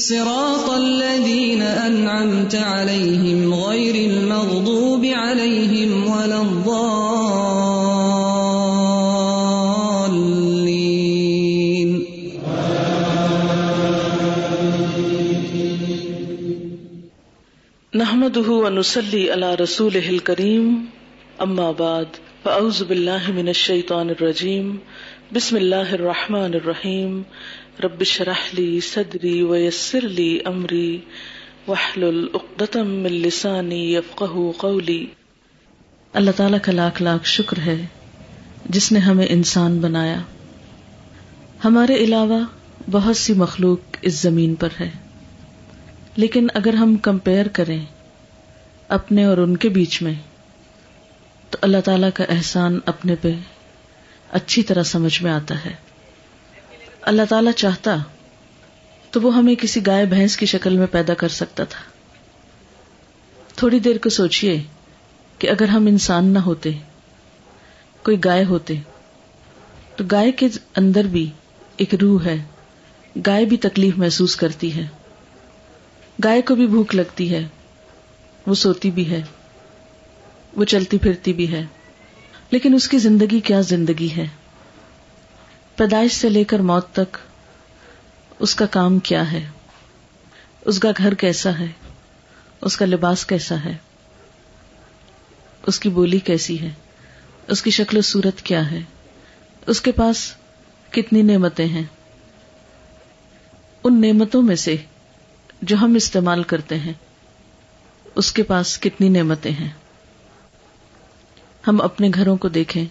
صراط 0.00 0.70
الذين 0.70 1.62
أنعمت 1.62 2.54
عليهم 2.54 3.54
غير 3.54 3.94
المغضوب 4.10 5.04
عليهم 5.04 6.10
ولا 6.10 6.42
الضالين. 6.42 6.80
نحمده 17.94 18.50
ونصلي 18.50 19.30
على 19.32 19.54
رسوله 19.54 20.10
الكريم. 20.10 20.88
اما 21.42 21.72
بعد 21.72 22.08
فاعوذ 22.44 22.84
بالله 22.84 23.30
من 23.30 23.48
الشيطان 23.48 24.10
الرجيم. 24.10 24.78
بسم 25.32 25.56
الله 25.56 25.94
الرحمن 25.94 26.54
الرحيم 26.54 26.54
الرحيم. 26.54 27.24
رب 27.84 28.00
اشرح 28.00 28.54
لي 28.54 28.80
صدري 28.80 29.42
ويسر 29.42 30.00
لي 30.00 30.38
امري 30.44 30.98
واحلل 31.68 32.26
عقدة 32.34 32.82
من 32.82 33.12
لساني 33.12 33.94
يفقهوا 33.94 34.52
قولي 34.56 35.04
اللہ 36.12 36.30
تعالیٰ 36.36 36.58
کا 36.62 36.72
لاکھ 36.72 37.02
لاکھ 37.02 37.26
شکر 37.26 37.58
ہے 37.66 37.86
جس 38.64 38.92
نے 38.92 38.98
ہمیں 38.98 39.26
انسان 39.30 39.78
بنایا۔ 39.78 40.20
ہمارے 41.64 41.94
علاوہ 41.94 42.40
بہت 42.90 43.16
سی 43.16 43.34
مخلوق 43.34 43.80
اس 44.02 44.14
زمین 44.14 44.54
پر 44.54 44.68
ہے۔ 44.80 44.90
لیکن 46.16 46.46
اگر 46.54 46.74
ہم 46.74 46.96
کمپیئر 46.96 47.48
کریں 47.48 47.84
اپنے 48.88 49.24
اور 49.24 49.38
ان 49.38 49.56
کے 49.56 49.68
بیچ 49.68 50.02
میں، 50.02 50.14
تو 51.50 51.58
اللہ 51.60 51.80
تعالی 51.84 52.06
کا 52.14 52.24
احسان 52.28 52.78
اپنے 52.86 53.14
پہ 53.20 53.32
اچھی 54.30 54.62
طرح 54.62 54.82
سمجھ 54.82 55.22
میں 55.22 55.32
آتا 55.32 55.64
ہے۔ 55.64 55.89
اللہ 57.02 57.22
تعالی 57.28 57.50
چاہتا 57.56 57.96
تو 59.10 59.20
وہ 59.20 59.34
ہمیں 59.34 59.54
کسی 59.54 59.86
گائے 59.86 60.06
بھینس 60.06 60.36
کی 60.36 60.46
شکل 60.46 60.76
میں 60.76 60.86
پیدا 60.86 61.14
کر 61.14 61.28
سکتا 61.28 61.64
تھا۔ 61.64 61.80
تھوڑی 63.56 63.78
دیر 63.78 63.98
کو 63.98 64.08
سوچئے 64.08 64.62
کہ 65.38 65.50
اگر 65.50 65.68
ہم 65.68 65.86
انسان 65.86 66.26
نہ 66.26 66.38
ہوتے، 66.38 66.70
کوئی 68.02 68.16
گائے 68.24 68.44
ہوتے، 68.44 68.74
تو 69.96 70.04
گائے 70.12 70.32
کے 70.32 70.48
اندر 70.76 71.04
بھی 71.04 71.30
ایک 71.76 71.94
روح 71.94 72.24
ہے، 72.24 72.36
گائے 73.26 73.44
بھی 73.44 73.56
تکلیف 73.56 73.98
محسوس 73.98 74.36
کرتی 74.36 74.74
ہے۔ 74.74 74.86
گائے 76.24 76.42
کو 76.42 76.54
بھی 76.54 76.66
بھوک 76.66 76.94
لگتی 76.94 77.34
ہے، 77.34 77.46
وہ 78.46 78.54
سوتی 78.54 78.90
بھی 78.90 79.10
ہے، 79.10 79.22
وہ 80.56 80.64
چلتی 80.64 80.98
پھرتی 80.98 81.32
بھی 81.32 81.52
ہے۔ 81.52 81.66
لیکن 82.50 82.74
اس 82.74 82.88
کی 82.88 82.98
زندگی 82.98 83.40
کیا 83.40 83.60
زندگی 83.60 84.08
ہے؟ 84.16 84.28
پیدائش 85.80 86.12
سے 86.12 86.28
لے 86.28 86.44
کر 86.44 86.58
موت 86.58 86.92
تک 86.92 87.16
اس 88.38 88.54
کا 88.54 88.66
کام 88.66 88.98
کیا 88.98 89.32
ہے؟ 89.32 89.48
اس 90.60 90.78
کا 90.78 90.88
گھر 90.98 91.14
کیسا 91.14 91.58
ہے؟ 91.58 91.66
اس 92.60 92.76
کا 92.76 92.86
لباس 92.86 93.26
کیسا 93.26 93.54
ہے؟ 93.64 93.76
اس 95.66 95.80
کی 95.80 95.88
بولی 95.88 96.18
کیسی 96.18 96.60
ہے؟ 96.60 96.68
اس 97.46 97.62
کی 97.62 97.70
شکل 97.70 97.96
و 97.96 98.00
صورت 98.00 98.42
کیا 98.42 98.70
ہے؟ 98.70 98.80
اس 99.66 99.80
کے 99.80 99.92
پاس 99.92 100.34
کتنی 100.90 101.22
نعمتیں 101.22 101.66
ہیں؟ 101.66 101.84
ان 103.84 104.00
نعمتوں 104.00 104.42
میں 104.42 104.56
سے 104.56 104.76
جو 105.62 105.76
ہم 105.76 105.94
استعمال 105.94 106.42
کرتے 106.42 106.78
ہیں، 106.78 106.92
اس 108.14 108.32
کے 108.32 108.42
پاس 108.42 108.78
کتنی 108.80 109.08
نعمتیں 109.08 109.52
ہیں؟ 109.52 109.70
ہم 111.68 111.80
اپنے 111.80 112.10
گھروں 112.14 112.36
کو 112.36 112.48
دیکھیں۔ 112.48 112.84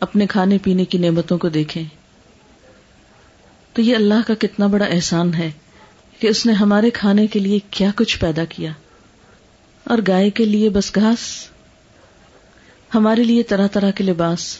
اپنے 0.00 0.26
کھانے 0.26 0.58
پینے 0.58 0.84
کی 0.84 0.98
نعمتوں 0.98 1.38
کو 1.38 1.48
دیکھیں۔ 1.48 1.84
تو 3.72 3.82
یہ 3.82 3.96
اللہ 3.96 4.14
کا 4.26 4.34
کتنا 4.38 4.66
بڑا 4.66 4.84
احسان 4.84 5.34
ہے 5.34 5.50
کہ 6.20 6.26
اس 6.26 6.46
نے 6.46 6.52
ہمارے 6.52 6.90
کھانے 6.90 7.26
کے 7.26 7.38
لیے 7.38 7.58
کیا 7.70 7.90
کچھ 7.96 8.18
پیدا 8.18 8.44
کیا۔ 8.44 8.72
اور 9.84 9.98
گائے 10.08 10.30
کے 10.30 10.44
لیے 10.44 10.70
بس 10.70 10.94
گھاس، 10.94 11.48
ہمارے 12.94 13.24
لیے 13.24 13.42
طرح 13.42 13.66
طرح 13.66 13.90
کے 13.90 14.04
لباس، 14.04 14.58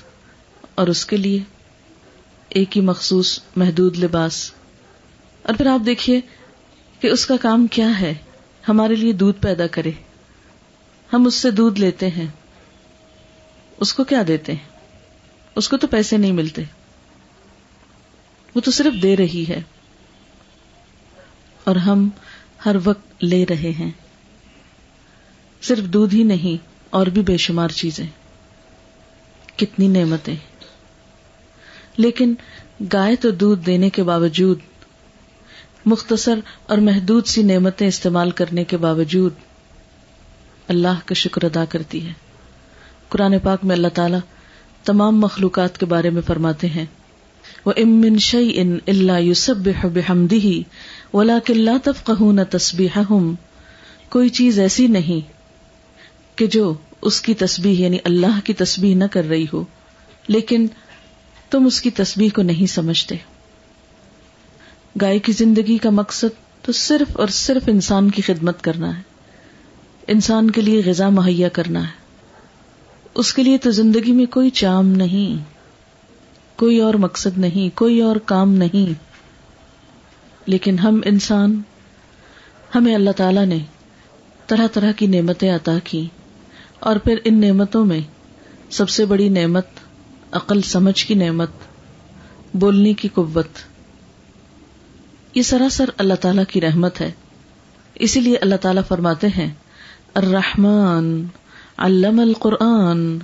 اور 0.74 0.86
اس 0.86 1.06
کے 1.06 1.16
لیے 1.16 1.40
ایک 2.48 2.76
ہی 2.76 2.82
مخصوص 2.82 3.40
محدود 3.56 3.98
لباس۔ 3.98 4.52
اور 5.42 5.54
پھر 5.54 5.66
آپ 5.66 5.86
دیکھیے 5.86 6.20
کہ 7.00 7.06
اس 7.06 7.26
کا 7.26 7.36
کام 7.40 7.66
کیا 7.66 8.00
ہے۔ 8.00 8.14
ہمارے 8.68 8.94
لیے 8.94 9.12
دودھ 9.12 9.40
پیدا 9.40 9.66
کرے۔ 9.66 9.90
ہم 11.12 11.26
اس 11.26 11.34
سے 11.34 11.50
دودھ 11.50 11.80
لیتے 11.80 12.10
ہیں۔ 12.10 12.26
اس 13.80 13.94
کو 13.94 14.04
کیا 14.04 14.22
دیتے 14.28 14.52
ہیں؟ 14.52 14.73
اس 15.56 15.68
کو 15.68 15.76
تو 15.76 15.86
پیسے 15.86 16.16
نہیں 16.16 16.32
ملتے۔ 16.32 16.62
وہ 18.54 18.60
تو 18.60 18.70
صرف 18.70 19.02
دے 19.02 19.16
رہی 19.16 19.44
ہے۔ 19.48 19.62
اور 21.64 21.76
ہم 21.76 22.08
ہر 22.66 22.76
وقت 22.84 23.24
لے 23.24 23.44
رہے 23.50 23.70
ہیں۔ 23.70 23.90
صرف 25.62 25.84
دودھ 25.84 26.14
ہی 26.14 26.22
نہیں، 26.22 26.66
اور 26.90 27.06
بھی 27.06 27.22
بے 27.22 27.36
شمار 27.36 27.68
چیزیں۔ 27.68 28.06
کتنی 29.56 29.88
نعمتیں۔ 29.88 30.36
لیکن 31.96 32.34
گائے 32.92 33.16
تو 33.16 33.30
دودھ 33.30 33.66
دینے 33.66 33.90
کے 33.90 34.02
باوجود، 34.02 34.58
مختصر 35.84 36.38
اور 36.66 36.78
محدود 36.78 37.26
سی 37.26 37.42
نعمتیں 37.42 37.88
استعمال 37.88 38.30
کرنے 38.30 38.64
کے 38.64 38.76
باوجود، 38.76 39.34
اللہ 40.68 41.00
کا 41.04 41.14
شکر 41.14 41.44
ادا 41.44 41.64
کرتی 41.64 42.06
ہے۔ 42.08 42.12
قرآن 43.08 43.38
پاک 43.38 43.64
میں 43.64 43.76
اللہ 43.76 43.88
تعالی 43.88 44.16
تمام 44.84 45.20
مخلوقات 45.20 45.78
کے 45.78 45.86
بارے 45.86 46.10
میں 46.10 46.22
فرماتے 46.22 46.66
ہیں۔ 46.66 46.84
وہ 47.64 47.72
امن 47.76 48.18
شعی 48.18 48.50
ان 48.54 48.78
اللہ 48.86 49.20
یوسب 49.20 49.68
بحمدی 49.84 50.62
ولا 51.14 51.38
کلّا 51.44 51.76
تفقہ 51.84 52.22
نہ 52.22 52.40
تصبیح 52.50 52.98
کوئی 54.08 54.28
چیز 54.28 54.58
ایسی 54.58 54.86
نہیں 54.86 55.34
کہ 56.38 56.46
جو 56.46 56.74
اس 57.02 57.20
کی 57.20 57.34
تسبیح 57.34 57.84
یعنی 57.84 57.98
اللہ 58.04 58.40
کی 58.44 58.52
تسبیح 58.52 58.96
نہ 58.96 59.04
کر 59.10 59.24
رہی 59.24 59.46
ہو، 59.52 59.64
لیکن 60.28 60.66
تم 61.50 61.66
اس 61.66 61.80
کی 61.80 61.90
تسبیح 61.90 62.28
کو 62.34 62.42
نہیں 62.42 62.66
سمجھتے۔ 62.66 63.16
گائے 65.00 65.18
کی 65.18 65.32
زندگی 65.32 65.78
کا 65.78 65.90
مقصد 65.90 66.64
تو 66.64 66.72
صرف 66.72 67.16
اور 67.16 67.28
صرف 67.28 67.62
انسان 67.66 68.10
کی 68.10 68.22
خدمت 68.22 68.62
کرنا 68.62 68.96
ہے۔ 68.96 69.02
انسان 70.06 70.50
کے 70.50 70.60
لیے 70.60 70.82
غذا 70.86 71.08
مہیا 71.08 71.48
کرنا 71.48 71.82
ہے۔ 71.82 72.03
اس 73.14 73.34
کے 73.34 73.42
لیے 73.42 73.58
تو 73.58 73.70
زندگی 73.70 74.12
میں 74.12 74.26
کوئی 74.26 74.50
چام 74.50 74.86
نہیں، 74.86 75.44
کوئی 76.58 76.80
اور 76.80 76.94
مقصد 76.94 77.38
نہیں، 77.38 77.76
کوئی 77.76 78.00
اور 78.00 78.16
کام 78.16 78.52
نہیں۔ 78.54 78.92
لیکن 80.46 80.78
ہم 80.78 81.00
انسان، 81.04 81.62
ہمیں 82.74 82.94
اللہ 82.94 83.10
تعالی 83.10 83.44
نے 83.44 83.58
طرح 84.46 84.66
طرح 84.66 84.92
کی 84.92 85.06
نعمتیں 85.06 85.50
عطا 85.50 85.78
کی۔ 85.84 86.06
اور 86.80 86.96
پھر 86.96 87.16
ان 87.24 87.40
نعمتوں 87.40 87.84
میں 87.84 88.00
سب 88.70 88.88
سے 88.88 89.06
بڑی 89.06 89.28
نعمت، 89.28 89.66
عقل 90.32 90.62
سمجھ 90.62 91.06
کی 91.06 91.14
نعمت، 91.14 91.50
بولنے 92.54 92.92
کی 92.92 93.08
قوت۔ 93.08 93.48
یہ 95.34 95.42
سراسر 95.42 95.84
اللہ 95.98 96.14
تعالی 96.14 96.42
کی 96.48 96.60
رحمت 96.60 97.00
ہے۔ 97.00 97.12
اسی 97.94 98.20
لیے 98.20 98.36
اللہ 98.36 98.54
تعالیٰ 98.54 98.82
فرماتے 98.88 99.26
ہیں، 99.26 99.54
الرحمن۔ 100.14 101.22
علم 101.78 102.20
القرآن، 102.20 103.18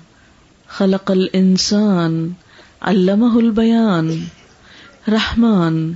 خلق 0.67 1.11
الانسان 1.11 2.32
علمہ 2.81 3.37
البیان، 3.37 4.25
رحمان۔ 5.08 5.93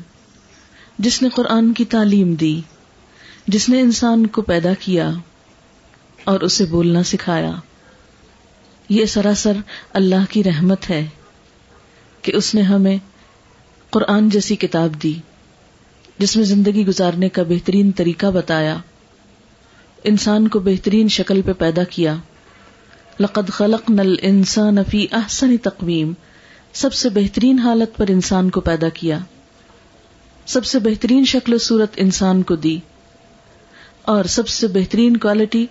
جس 0.99 1.23
نے 1.23 1.29
قرآن 1.29 1.73
کی 1.73 1.85
تعلیم 1.85 2.35
دی، 2.35 2.61
جس 3.47 3.69
نے 3.69 3.81
انسان 3.81 4.27
کو 4.27 4.43
پیدا 4.43 4.73
کیا 4.81 5.11
اور 6.25 6.41
اسے 6.41 6.65
بولنا 6.65 7.03
سکھایا۔ 7.03 7.53
یہ 8.89 9.07
سراسر 9.07 9.53
اللہ 9.93 10.31
کی 10.31 10.45
رحمت 10.45 10.91
ہے 10.91 11.07
کہ 12.23 12.33
اس 12.35 12.55
نے 12.55 12.63
ہمیں 12.63 12.97
قرآن 13.91 14.29
جیسی 14.29 14.57
کتاب 14.57 15.03
دی، 15.03 15.15
جس 16.19 16.37
میں 16.37 16.45
زندگی 16.45 16.87
گزارنے 16.87 17.29
کا 17.29 17.43
بہترین 17.43 17.93
طریقہ 17.93 18.27
بتایا، 18.27 18.77
انسان 20.05 20.49
کو 20.49 20.59
بہترین 20.59 21.09
شکل 21.09 21.43
پہ 21.43 21.53
پیدا 21.53 21.85
کیا۔ 21.85 22.17
لقد 23.21 23.51
خلق 23.51 23.91
نل 23.91 24.15
انسان 24.23 24.85
فی 24.91 25.07
احسن 25.13 25.57
تقویم۔ 25.57 26.13
سب 26.73 26.95
سے 26.95 27.09
بہترین 27.09 27.59
حالت 27.59 27.97
پر 27.97 28.05
انسان 28.09 28.51
کو 28.51 28.61
پیدا 28.61 28.89
کیا۔ 28.89 29.19
سب 30.47 30.65
سے 30.65 30.79
بہترین 30.79 31.25
شکل 31.25 31.55
و 31.55 31.59
صورت 31.59 31.93
انسان 31.97 32.43
کو 32.43 32.57
دی۔ 32.57 32.79
اور 34.03 34.25
سب 34.25 34.49
سے 34.49 34.67
بہترین 34.67 35.17
کوالٹی 35.17 35.67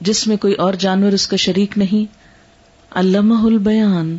جس 0.00 0.26
میں 0.26 0.36
کوئی 0.36 0.54
اور 0.54 0.74
جانور 0.74 1.12
اس 1.12 1.26
کا 1.26 1.36
شریک 1.36 1.78
نہیں۔ 1.78 2.14
علامہ 2.90 3.46
البیان۔ 3.46 4.16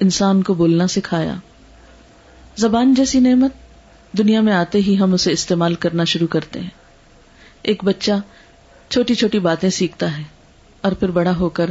انسان 0.00 0.42
کو 0.42 0.54
بولنا 0.54 0.86
سکھایا۔ 0.86 1.34
زبان 2.56 2.94
جیسی 2.94 3.20
نعمت۔ 3.20 3.52
دنیا 4.18 4.40
میں 4.40 4.52
آتے 4.52 4.78
ہی 4.78 4.98
ہم 4.98 5.14
اسے 5.14 5.32
استعمال 5.32 5.74
کرنا 5.74 6.04
شروع 6.04 6.28
کرتے 6.28 6.60
ہیں۔ 6.60 6.70
ایک 7.62 7.84
بچہ 7.84 8.12
چھوٹی 8.88 9.14
چھوٹی 9.14 9.38
باتیں 9.38 9.70
سیکھتا 9.70 10.18
ہے۔ 10.18 10.37
اور 10.80 10.92
پھر 10.92 11.10
بڑا 11.10 11.36
ہو 11.36 11.48
کر 11.48 11.70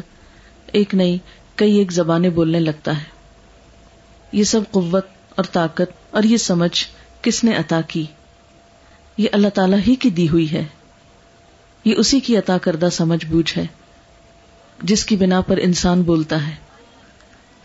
ایک 0.68 0.96
نئی، 0.96 1.18
کئی 1.56 1.78
ایک 1.78 1.92
زبانیں 1.92 2.30
بولنے 2.30 2.60
لگتا 2.60 2.98
ہے۔ 2.98 3.04
یہ 4.32 4.44
سب 4.44 4.62
قوت 4.72 5.06
اور 5.36 5.44
طاقت 5.44 6.16
اور 6.16 6.24
یہ 6.24 6.38
سمجھ 6.38 6.86
کس 7.22 7.44
نے 7.44 7.56
عطا 7.56 7.82
کی؟ 7.82 8.06
یہ 9.18 9.28
اللہ 9.32 9.48
تعالی 9.48 9.78
ہی 9.88 9.96
کی 9.96 10.10
دی 10.10 10.30
ہوئی 10.30 10.52
ہے۔ 10.52 10.64
یہ 11.86 11.96
اسی 11.98 12.20
کی 12.20 12.38
عطا 12.38 12.58
کردہ 12.58 12.90
سمجھ 12.92 13.26
بوجھ 13.26 13.58
ہے، 13.58 13.66
جس 14.84 15.06
کی 15.06 15.16
بنا 15.16 15.42
پر 15.42 15.58
انسان 15.58 16.02
بولتا 16.02 16.48
ہے۔ 16.48 16.56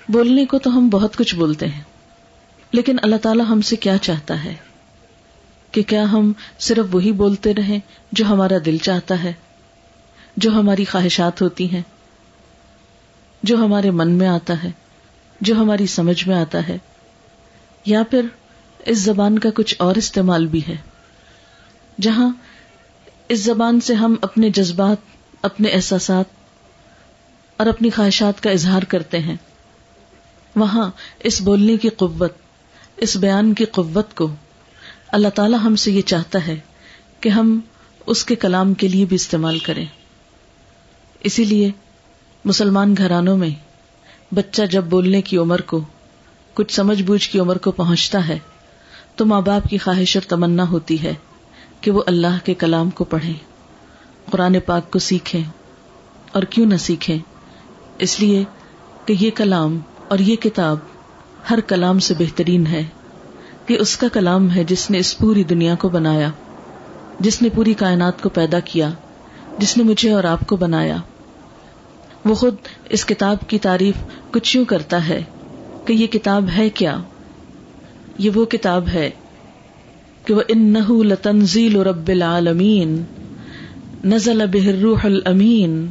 بولنے 0.08 0.46
کو 0.46 0.58
تو 0.58 0.70
ہم 0.70 0.88
بہت 0.88 1.16
کچھ 1.16 1.34
بولتے 1.34 1.66
ہیں، 1.66 1.82
لیکن 2.72 2.96
اللہ 3.02 3.16
تعالیٰ 3.16 3.44
ہم 3.48 3.60
سے 3.60 3.76
کیا 3.76 3.98
چاہتا 3.98 4.44
ہے؟ 4.44 4.54
کہ 5.72 5.82
کیا 5.82 6.02
ہم 6.02 6.32
صرف 6.58 6.94
وہی 6.94 7.12
بولتے 7.12 7.54
رہیں 7.54 7.80
جو 8.12 8.24
ہمارا 8.24 8.54
دل 8.66 8.76
چاہتا 8.76 9.22
ہے؟ 9.22 9.32
جو 10.36 10.50
ہماری 10.50 10.84
خواہشات 10.84 11.42
ہوتی 11.42 11.72
ہیں، 11.72 11.82
جو 13.42 13.56
ہمارے 13.56 13.90
من 13.90 14.10
میں 14.10 14.26
آتا 14.26 14.62
ہے، 14.62 14.70
جو 15.40 15.54
ہماری 15.54 15.86
سمجھ 15.86 16.28
میں 16.28 16.36
آتا 16.36 16.68
ہے، 16.68 16.78
یا 17.86 18.02
پھر 18.10 18.26
اس 18.86 18.98
زبان 18.98 19.38
کا 19.38 19.48
کچھ 19.54 19.74
اور 19.78 19.94
استعمال 19.94 20.46
بھی 20.46 20.60
ہے، 20.68 20.76
جہاں 22.00 22.28
اس 23.28 23.40
زبان 23.40 23.80
سے 23.80 23.94
ہم 23.94 24.14
اپنے 24.22 24.50
جذبات، 24.50 24.96
اپنے 25.42 25.68
احساسات 25.68 26.24
اور 27.56 27.66
اپنی 27.66 27.90
خواہشات 27.90 28.42
کا 28.42 28.50
اظہار 28.50 28.82
کرتے 28.82 29.18
ہیں۔ 29.18 29.36
وہاں 30.56 30.90
اس 31.18 31.40
بولنے 31.40 31.76
کی 31.76 31.88
قوت، 31.88 32.32
اس 32.96 33.16
بیان 33.16 33.54
کی 33.54 33.64
قوت 33.64 34.14
کو 34.14 34.34
اللہ 35.08 35.28
تعالی 35.28 35.56
ہم 35.64 35.76
سے 35.76 35.92
یہ 35.92 36.02
چاہتا 36.02 36.46
ہے 36.46 36.60
کہ 37.20 37.28
ہم 37.28 37.60
اس 38.06 38.24
کے 38.24 38.34
کلام 38.34 38.74
کے 38.74 38.88
لیے 38.88 39.04
بھی 39.04 39.14
استعمال 39.14 39.58
کریں۔ 39.58 39.86
اسی 41.24 41.44
لیے 41.44 41.70
مسلمان 42.44 42.94
گھرانوں 42.98 43.36
میں 43.36 43.50
بچہ 44.34 44.62
جب 44.70 44.84
بولنے 44.84 45.20
کی 45.22 45.36
عمر 45.36 45.60
کو، 45.60 45.80
کچھ 46.54 46.72
سمجھ 46.74 47.02
بوجھ 47.02 47.28
کی 47.30 47.38
عمر 47.38 47.58
کو 47.58 47.70
پہنچتا 47.70 48.26
ہے، 48.28 48.38
تو 49.16 49.24
ماں 49.24 49.40
باپ 49.40 49.68
کی 49.68 49.78
خواہش 49.78 50.16
اور 50.16 50.28
تمنا 50.28 50.68
ہوتی 50.68 51.02
ہے 51.02 51.14
کہ 51.80 51.90
وہ 51.90 52.02
اللہ 52.06 52.44
کے 52.44 52.54
کلام 52.54 52.90
کو 52.90 53.04
پڑھیں، 53.04 53.34
قرآن 54.30 54.58
پاک 54.66 54.90
کو 54.90 54.98
سیکھیں 54.98 55.42
اور 56.32 56.42
کیوں 56.42 56.66
نہ 56.66 56.76
سیکھیں۔ 56.76 57.18
اس 57.98 58.18
لیے 58.20 58.42
کہ 59.06 59.14
یہ 59.20 59.30
کلام 59.34 59.78
اور 60.08 60.18
یہ 60.18 60.36
کتاب 60.36 60.78
ہر 61.50 61.60
کلام 61.60 61.98
سے 61.98 62.14
بہترین 62.18 62.66
ہے، 62.66 62.82
کہ 63.66 63.78
اس 63.80 63.96
کا 63.96 64.08
کلام 64.12 64.50
ہے 64.50 64.64
جس 64.64 64.90
نے 64.90 64.98
اس 64.98 65.16
پوری 65.18 65.44
دنیا 65.44 65.74
کو 65.74 65.88
بنایا، 65.88 66.30
جس 67.20 67.42
نے 67.42 67.48
پوری 67.48 67.74
کائنات 67.74 68.22
کو 68.22 68.28
پیدا 68.28 68.60
کیا، 68.60 68.90
جس 69.58 69.76
نے 69.76 69.82
مجھے 69.82 70.12
اور 70.12 70.24
آپ 70.24 70.46
کو 70.46 70.56
بنایا۔ 70.56 70.96
وہ 72.24 72.34
خود 72.34 72.54
اس 72.88 73.04
کتاب 73.04 73.36
کی 73.48 73.58
تعریف 73.58 73.94
کچھ 74.30 74.56
یوں 74.56 74.64
کرتا 74.64 75.08
ہے 75.08 75.24
کہ 75.84 75.92
یہ 75.92 76.06
کتاب 76.06 76.44
ہے 76.56 76.70
کیا؟ 76.70 76.98
یہ 78.18 78.30
وہ 78.34 78.44
کتاب 78.44 78.88
ہے 78.88 79.10
کہ 80.24 80.34
وہ 80.34 80.42
ان 80.48 80.74
لتنزیل 81.08 81.76
رب 81.76 82.08
العالمین، 82.08 83.02
نزل 84.04 84.46
به 84.46 84.68
الروح 84.68 85.04
الامین 85.04 85.90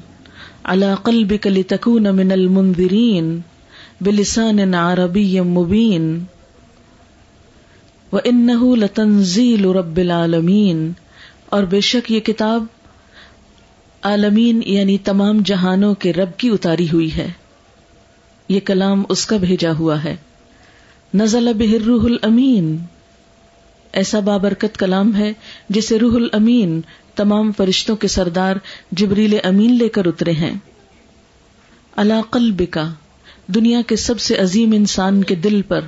على 0.64 0.94
قلبك 1.04 1.48
لتكون 1.48 2.04
من 2.04 2.32
المنذرین، 2.32 3.40
بلسان 4.02 4.74
عربی 4.74 5.42
مبین۔ 5.42 6.24
وانه 8.12 8.76
لتنزیل 8.76 9.66
رب 9.66 9.98
العالمین، 9.98 10.92
اور 11.46 11.64
بے 11.64 11.82
شک 11.82 12.12
یہ 12.12 12.20
کتاب 12.20 12.66
عالمین 14.04 14.62
یعنی 14.66 14.98
تمام 14.98 15.40
جہانوں 15.46 15.94
کے 15.94 16.14
رب 16.14 16.38
کی 16.38 16.50
اتاری 16.50 16.88
ہوئی 16.94 17.16
ہے۔ 17.16 17.28
یہ 18.50 18.60
کلام 18.60 19.04
اس 19.10 19.26
کا 19.26 19.38
بھیجا 19.38 19.72
ہوا 19.80 20.04
ہے۔ 20.04 20.16
نزل 21.14 21.54
به 21.54 21.72
الروح 21.74 22.04
الامین۔ 22.04 22.78
ایسا 23.94 24.20
بابرکت 24.20 24.78
کلام 24.78 25.16
ہے 25.16 25.34
جسے 25.70 26.00
روح 26.00 26.16
الامین، 26.16 26.82
تمام 27.16 27.52
فرشتوں 27.52 27.96
کے 27.96 28.08
سردار 28.08 28.56
جبریل 28.92 29.38
امین 29.44 29.78
لے 29.78 29.90
کر 29.90 30.06
اترے 30.06 30.32
ہیں۔ 30.32 30.54
اللہ 31.96 32.22
قلب 32.30 32.64
کا 32.70 32.94
دنیا 33.48 33.82
کے 33.88 33.96
سب 33.96 34.20
سے 34.20 34.38
عظیم 34.38 34.72
انسان 34.72 35.24
کے 35.24 35.36
دل 35.36 35.62
پر، 35.62 35.82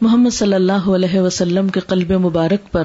محمد 0.00 0.30
صلی 0.30 0.54
اللہ 0.54 0.72
علیہ 0.72 1.20
وسلم 1.20 1.68
کے 1.68 1.80
قلب 1.80 2.12
مبارک 2.12 2.72
پر۔ 2.72 2.84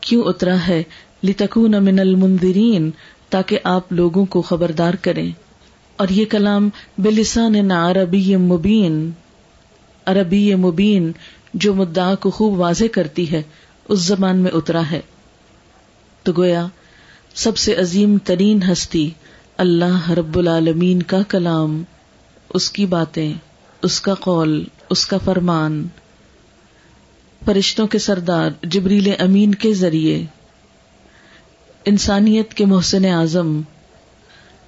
کیوں 0.00 0.22
اترا 0.22 0.56
ہے؟ 0.68 0.82
لتکون 1.24 1.84
من 1.84 1.98
المنذرین 1.98 2.90
تاکہ 3.32 3.58
آپ 3.64 3.92
لوگوں 3.92 4.26
کو 4.26 4.42
خبردار 4.42 4.94
کریں۔ 4.94 5.30
اور 5.96 6.08
یہ 6.08 6.24
کلام 6.24 6.68
بلسان 6.98 7.70
عربی 7.70 8.36
مبین 8.36 9.10
عربی 10.06 10.54
مبین 10.54 11.12
جو 11.54 11.74
مدعا 11.74 12.14
کو 12.14 12.30
خوب 12.30 12.58
واضح 12.58 12.84
کرتی 12.92 13.30
ہے، 13.30 13.42
اس 13.88 13.98
زبان 13.98 14.36
میں 14.36 14.50
اترا 14.50 14.82
ہے۔ 14.90 15.00
تو 16.22 16.32
گویا، 16.36 16.66
سب 17.34 17.56
سے 17.56 17.74
عظیم 17.74 18.18
ترین 18.24 18.62
ہستی 18.72 19.10
اللہ 19.56 20.10
رب 20.10 20.38
العالمین 20.38 21.02
کا 21.02 21.22
کلام، 21.28 21.84
اس 22.54 22.70
کی 22.70 22.86
باتیں، 22.86 23.32
اس 23.82 24.00
کا 24.00 24.14
قول، 24.14 24.64
اس 24.90 25.06
کا 25.06 25.18
فرمان۔ 25.18 25.88
فرشتوں 27.44 27.86
کے 27.86 27.98
سردار 27.98 28.50
جبریل 28.62 29.12
امین 29.18 29.54
کے 29.54 29.74
ذریعے 29.74 30.24
انسانیت 31.84 32.54
کے 32.54 32.66
محسن 32.66 33.04
اعظم، 33.04 33.60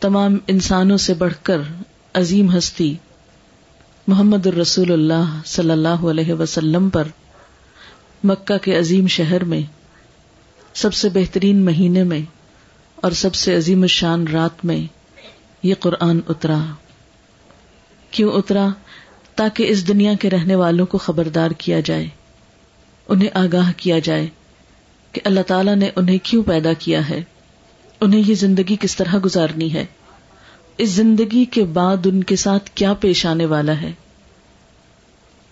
تمام 0.01 0.39
انسانوں 0.47 0.97
سے 0.97 1.15
بڑھ 1.15 1.35
کر 1.43 1.59
عظیم 2.15 2.59
ہستی 2.59 2.95
محمد 4.07 4.47
الرسول 4.47 4.93
اللہ 4.93 5.41
صلی 5.47 5.71
اللہ 5.71 5.89
علیہ 5.89 6.33
وسلم 6.33 6.89
پر 6.89 7.09
مکہ 8.25 8.59
کے 8.59 8.79
عظیم 8.79 9.07
شہر 9.07 9.45
میں، 9.45 9.61
سب 10.75 10.95
سے 10.95 11.09
بہترین 11.09 11.65
مہینے 11.65 12.03
میں 12.03 12.21
اور 12.97 13.13
سب 13.13 13.35
سے 13.35 13.57
عظیم 13.57 13.83
الشان 13.83 14.29
رات 14.29 14.65
میں 14.65 14.87
یہ 15.63 15.75
قرآن 15.81 16.21
اترا۔ 16.29 16.65
کیوں 18.11 18.33
اترا؟ 18.33 18.69
تاکہ 19.35 19.67
اس 19.69 19.89
دنیا 19.89 20.15
کے 20.21 20.31
رہنے 20.31 20.55
والوں 20.55 20.87
کو 20.87 20.99
خبردار 20.99 21.51
کیا 21.51 21.81
جائے، 21.81 22.09
انہیں 23.09 23.29
آگاہ 23.35 23.73
کیا 23.77 23.99
جائے۔ 23.99 24.27
کہ 25.15 25.21
اللہ 25.25 25.41
تعالیٰ 25.41 25.77
نے 25.77 25.91
انہیں 25.97 26.19
کیوں 26.23 26.43
پیدا 26.43 26.73
کیا 26.73 27.09
ہے؟ 27.09 27.23
انہیں 28.01 28.23
یہ 28.27 28.35
زندگی 28.35 28.77
کس 28.81 28.97
طرح 28.97 29.15
گزارنی 29.25 29.73
ہے؟ 29.75 29.87
اس 30.79 30.89
زندگی 30.89 31.45
کے 31.45 31.65
بعد 31.65 32.07
ان 32.07 32.25
کے 32.25 32.37
ساتھ 32.37 32.71
کیا 32.75 32.95
پیش 32.95 33.27
آنے 33.27 33.47
والا 33.47 33.81
ہے؟ 33.81 33.93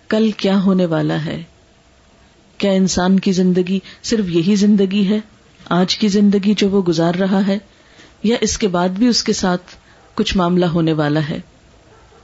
کل 0.08 0.30
کیا 0.30 0.62
ہونے 0.62 0.86
والا 0.86 1.24
ہے؟ 1.24 1.42
کیا 2.58 2.70
انسان 2.70 3.20
کی 3.20 3.32
زندگی 3.32 3.78
صرف 4.02 4.24
یہی 4.28 4.54
زندگی 4.54 5.08
ہے، 5.08 5.18
آج 5.68 5.96
کی 5.98 6.08
زندگی 6.08 6.54
جو 6.56 6.70
وہ 6.70 6.82
گزار 6.82 7.14
رہا 7.14 7.46
ہے، 7.46 7.58
یا 8.22 8.36
اس 8.40 8.58
کے 8.58 8.68
بعد 8.68 8.88
بھی 8.88 9.06
اس 9.06 9.24
کے 9.24 9.32
ساتھ 9.32 9.76
کچھ 10.14 10.36
معاملہ 10.36 10.66
ہونے 10.66 10.92
والا 10.92 11.20
ہے؟ 11.28 11.38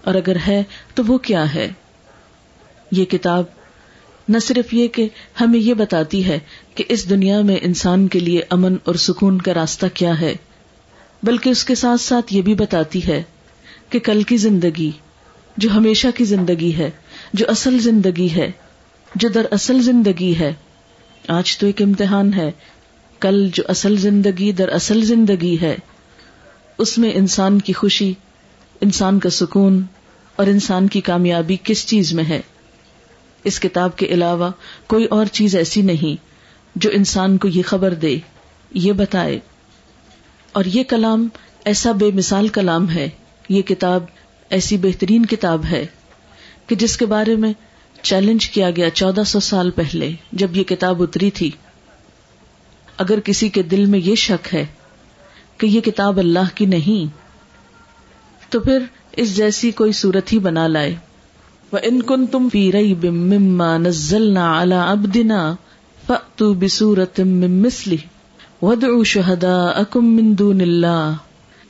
اور 0.04 0.14
اگر 0.14 0.36
ہے 0.46 0.62
تو 0.94 1.02
وہ 1.06 1.18
کیا 1.18 1.54
ہے؟ 1.54 1.68
یہ 2.90 3.04
کتاب 3.04 3.44
نہ 4.28 4.38
صرف 4.38 4.74
یہ 4.74 4.88
کہ 4.88 5.08
ہمیں 5.40 5.58
یہ 5.58 5.74
بتاتی 5.74 6.24
ہے 6.24 6.38
کہ 6.74 6.84
اس 6.88 7.10
دنیا 7.10 7.42
میں 7.42 7.56
انسان 7.62 8.08
کے 8.08 8.20
لیے 8.20 8.40
امن 8.50 8.76
اور 8.84 8.94
سکون 8.94 9.40
کا 9.40 9.54
راستہ 9.54 9.86
کیا 9.94 10.20
ہے، 10.20 10.34
بلکہ 11.22 11.50
اس 11.50 11.64
کے 11.64 11.74
ساتھ 11.74 12.00
ساتھ 12.00 12.34
یہ 12.34 12.42
بھی 12.42 12.54
بتاتی 12.54 13.06
ہے 13.06 13.22
کہ 13.88 13.98
کل 13.98 14.22
کی 14.22 14.36
زندگی 14.36 14.90
جو 15.56 15.70
ہمیشہ 15.70 16.06
کی 16.14 16.24
زندگی 16.24 16.76
ہے، 16.76 16.90
جو 17.32 17.44
اصل 17.48 17.78
زندگی 17.78 18.28
ہے، 18.34 18.50
جو 19.14 19.28
در 19.28 19.46
اصل 19.50 19.80
زندگی 19.82 20.38
ہے، 20.38 20.52
آج 21.28 21.58
تو 21.58 21.66
ایک 21.66 21.82
امتحان 21.82 22.34
ہے، 22.34 22.50
کل 23.20 23.48
جو 23.52 23.62
اصل 23.68 23.96
زندگی 23.96 24.52
در 24.52 24.68
اصل 24.68 25.04
زندگی 25.04 25.56
ہے، 25.60 25.76
اس 26.78 26.98
میں 26.98 27.12
انسان 27.12 27.60
کی 27.60 27.72
خوشی، 27.72 28.12
انسان 28.80 29.18
کا 29.18 29.30
سکون 29.30 29.82
اور 30.36 30.46
انسان 30.46 30.88
کی 30.88 31.00
کامیابی 31.00 31.56
کس 31.62 31.86
چیز 31.86 32.14
میں 32.14 32.24
ہے؟ 32.24 32.40
اس 33.44 33.60
کتاب 33.60 33.96
کے 33.96 34.06
علاوہ 34.06 34.50
کوئی 34.86 35.04
اور 35.04 35.26
چیز 35.26 35.56
ایسی 35.56 35.82
نہیں 35.82 36.24
جو 36.76 36.90
انسان 36.92 37.38
کو 37.38 37.48
یہ 37.48 37.62
خبر 37.66 37.94
دے، 37.94 38.18
یہ 38.70 38.92
بتائے۔ 38.92 39.38
اور 40.52 40.64
یہ 40.64 40.82
کلام 40.84 41.28
ایسا 41.64 41.92
بے 41.92 42.10
مثال 42.14 42.48
کلام 42.48 42.90
ہے، 42.90 43.08
یہ 43.48 43.62
کتاب 43.62 44.04
ایسی 44.50 44.76
بہترین 44.76 45.26
کتاب 45.26 45.64
ہے 45.64 45.86
کہ 46.66 46.76
جس 46.76 46.96
کے 46.96 47.06
بارے 47.06 47.36
میں 47.36 47.52
چیلنج 48.02 48.50
کیا 48.50 48.70
گیا 48.70 48.90
چودہ 48.90 49.22
سو 49.26 49.40
سال 49.40 49.70
پہلے 49.70 50.12
جب 50.32 50.56
یہ 50.56 50.64
کتاب 50.64 51.02
اتری 51.02 51.30
تھی۔ 51.30 51.50
اگر 52.98 53.20
کسی 53.20 53.48
کے 53.48 53.62
دل 53.62 53.84
میں 53.84 53.98
یہ 53.98 54.14
شک 54.14 54.54
ہے 54.54 54.66
کہ 55.58 55.66
یہ 55.66 55.80
کتاب 55.80 56.18
اللہ 56.18 56.48
کی 56.54 56.66
نہیں، 56.66 57.16
تو 58.52 58.60
پھر 58.60 58.84
اس 59.12 59.36
جیسی 59.36 59.70
کوئی 59.70 59.92
صورت 59.92 60.32
ہی 60.32 60.38
بنا 60.38 60.66
لائے۔ 60.66 60.96
ان 61.72 62.02
کن 62.02 62.26
تم 62.26 62.48
پی 62.48 62.72
رئی 62.72 62.94
بما 62.94 63.76
نزلنا 63.78 64.44
على 64.60 64.74
عبدنا 64.74 65.54
فأتوا 66.06 66.54
بسورة 66.54 67.24
من 67.24 67.62
مثله 67.62 67.98
وادعوا 68.62 69.04
شهداءكم 69.04 70.04
من 70.04 70.30
دون 70.38 70.60
الله 70.60 71.16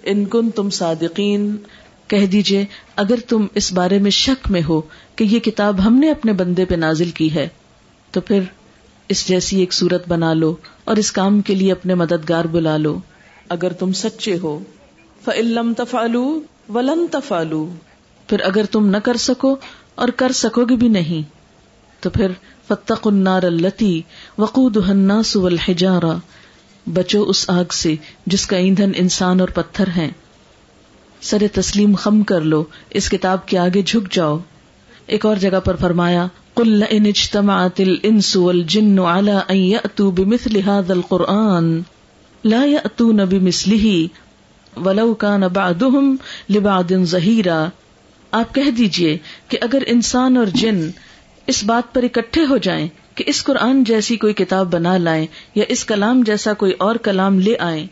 ان 0.03 0.25
کن 0.25 0.51
تم 0.51 0.71
صادقین 0.71 1.57
کہہ 2.09 2.27
دیجیے، 2.27 2.65
اگر 2.97 3.25
تم 3.29 3.47
اس 3.55 3.73
بارے 3.73 3.99
میں 3.99 4.11
شک 4.11 4.51
میں 4.51 4.63
ہو 4.69 4.81
کہ 5.17 5.25
یہ 5.25 5.39
کتاب 5.39 5.85
ہم 5.87 5.95
نے 5.95 6.11
اپنے 6.11 6.33
بندے 6.33 6.65
پہ 6.65 6.75
نازل 6.75 7.11
کی 7.11 7.35
ہے، 7.35 7.49
تو 8.11 8.21
پھر 8.21 8.41
اس 9.09 9.27
جیسی 9.29 9.61
ایک 9.61 9.73
صورت 9.73 10.09
بنا 10.09 10.33
لو 10.35 10.55
اور 10.85 10.97
اس 10.97 11.13
کام 11.13 11.41
کے 11.41 11.55
لیے 11.55 11.73
اپنے 11.73 11.95
مددگار 11.95 12.45
بلا 12.45 12.77
لو۔ 12.77 12.99
اگر 13.49 13.73
تم 13.73 13.93
سچے 13.93 14.39
ہو 14.43 14.59
فعلم 15.25 15.73
تفالو 15.77 16.41
ولن 16.75 17.07
تفالو 17.11 17.67
پھر 18.29 18.41
اگر 18.41 18.65
تم 18.65 18.87
نہ 18.87 18.97
کر 18.97 19.17
سکو 19.17 19.57
اور 19.99 20.09
کر 20.09 20.33
سکو 20.33 20.65
گے 20.65 20.77
بھی 20.77 20.89
نہیں۔ 20.89 21.23
تو 22.01 22.11
پھر 22.11 22.31
فتق 22.69 23.07
النار 23.07 23.43
التی 23.43 24.03
وقود 24.39 24.77
الناس 24.77 25.37
والحجارہ 25.37 26.19
بچو 26.87 27.23
اس 27.23 27.51
آگ 27.51 27.73
سے 27.73 27.95
جس 28.27 28.47
کا 28.47 28.57
ایندھن 28.57 28.93
انسان 28.97 29.41
اور 29.41 29.49
پتھر 29.49 29.89
ہیں۔ 29.97 30.11
سر 31.21 31.43
تسلیم 31.53 31.95
خم 31.95 32.23
کر 32.23 32.41
لو، 32.41 32.65
اس 32.91 33.09
کتاب 33.09 33.47
کے 33.47 33.59
آگے 33.59 33.83
جھک 33.83 34.13
جاؤ۔ 34.13 34.39
ایک 35.07 35.27
اور 35.27 35.37
جگہ 35.37 35.61
پر 35.61 35.77
فرمایا، 35.77 36.27
قل 36.55 36.83
ان 36.91 37.07
اجتمعت 37.07 37.81
الانس 37.81 38.37
والجن 38.37 38.99
على 38.99 39.37
ان 39.49 39.57
يأتوا 39.57 40.11
بمثل 40.11 40.57
هذا 40.57 40.95
القرآن۔ 40.95 41.81
لا 42.45 42.65
يأتون 42.65 43.17
بمثله 43.17 44.01
ولو 44.77 45.15
كان 45.15 45.41
بعضهم 45.41 46.17
لبعض 46.51 46.93
ظهيرا۔ 47.05 47.69
آپ 48.31 48.55
کہہ 48.55 48.71
دیجیے 48.71 49.19
کہ 49.49 49.59
اگر 49.61 49.83
انسان 49.87 50.37
اور 50.37 50.47
جن 50.47 50.91
اس 51.47 51.65
بات 51.65 51.95
پر 51.95 52.03
اکٹھے 52.03 52.45
ہو 52.45 52.57
جائیں 52.57 52.89
کہ 53.15 53.25
اس 53.27 53.45
قرآن 53.45 53.85
جیسی 53.85 54.17
کوئی 54.17 54.35
کتاب 54.35 54.73
بنا 54.73 54.97
لائیں 54.97 55.27
یا 55.55 55.65
اس 55.69 55.85
کلام 55.85 56.23
جیسا 56.23 56.53
کوئی 56.53 56.73
اور 56.73 56.97
کلام 56.97 57.41
لے 57.41 57.55
آئیں، 57.59 57.87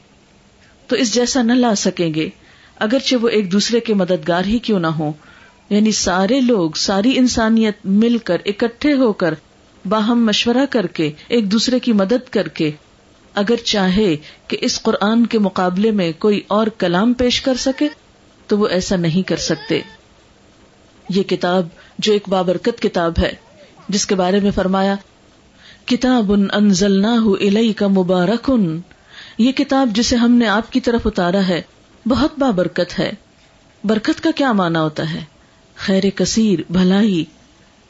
تو 0.87 0.97
اس 0.97 1.15
جیسا 1.15 1.43
نہ 1.43 1.53
لا 1.53 1.75
سکیں 1.75 2.15
گے۔ 2.15 2.29
اگرچہ 2.77 3.17
وہ 3.17 3.29
ایک 3.29 3.53
دوسرے 3.53 3.81
کے 3.81 3.95
مددگار 3.95 4.45
ہی 4.45 4.59
کیوں 4.59 4.81
نہ 4.81 4.87
ہو 4.87 5.13
یعنی 5.71 5.93
سارے 5.93 6.41
لوگ، 6.41 6.71
ساری 6.71 7.19
انسانیت 7.19 7.75
مل 7.85 8.19
کر 8.19 8.37
اکٹھے 8.47 8.93
ہو 8.93 9.13
کر 9.13 9.35
باہم 9.89 10.27
مشورہ 10.27 10.65
کر 10.71 10.87
کے، 10.87 11.11
ایک 11.29 11.53
دوسرے 11.53 11.79
کی 11.79 11.93
مدد 11.93 12.31
کر 12.31 12.49
کے 12.49 12.71
اگر 13.35 13.57
چاہے 13.57 14.17
کہ 14.49 14.57
اس 14.61 14.83
قرآن 14.83 15.27
کے 15.27 15.39
مقابلے 15.39 15.91
میں 15.91 16.13
کوئی 16.19 16.41
اور 16.47 16.67
کلام 16.67 17.13
پیش 17.13 17.41
کر 17.41 17.55
سکے، 17.55 17.89
تو 18.47 18.59
وہ 18.59 18.69
ایسا 18.69 18.97
نہیں 18.97 19.29
کر 19.29 19.37
سکتے۔ 19.37 19.81
یہ 21.09 21.23
کتاب 21.23 21.67
جو 21.99 22.13
ایک 22.13 22.29
بابرکت 22.29 22.83
کتاب 22.83 23.13
ہے، 23.19 23.33
جس 23.89 24.07
کے 24.07 24.15
بارے 24.15 24.41
میں 24.41 24.51
فرمایا، 24.51 24.95
کتاب 25.87 26.33
ان 26.33 26.47
انزل 26.53 27.03
نہ 27.03 27.71
کا 27.77 27.89
مبارکن، 27.89 28.81
یہ 29.39 29.53
کتاب 29.53 29.89
جسے 29.95 30.17
ہم 30.17 30.33
نے 30.33 30.47
آپ 30.47 30.73
کی 30.73 30.81
طرف 30.81 31.01
اتارا 31.05 31.49
ہے، 31.49 31.63
بہت 32.07 32.39
بابرکت 32.39 32.99
ہے۔ 32.99 33.13
برکت 33.85 34.23
کا 34.23 34.31
کیا 34.37 34.53
مانا 34.53 34.83
ہوتا 34.83 35.15
ہے؟ 35.15 35.21
خیر 35.77 36.03
کثیر، 36.15 36.59
بھلائی۔ 36.73 37.25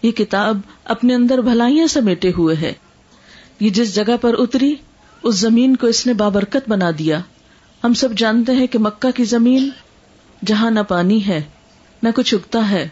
یہ 0.02 0.10
کتاب 0.10 0.60
اپنے 0.84 1.14
اندر 1.14 1.38
بھلائیاں 1.38 1.86
سمیٹے 1.86 2.32
ہوئے 2.38 2.56
ہے۔ 2.56 2.72
یہ 3.60 3.70
جس 3.70 3.94
جگہ 3.94 4.16
پر 4.20 4.34
اتری، 4.38 4.74
اس 5.22 5.34
زمین 5.34 5.76
کو 5.76 5.86
اس 5.86 6.06
نے 6.06 6.14
بابرکت 6.14 6.68
بنا 6.68 6.90
دیا۔ 6.98 7.20
ہم 7.84 7.94
سب 7.94 8.08
جانتے 8.16 8.52
ہیں 8.52 8.66
کہ 8.66 8.78
مکہ 8.78 9.10
کی 9.10 9.24
زمین 9.24 9.70
جہاں 10.46 10.70
نہ 10.70 10.80
پانی 10.80 11.26
ہے، 11.26 11.42
نہ 12.02 12.08
کچھ 12.14 12.34
اگتا 12.34 12.70
ہے۔ 12.70 12.88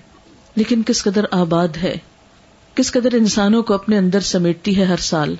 لیکن 0.57 0.83
کس 0.87 1.03
قدر 1.03 1.25
آباد 1.31 1.69
ہے؟ 1.83 1.97
کس 2.75 2.93
قدر 2.93 3.15
انسانوں 3.15 3.63
کو 3.63 3.75
اپنے 3.75 3.99
اندر 3.99 4.21
سمیٹتی 4.21 4.77
ہے 4.77 4.85
ہر 4.85 4.97
سال؟ 4.97 5.35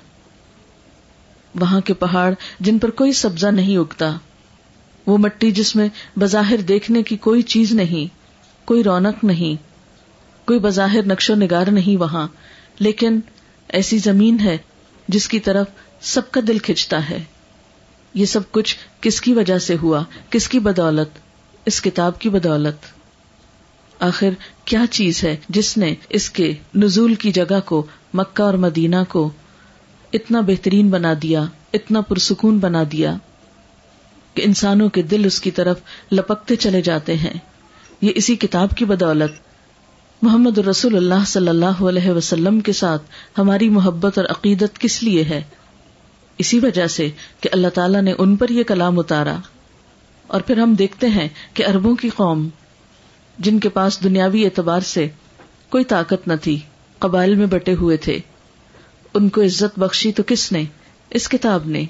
وہاں 1.59 1.81
کے 1.81 1.93
پہاڑ 1.93 2.33
جن 2.59 2.79
پر 2.79 2.89
کوئی 2.89 3.13
سبزہ 3.13 3.47
نہیں 3.47 3.77
اگتا، 3.77 4.17
وہ 5.05 5.17
مٹی 5.17 5.51
جس 5.51 5.75
میں 5.75 5.89
بظاہر 6.19 6.57
دیکھنے 6.57 7.03
کی 7.03 7.17
کوئی 7.17 7.41
چیز 7.41 7.71
نہیں، 7.71 8.17
کوئی 8.67 8.83
رونق 8.83 9.23
نہیں، 9.23 9.63
کوئی 10.47 10.59
بظاہر 10.59 11.05
نقش 11.05 11.29
و 11.29 11.35
نگار 11.35 11.67
نہیں 11.67 11.97
وہاں، 11.97 12.27
لیکن 12.79 13.19
ایسی 13.67 13.97
زمین 13.97 14.39
ہے 14.39 14.57
جس 15.07 15.27
کی 15.27 15.39
طرف 15.39 15.67
سب 16.01 16.31
کا 16.31 16.41
دل 16.47 16.57
کھچتا 16.57 17.09
ہے۔ 17.09 17.23
یہ 18.13 18.25
سب 18.25 18.51
کچھ 18.51 18.75
کس 19.01 19.21
کی 19.21 19.33
وجہ 19.33 19.57
سے 19.57 19.75
ہوا؟ 19.81 20.03
کس 20.29 20.49
کی 20.49 20.59
بدولت؟ 20.59 21.09
اس 21.65 21.81
کتاب 21.81 22.19
کی 22.19 22.29
بدولت۔ 22.29 22.94
آخر 23.99 24.29
کیا 24.65 24.85
چیز 24.91 25.23
ہے 25.23 25.35
جس 25.49 25.77
نے 25.77 25.95
اس 26.09 26.29
کے 26.29 26.53
نزول 26.75 27.15
کی 27.15 27.31
جگہ 27.31 27.59
کو، 27.65 27.85
مکہ 28.13 28.43
اور 28.43 28.53
مدینہ 28.53 28.95
کو 29.09 29.29
اتنا 30.13 30.41
بہترین 30.41 30.89
بنا 30.89 31.13
دیا، 31.21 31.45
اتنا 31.73 32.01
پرسکون 32.01 32.57
بنا 32.57 32.83
دیا 32.91 33.17
کہ 34.33 34.41
انسانوں 34.45 34.89
کے 34.89 35.01
دل 35.01 35.25
اس 35.25 35.41
کی 35.41 35.51
طرف 35.51 35.79
لپکتے 36.11 36.55
چلے 36.55 36.81
جاتے 36.81 37.15
ہیں۔ 37.15 37.33
یہ 38.01 38.11
اسی 38.15 38.35
کتاب 38.35 38.69
کی 38.75 38.85
بدولت۔ 38.85 39.31
محمد 40.21 40.57
رسول 40.57 40.95
اللہ 40.95 41.25
صلی 41.27 41.47
اللہ 41.47 41.83
علیہ 41.83 42.09
وسلم 42.09 42.59
کے 42.59 42.73
ساتھ 42.73 43.03
ہماری 43.37 43.69
محبت 43.69 44.17
اور 44.17 44.25
عقیدت 44.25 44.79
کس 44.79 45.03
لیے 45.03 45.23
ہے؟ 45.23 45.41
اسی 46.37 46.59
وجہ 46.59 46.87
سے 46.87 47.09
کہ 47.41 47.49
اللہ 47.51 47.67
تعالیٰ 47.67 48.01
نے 48.01 48.13
ان 48.17 48.35
پر 48.35 48.49
یہ 48.49 48.63
کلام 48.63 48.99
اتارا۔ 48.99 49.37
اور 50.27 50.41
پھر 50.41 50.57
ہم 50.57 50.73
دیکھتے 50.73 51.07
ہیں 51.07 51.29
کہ 51.53 51.65
اربوں 51.67 51.95
کی 51.95 52.09
قوم 52.09 52.49
جن 53.37 53.59
کے 53.59 53.69
پاس 53.69 54.03
دنیاوی 54.03 54.45
اعتبار 54.45 54.79
سے 54.79 55.07
کوئی 55.69 55.83
طاقت 55.83 56.27
نہ 56.27 56.33
تھی، 56.41 56.59
قبائل 56.99 57.35
میں 57.35 57.45
بٹے 57.45 57.73
ہوئے 57.73 57.97
تھے۔ 57.97 58.19
ان 59.13 59.29
کو 59.29 59.41
عزت 59.41 59.79
بخشی 59.79 60.11
تو 60.11 60.23
کس 60.27 60.51
نے؟ 60.51 60.63
اس 61.09 61.29
کتاب 61.29 61.67
نے۔ 61.67 61.85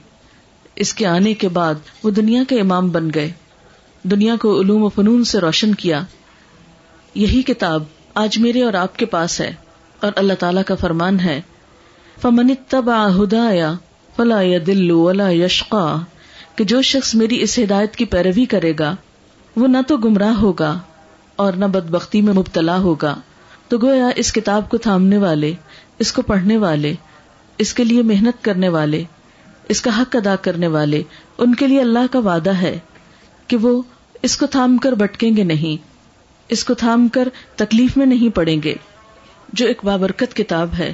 اس 0.76 0.94
کے 0.94 1.06
آنے 1.06 1.34
کے 1.34 1.48
بعد 1.48 1.74
وہ 2.04 2.10
دنیا 2.10 2.44
کے 2.50 2.62
امام 2.62 2.90
بن 2.90 3.10
گئے۔ 3.16 3.32
دنیا 4.04 4.36
کو 4.42 4.62
علوم 4.62 4.84
و 4.84 4.90
فنون 4.90 5.24
سے 5.24 5.40
روشن 5.40 5.76
کیا۔ 5.76 6.02
یہی 7.16 7.42
کتاب 7.42 7.84
آج 8.14 8.38
میرے 8.38 8.64
اور 8.64 8.74
آپ 8.74 8.98
کے 8.98 9.06
پاس 9.06 9.42
ہے 9.42 9.56
اور 10.00 10.12
اللہ 10.16 10.34
تعالی 10.34 10.62
کا 10.68 10.76
فرمان 10.76 11.20
ہے۔ 11.20 11.42
فمن 12.22 12.48
تبا 12.68 13.08
ہدایا 13.16 13.74
فلا 14.16 14.42
دل 14.68 14.92
ولا 14.92 15.30
یشقا 15.30 15.98
کہ 16.56 16.64
جو 16.64 16.82
شخص 16.82 17.16
میری 17.16 17.42
اس 17.42 17.60
ہدایت 17.60 17.96
کی 17.96 18.06
پیروی 18.06 18.46
کرے 18.46 18.74
گا، 18.80 18.96
وہ 19.56 19.68
نہ 19.68 19.78
تو 19.88 19.98
گمراہ 19.98 20.34
ہوگا۔ 20.34 20.80
اور 21.36 21.54
نہ 21.54 21.66
بد 21.66 21.90
بختی 21.90 22.22
میں 22.22 22.34
مبتلا 22.34 22.78
ہوگا۔ 22.78 23.20
تو 23.68 23.78
گویا 23.78 24.10
اس 24.16 24.34
کتاب 24.34 24.70
کو 24.70 24.78
تھامنے 24.78 25.18
والے، 25.18 25.54
اس 26.00 26.12
کو 26.12 26.22
پڑھنے 26.22 26.58
والے، 26.58 26.94
اس 27.58 27.74
کے 27.74 27.84
لیے 27.84 28.02
محنت 28.02 28.44
کرنے 28.44 28.70
والے، 28.70 29.04
اس 29.70 29.82
کا 29.82 30.02
حق 30.02 30.16
ادا 30.16 30.36
کرنے 30.36 30.68
والے، 30.68 31.04
ان 31.38 31.56
کے 31.56 31.68
لیے 31.68 31.82
اللہ 31.82 32.12
کا 32.12 32.20
وعدہ 32.20 32.54
ہے 32.54 32.80
کہ 33.48 33.58
وہ 33.58 33.82
اس 34.22 34.38
کو 34.38 34.46
تھام 34.46 34.78
کر 34.78 34.92
بٹکیں 34.92 35.38
گے 35.38 35.44
نہیں، 35.44 35.84
اس 36.48 36.64
کو 36.64 36.74
تھام 36.74 37.08
کر 37.08 37.30
تکلیف 37.56 37.98
میں 37.98 38.06
نہیں 38.06 38.36
پڑیں 38.36 38.62
گے۔ 38.64 38.76
جو 39.54 39.68
ایک 39.68 39.86
بابرکت 39.86 40.36
کتاب 40.36 40.70
ہے، 40.80 40.94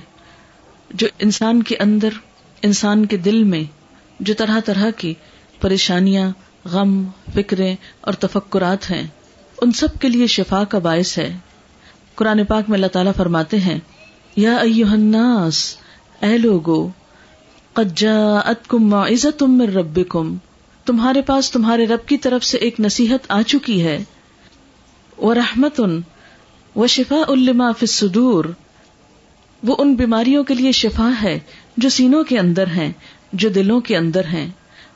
جو 0.89 1.07
انسان 1.19 1.63
کے 1.63 1.75
اندر، 1.77 2.09
انسان 2.61 3.05
کے 3.05 3.17
دل 3.17 3.43
میں، 3.43 3.63
جو 4.19 4.33
طرح 4.37 4.59
طرح 4.65 4.89
کی 4.97 5.13
پریشانیاں، 5.61 6.31
غم، 6.65 7.03
فکریں 7.33 7.75
اور 8.01 8.13
تفکرات 8.13 8.91
ہیں۔ 8.91 9.07
ان 9.61 9.71
سب 9.71 9.87
کے 9.99 10.09
لیے 10.09 10.27
شفا 10.27 10.63
کا 10.63 10.79
باعث 10.79 11.17
ہے۔ 11.17 11.37
قرآن 12.15 12.45
پاک 12.45 12.69
میں 12.69 12.77
اللہ 12.77 12.87
تعالیٰ 12.87 13.11
فرماتے 13.17 13.59
ہیں، 13.59 13.79
یا 14.35 14.57
الناس، 14.57 15.77
اے 16.21 16.37
لوگو، 16.37 16.89
قد 17.73 17.97
جاءتکم 17.97 18.89
معزتم 18.89 19.57
من 19.57 19.69
ربکم، 19.69 20.35
تمہارے 20.85 21.21
پاس 21.21 21.51
تمہارے 21.51 21.87
رب 21.87 22.07
کی 22.07 22.17
طرف 22.17 22.43
سے 22.43 22.57
ایک 22.57 22.79
نصیحت 22.79 23.19
آ 23.29 23.41
چکی 23.41 23.83
ہے۔ 23.83 24.03
وہ 25.17 25.33
رحمت 25.33 25.79
ان 25.79 26.01
وہ 26.75 26.87
شفا 26.87 27.21
الما 27.27 27.71
فصدور 27.71 28.45
وہ 29.63 29.75
ان 29.79 29.95
بیماریوں 29.95 30.43
کے 30.43 30.53
لیے 30.53 30.71
شفا 30.71 31.09
ہے 31.21 31.39
جو 31.77 31.89
سینوں 31.89 32.23
کے 32.23 32.39
اندر 32.39 32.67
ہیں، 32.67 32.91
جو 33.33 33.49
دلوں 33.49 33.81
کے 33.81 33.97
اندر 33.97 34.25
ہیں۔ 34.25 34.47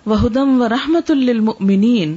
وہ 0.06 0.26
ہدم 0.26 0.62
و 0.62 0.70
رحمت 0.70 1.12
المنین 1.12 2.16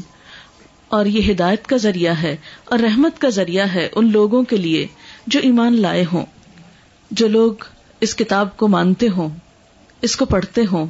اور 0.88 1.06
یہ 1.06 1.32
ہدایت 1.32 1.66
کا 1.66 1.76
ذریعہ 1.76 2.14
ہے 2.14 2.36
اور 2.64 2.78
رحمت 2.78 3.20
کا 3.20 3.28
ذریعہ 3.28 3.66
ہے 3.74 3.88
ان 3.94 4.12
لوگوں 4.12 4.42
کے 4.42 4.56
لیے 4.56 4.86
جو 5.26 5.40
ایمان 5.40 5.80
لائے 5.80 6.04
ہوں۔ 6.12 6.26
جو 7.10 7.28
لوگ 7.28 7.52
اس 8.00 8.16
کتاب 8.16 8.56
کو 8.56 8.68
مانتے 8.68 9.08
ہوں، 9.08 9.28
اس 10.02 10.16
کو 10.16 10.24
پڑھتے 10.24 10.64
ہوں، 10.72 10.86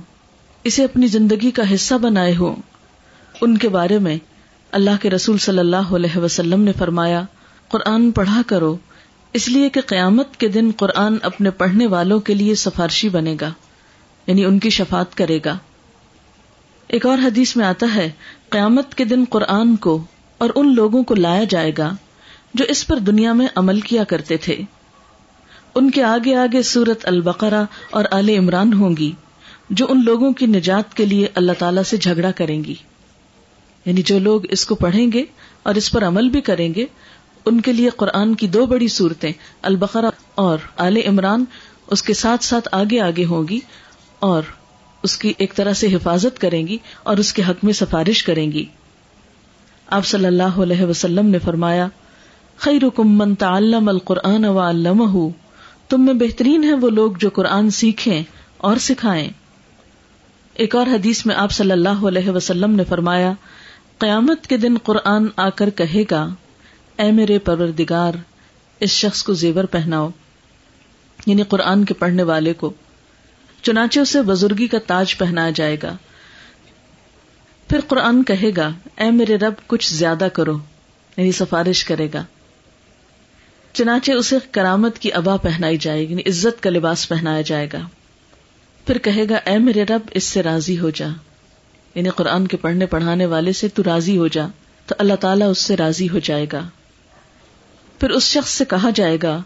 اسے 0.64 0.84
اپنی 0.84 1.06
زندگی 1.06 1.50
کا 1.50 1.74
حصہ 1.74 1.94
بنائے 1.94 2.36
ہوں، 2.36 2.56
ان 3.40 3.58
کے 3.58 3.68
بارے 3.68 3.98
میں 3.98 4.18
اللہ 4.72 4.90
کے 5.02 5.10
رسول 5.10 5.38
صلی 5.38 5.58
اللہ 5.58 5.94
علیہ 5.94 6.18
وسلم 6.18 6.62
نے 6.62 6.72
فرمایا، 6.78 7.22
قرآن 7.68 8.10
پڑھا 8.10 8.42
کرو، 8.46 8.76
اس 9.32 9.48
لیے 9.48 9.68
کہ 9.68 9.80
قیامت 9.80 10.36
کے 10.36 10.48
دن 10.48 10.70
قرآن 10.76 11.16
اپنے 11.22 11.50
پڑھنے 11.50 11.86
والوں 11.86 12.20
کے 12.20 12.34
لیے 12.34 12.54
سفارشی 12.54 13.08
بنے 13.08 13.36
گا 13.40 13.52
یعنی 14.26 14.44
ان 14.44 14.58
کی 14.58 14.70
شفات 14.70 15.16
کرے 15.16 15.38
گا۔ 15.44 15.58
ایک 16.88 17.06
اور 17.06 17.18
حدیث 17.18 17.56
میں 17.56 17.66
آتا 17.66 17.86
ہے 17.94 18.10
قیامت 18.48 18.94
کے 18.94 19.04
دن 19.04 19.24
قرآن 19.30 19.76
کو 19.76 20.04
اور 20.38 20.50
ان 20.54 20.74
لوگوں 20.74 21.02
کو 21.02 21.14
لایا 21.14 21.44
جائے 21.44 21.72
گا 21.78 21.94
جو 22.54 22.64
اس 22.68 22.86
پر 22.86 22.96
دنیا 22.96 23.32
میں 23.32 23.46
عمل 23.54 23.80
کیا 23.80 24.04
کرتے 24.04 24.36
تھے۔ 24.36 24.56
ان 25.74 25.90
کے 25.90 26.02
آگے 26.02 26.34
آگے 26.34 26.62
سورت 26.62 27.06
البقرا 27.06 27.64
اور 27.90 28.04
آل 28.10 28.28
عمران 28.28 28.72
ہوں 28.72 28.96
گی 28.96 29.12
جو 29.70 29.86
ان 29.88 30.04
لوگوں 30.04 30.32
کی 30.32 30.46
نجات 30.46 30.94
کے 30.94 31.06
لیے 31.06 31.28
اللہ 31.34 31.52
تعالی 31.58 31.80
سے 31.86 31.96
جھگڑا 31.96 32.30
کریں 32.30 32.64
گی۔ 32.64 32.74
یعنی 33.84 34.02
جو 34.02 34.18
لوگ 34.18 34.40
اس 34.50 34.66
کو 34.66 34.74
پڑھیں 34.74 35.12
گے 35.12 35.24
اور 35.62 35.74
اس 35.74 35.92
پر 35.92 36.04
عمل 36.04 36.28
بھی 36.28 36.40
کریں 36.40 36.74
گے، 36.74 36.86
ان 37.44 37.60
کے 37.60 37.72
لیے 37.72 37.88
قرآن 37.88 38.34
کی 38.34 38.46
دو 38.46 38.66
بڑی 38.66 38.88
صورتیں 38.88 39.32
البقرا 39.62 40.10
اور 40.34 40.58
آل 40.76 40.96
عمران 41.06 41.44
اس 41.90 42.02
کے 42.02 42.14
ساتھ 42.14 42.44
ساتھ 42.44 42.68
آگے 42.72 43.00
آگے 43.00 43.24
ہوں 43.24 43.48
گی 43.48 43.60
اور 44.18 44.42
اس 45.02 45.18
کی 45.18 45.32
ایک 45.38 45.54
طرح 45.54 45.72
سے 45.72 45.86
حفاظت 45.86 46.38
کریں 46.38 46.66
گی 46.66 46.78
اور 47.02 47.16
اس 47.16 47.32
کے 47.32 47.42
حق 47.42 47.64
میں 47.64 47.72
سفارش 47.72 48.22
کریں 48.22 48.52
گی۔ 48.52 48.64
آپ 49.86 50.06
صلی 50.06 50.26
اللہ 50.26 50.60
علیہ 50.62 50.84
وسلم 50.84 51.26
نے 51.26 51.38
فرمایا 51.38 51.88
خیر 52.56 53.00
من 53.00 53.34
تعلم 53.34 53.88
القرآن 53.88 54.44
و 54.44 54.58
علمہ 54.58 55.28
تم 55.88 56.04
میں 56.04 56.14
بہترین 56.14 56.64
ہے 56.64 56.72
وہ 56.72 56.90
لوگ 56.90 57.12
جو 57.12 57.30
قرآن 57.30 57.70
سیکھیں 57.70 58.22
اور 58.56 58.76
سکھائیں۔ 58.76 59.28
ایک 60.54 60.76
اور 60.76 60.86
حدیث 60.86 61.26
میں 61.26 61.34
آپ 61.34 61.52
صلی 61.52 61.72
اللہ 61.72 62.06
علیہ 62.08 62.30
وسلم 62.30 62.70
نے 62.70 62.84
فرمایا، 62.84 63.32
قیامت 63.98 64.46
کے 64.46 64.56
دن 64.56 64.74
قرآن 64.82 65.26
آ 65.36 65.48
کر 65.48 65.70
کہے 65.70 66.04
گا، 66.10 66.28
اے 66.98 67.12
میرے 67.12 67.38
پروردگار، 67.38 68.12
اس 68.80 68.90
شخص 68.90 69.22
کو 69.22 69.34
زیور 69.34 69.64
پہناؤ 69.64 70.08
یعنی 71.26 71.42
قرآن 71.42 71.84
کے 71.84 71.94
پڑھنے 71.94 72.22
والے 72.22 72.52
کو۔ 72.52 72.72
چنانچہ 73.62 74.00
اسے 74.00 74.22
بزرگی 74.22 74.66
کا 74.66 74.78
تاج 74.86 75.18
پہنایا 75.18 75.50
جائے 75.50 75.76
گا۔ 75.82 75.96
پھر 77.68 77.80
قرآن 77.88 78.22
کہے 78.22 78.50
گا، 78.56 78.70
اے 78.96 79.10
میرے 79.10 79.36
رب، 79.36 79.54
کچھ 79.66 79.94
زیادہ 79.94 80.28
کرو 80.32 80.58
یعنی 81.16 81.32
سفارش 81.32 81.84
کرے 81.84 82.08
گا۔ 82.14 82.24
چنانچہ 83.72 84.12
اسے 84.12 84.36
کرامت 84.50 84.98
کی 84.98 85.12
ابا 85.12 85.36
پہنائی 85.36 85.76
جائے 85.76 86.08
گی 86.08 86.12
یعنی 86.12 86.22
عزت 86.26 86.62
کا 86.62 86.70
لباس 86.70 87.08
پہنایا 87.08 87.40
جائے 87.40 87.68
گا۔ 87.72 87.80
پھر 88.86 88.98
کہے 88.98 89.24
گا، 89.30 89.36
اے 89.50 89.58
میرے 89.58 89.84
رب، 89.84 90.00
اس 90.10 90.24
سے 90.24 90.42
راضی 90.42 90.78
ہو 90.78 90.90
جا۔ 90.90 91.06
یعنی 91.94 92.08
قرآن 92.08 92.46
کے 92.46 92.56
پڑھنے 92.56 92.86
پڑھانے 92.86 93.26
والے 93.26 93.52
سے 93.52 93.68
تو 93.68 93.82
راضی 93.86 94.18
ہو 94.18 94.28
جا، 94.28 94.46
تو 94.86 94.94
اللہ 94.98 95.14
تعالیٰ 95.14 95.50
اس 95.50 95.58
سے 95.58 95.76
راضی 95.76 96.08
ہو 96.08 96.18
جائے 96.18 96.46
گا۔ 96.52 96.68
پھر 98.00 98.10
اس 98.10 98.22
شخص 98.22 98.50
سے 98.50 98.64
کہا 98.64 98.90
جائے 98.94 99.18
گا، 99.22 99.42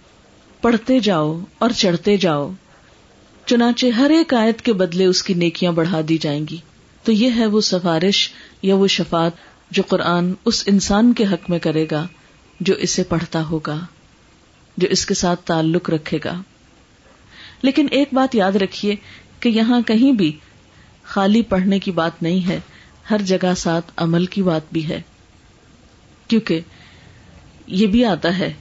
پڑھتے 0.61 1.00
جاؤ 1.00 1.40
اور 1.59 1.71
چڑھتے 1.71 2.16
جاؤ۔ 2.16 2.50
چنانچہ 3.46 3.87
ہر 3.87 4.11
ایک 4.11 4.34
آیت 4.34 4.62
کے 4.62 4.72
بدلے 4.72 5.04
اس 5.04 5.22
کی 5.22 5.34
نیکیاں 5.34 5.72
بڑھا 5.72 6.00
دی 6.08 6.18
جائیں 6.18 6.46
گی۔ 6.50 6.56
تو 7.02 7.12
یہ 7.12 7.30
ہے 7.37 7.46
وہ 7.46 7.61
سفارش 7.61 8.30
یا 8.62 8.75
وہ 8.75 8.87
شفات 8.87 9.32
جو 9.70 9.82
قرآن 9.88 10.32
اس 10.44 10.62
انسان 10.66 11.12
کے 11.12 11.25
حق 11.25 11.50
میں 11.50 11.58
کرے 11.58 11.87
گا، 11.90 12.06
جو 12.61 12.75
اسے 12.75 13.02
پڑھتا 13.02 13.44
ہوگا، 13.44 13.80
جو 14.76 14.88
اس 14.90 15.06
کے 15.06 15.14
ساتھ 15.14 15.40
تعلق 15.40 15.90
رکھے 15.90 16.18
گا۔ 16.25 16.42
لیکن 17.62 17.87
ایک 17.90 18.08
بات 18.12 18.34
یاد 18.34 18.52
رکھیے 18.52 18.94
کہ 19.40 19.49
یہاں 19.49 19.80
کہیں 19.80 20.12
بھی 20.12 20.38
خالی 21.02 21.42
پڑھنے 21.42 21.78
کی 21.78 21.90
بات 21.90 22.22
نہیں 22.22 22.49
ہے، 22.49 22.61
ہر 23.11 23.22
جگہ 23.22 23.54
ساتھ 23.56 23.90
عمل 23.96 24.26
کی 24.26 24.42
بات 24.42 24.62
بھی 24.72 24.88
ہے۔ 24.88 25.02
کیونکہ 26.28 26.61
یہ 27.66 27.87
بھی 27.87 28.04
آتا 28.04 28.38
ہے 28.38 28.52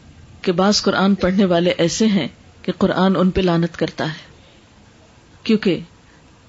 کہ 0.42 0.52
بعض 0.52 0.82
قرآن 0.82 1.16
پڑھنے 1.16 1.46
والے 1.46 1.74
ایسے 1.78 2.08
ہیں 2.08 2.28
کہ 2.62 2.72
قرآن 2.72 3.16
ان 3.16 3.32
پہ 3.32 3.42
لانت 3.42 3.78
کرتا 3.78 4.06
ہے۔ 4.06 4.31
کیونکہ 5.44 5.80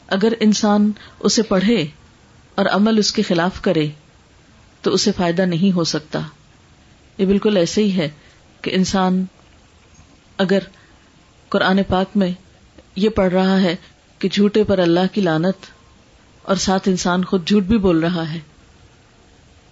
اگر 0.06 0.32
انسان 0.40 0.92
اسے 1.20 1.42
پڑھے 1.42 1.86
اور 2.54 2.66
عمل 2.66 2.98
اس 2.98 3.12
کے 3.12 3.22
خلاف 3.22 3.62
کرے 3.62 3.88
تو 4.82 4.92
اسے 4.92 5.12
فائدہ 5.12 5.42
نہیں 5.42 5.76
ہو 5.76 5.84
سکتا۔ 5.84 6.20
یہ 7.18 7.26
بالکل 7.26 7.56
ایسے 7.56 7.84
ہی 7.84 7.96
ہے 7.96 8.08
کہ 8.62 8.70
انسان 8.74 9.24
اگر 10.38 10.58
قرآن 11.48 11.82
پاک 11.88 12.16
میں 12.16 12.30
یہ 12.96 13.08
پڑھ 13.08 13.32
رہا 13.32 13.60
ہے 13.60 13.76
کہ 14.18 14.28
جھوٹے 14.28 14.64
پر 14.64 14.78
اللہ 14.78 15.06
کی 15.12 15.20
لانت 15.20 15.66
اور 16.42 16.56
ساتھ 16.56 16.88
انسان 16.88 17.24
خود 17.24 17.48
جھوٹ 17.48 17.62
بھی 17.62 17.78
بول 17.78 17.98
رہا 17.98 18.32
ہے، 18.32 18.38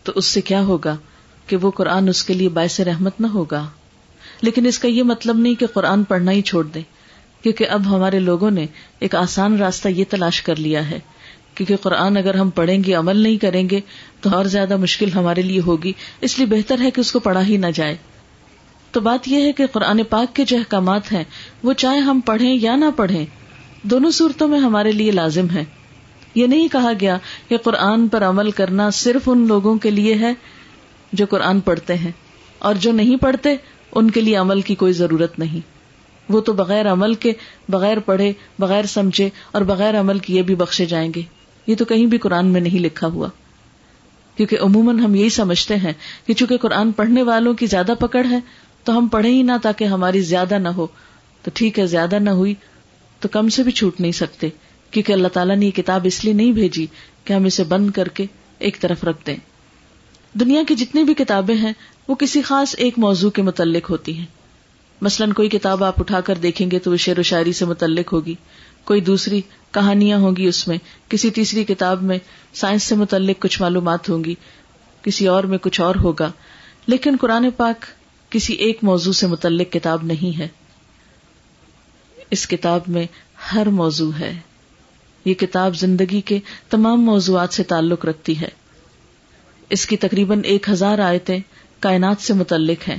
تو 0.02 0.12
اس 0.14 0.26
سے 0.26 0.40
کیا 0.40 0.60
ہوگا 0.60 0.96
کہ 1.46 1.56
وہ 1.56 1.70
قرآن 1.70 2.08
اس 2.08 2.24
کے 2.24 2.34
لیے 2.34 2.48
باعث 2.48 2.80
رحمت 2.80 3.20
نہ 3.20 3.26
ہوگا؟ 3.26 3.68
لیکن 4.42 4.66
اس 4.66 4.78
کا 4.78 4.88
یہ 4.88 5.02
مطلب 5.02 5.38
نہیں 5.38 5.54
کہ 5.54 5.66
قرآن 5.66 6.04
پڑھنا 6.04 6.32
ہی 6.32 6.42
چھوڑ 6.42 6.64
دے۔ 6.64 6.80
کیونکہ 7.42 7.68
اب 7.68 7.86
ہمارے 7.86 8.18
لوگوں 8.18 8.50
نے 8.50 8.66
ایک 8.98 9.14
آسان 9.14 9.56
راستہ 9.56 9.88
یہ 9.88 10.04
تلاش 10.08 10.42
کر 10.42 10.56
لیا 10.56 10.90
ہے۔ 10.90 10.98
کیونکہ 11.54 11.76
قرآن 11.76 12.16
اگر 12.16 12.34
ہم 12.34 12.50
پڑھیں 12.50 12.84
گے، 12.84 12.94
عمل 12.94 13.16
نہیں 13.16 13.36
کریں 13.36 13.68
گے، 13.70 13.80
تو 14.20 14.30
اور 14.30 14.44
زیادہ 14.44 14.76
مشکل 14.76 15.12
ہمارے 15.14 15.42
لیے 15.42 15.60
ہوگی۔ 15.60 15.92
اس 16.20 16.38
لیے 16.38 16.46
بہتر 16.46 16.80
ہے 16.80 16.90
کہ 16.90 17.00
اس 17.00 17.12
کو 17.12 17.20
پڑھا 17.20 17.46
ہی 17.46 17.56
نہ 17.56 17.66
جائے۔ 17.74 17.96
تو 18.90 19.00
بات 19.00 19.28
یہ 19.28 19.42
ہے 19.42 19.52
کہ 19.52 19.66
قرآن 19.66 20.02
پاک 20.04 20.36
کے 20.36 20.44
جو 20.44 20.56
احکامات 20.56 21.12
ہیں، 21.12 21.24
وہ 21.62 21.72
چاہے 21.72 21.98
ہم 21.98 22.20
پڑھیں 22.20 22.54
یا 22.54 22.76
نہ 22.76 22.84
پڑھیں، 22.96 23.24
دونوں 23.82 24.10
صورتوں 24.10 24.48
میں 24.48 24.58
ہمارے 24.58 24.92
لیے 24.92 25.10
لازم 25.10 25.46
ہے 25.54 25.64
یہ 26.34 26.46
نہیں 26.46 26.68
کہا 26.68 26.92
گیا 27.00 27.18
کہ 27.48 27.56
قرآن 27.56 28.08
پر 28.08 28.22
عمل 28.22 28.50
کرنا 28.50 28.90
صرف 28.90 29.28
ان 29.28 29.46
لوگوں 29.46 29.78
کے 29.78 29.90
لیے 29.90 30.14
ہے 30.14 30.32
جو 31.12 31.26
قرآن 31.26 31.60
پڑھتے 31.60 31.94
ہیں، 31.94 32.12
اور 32.58 32.74
جو 32.74 32.92
نہیں 32.92 33.16
پڑھتے، 33.16 33.54
ان 33.92 34.10
کے 34.10 34.20
لیے 34.20 34.36
عمل 34.36 34.60
کی 34.60 34.74
کوئی 34.74 34.92
ضرورت 34.92 35.38
نہیں۔ 35.38 35.79
وہ 36.30 36.40
تو 36.40 36.52
بغیر 36.52 36.92
عمل 36.92 37.14
کے، 37.14 37.32
بغیر 37.68 37.98
پڑھے، 37.98 38.32
بغیر 38.58 38.84
سمجھے 38.84 39.28
اور 39.52 39.62
بغیر 39.62 40.00
عمل 40.00 40.18
کیے 40.18 40.42
بھی 40.42 40.54
بخشے 40.54 40.86
جائیں 40.86 41.12
گے۔ 41.16 41.22
یہ 41.66 41.74
تو 41.74 41.84
کہیں 41.84 42.06
بھی 42.06 42.18
قرآن 42.18 42.46
میں 42.46 42.60
نہیں 42.60 42.78
لکھا 42.78 43.06
ہوا۔ 43.06 43.28
کیونکہ 44.36 44.56
عموماً 44.60 44.98
ہم 44.98 45.14
یہی 45.14 45.28
سمجھتے 45.28 45.76
ہیں 45.76 45.92
کہ 46.26 46.34
چونکہ 46.34 46.56
قرآن 46.56 46.92
پڑھنے 46.92 47.22
والوں 47.22 47.54
کی 47.54 47.66
زیادہ 47.66 47.92
پکڑ 47.98 48.26
ہے، 48.30 48.38
تو 48.84 48.98
ہم 48.98 49.08
پڑھیں 49.08 49.32
ہی 49.32 49.42
نہ 49.42 49.52
تاکہ 49.62 49.84
ہماری 49.84 50.20
زیادہ 50.20 50.58
نہ 50.58 50.68
ہو۔ 50.68 50.86
تو 51.42 51.50
ٹھیک 51.54 51.78
ہے، 51.78 51.86
زیادہ 51.86 52.18
نہ 52.18 52.30
ہوئی 52.30 52.54
تو 53.20 53.28
کم 53.28 53.48
سے 53.48 53.62
بھی 53.62 53.72
چھوٹ 53.72 54.00
نہیں 54.00 54.12
سکتے، 54.12 54.48
کیونکہ 54.90 55.12
اللہ 55.12 55.28
تعالیٰ 55.28 55.56
نے 55.56 55.66
یہ 55.66 55.70
کتاب 55.70 56.00
اس 56.04 56.24
لیے 56.24 56.32
نہیں 56.32 56.52
بھیجی 56.52 56.86
کہ 57.24 57.32
ہم 57.32 57.44
اسے 57.44 57.64
بند 57.64 57.90
کر 57.90 58.08
کے 58.08 58.26
ایک 58.58 58.80
طرف 58.80 59.04
رکھ 59.04 59.26
دیں۔ 59.26 59.36
دنیا 60.34 60.62
کی 60.68 60.74
جتنی 60.74 61.04
بھی 61.04 61.14
کتابیں 61.14 61.56
ہیں، 61.56 61.72
وہ 62.08 62.14
کسی 62.14 62.42
خاص 62.42 62.74
ایک 62.78 62.98
موضوع 62.98 63.30
کے 63.30 63.42
متعلق 63.42 63.90
ہوتی 63.90 64.18
ہیں۔ 64.18 64.39
مثلاً 65.00 65.32
کوئی 65.32 65.48
کتاب 65.48 65.84
آپ 65.84 66.00
اٹھا 66.00 66.20
کر 66.20 66.34
دیکھیں 66.34 66.70
گے 66.70 66.78
تو 66.78 66.90
وہ 66.90 66.96
شعر 66.96 67.18
و 67.18 67.22
شاعری 67.22 67.52
سے 67.52 67.64
متعلق 67.64 68.12
ہوگی، 68.12 68.34
کوئی 68.84 69.00
دوسری 69.00 69.40
کہانیاں 69.70 70.18
ہوں 70.18 70.36
گی 70.36 70.46
اس 70.46 70.68
میں، 70.68 70.78
کسی 71.08 71.30
تیسری 71.30 71.64
کتاب 71.64 72.02
میں 72.02 72.18
سائنس 72.54 72.82
سے 72.82 72.94
متعلق 72.94 73.42
کچھ 73.42 73.62
معلومات 73.62 74.10
ہوں 74.10 74.24
گی، 74.24 74.34
کسی 75.02 75.26
اور 75.26 75.44
میں 75.44 75.58
کچھ 75.58 75.80
اور 75.80 75.94
ہوگا، 75.94 76.32
لیکن 76.86 77.16
قرآن 77.20 77.50
پاک 77.56 77.84
کسی 78.30 78.54
ایک 78.54 78.78
موضوع 78.82 79.12
سے 79.12 79.26
متعلق 79.26 79.72
کتاب 79.72 80.04
نہیں 80.04 80.38
ہے۔ 80.38 80.48
اس 82.30 82.48
کتاب 82.48 82.80
میں 82.86 83.06
ہر 83.54 83.66
موضوع 83.66 84.12
ہے۔ 84.20 84.38
یہ 85.24 85.34
کتاب 85.34 85.76
زندگی 85.76 86.20
کے 86.20 86.38
تمام 86.70 87.02
موضوعات 87.04 87.52
سے 87.52 87.62
تعلق 87.62 88.04
رکھتی 88.04 88.40
ہے۔ 88.40 88.48
اس 89.70 89.86
کی 89.86 89.96
تقریباً 89.96 90.40
ایک 90.44 90.68
ہزار 90.68 90.98
آیتیں 90.98 91.38
کائنات 91.80 92.16
سے 92.20 92.34
متعلق 92.34 92.88
ہیں۔ 92.88 92.98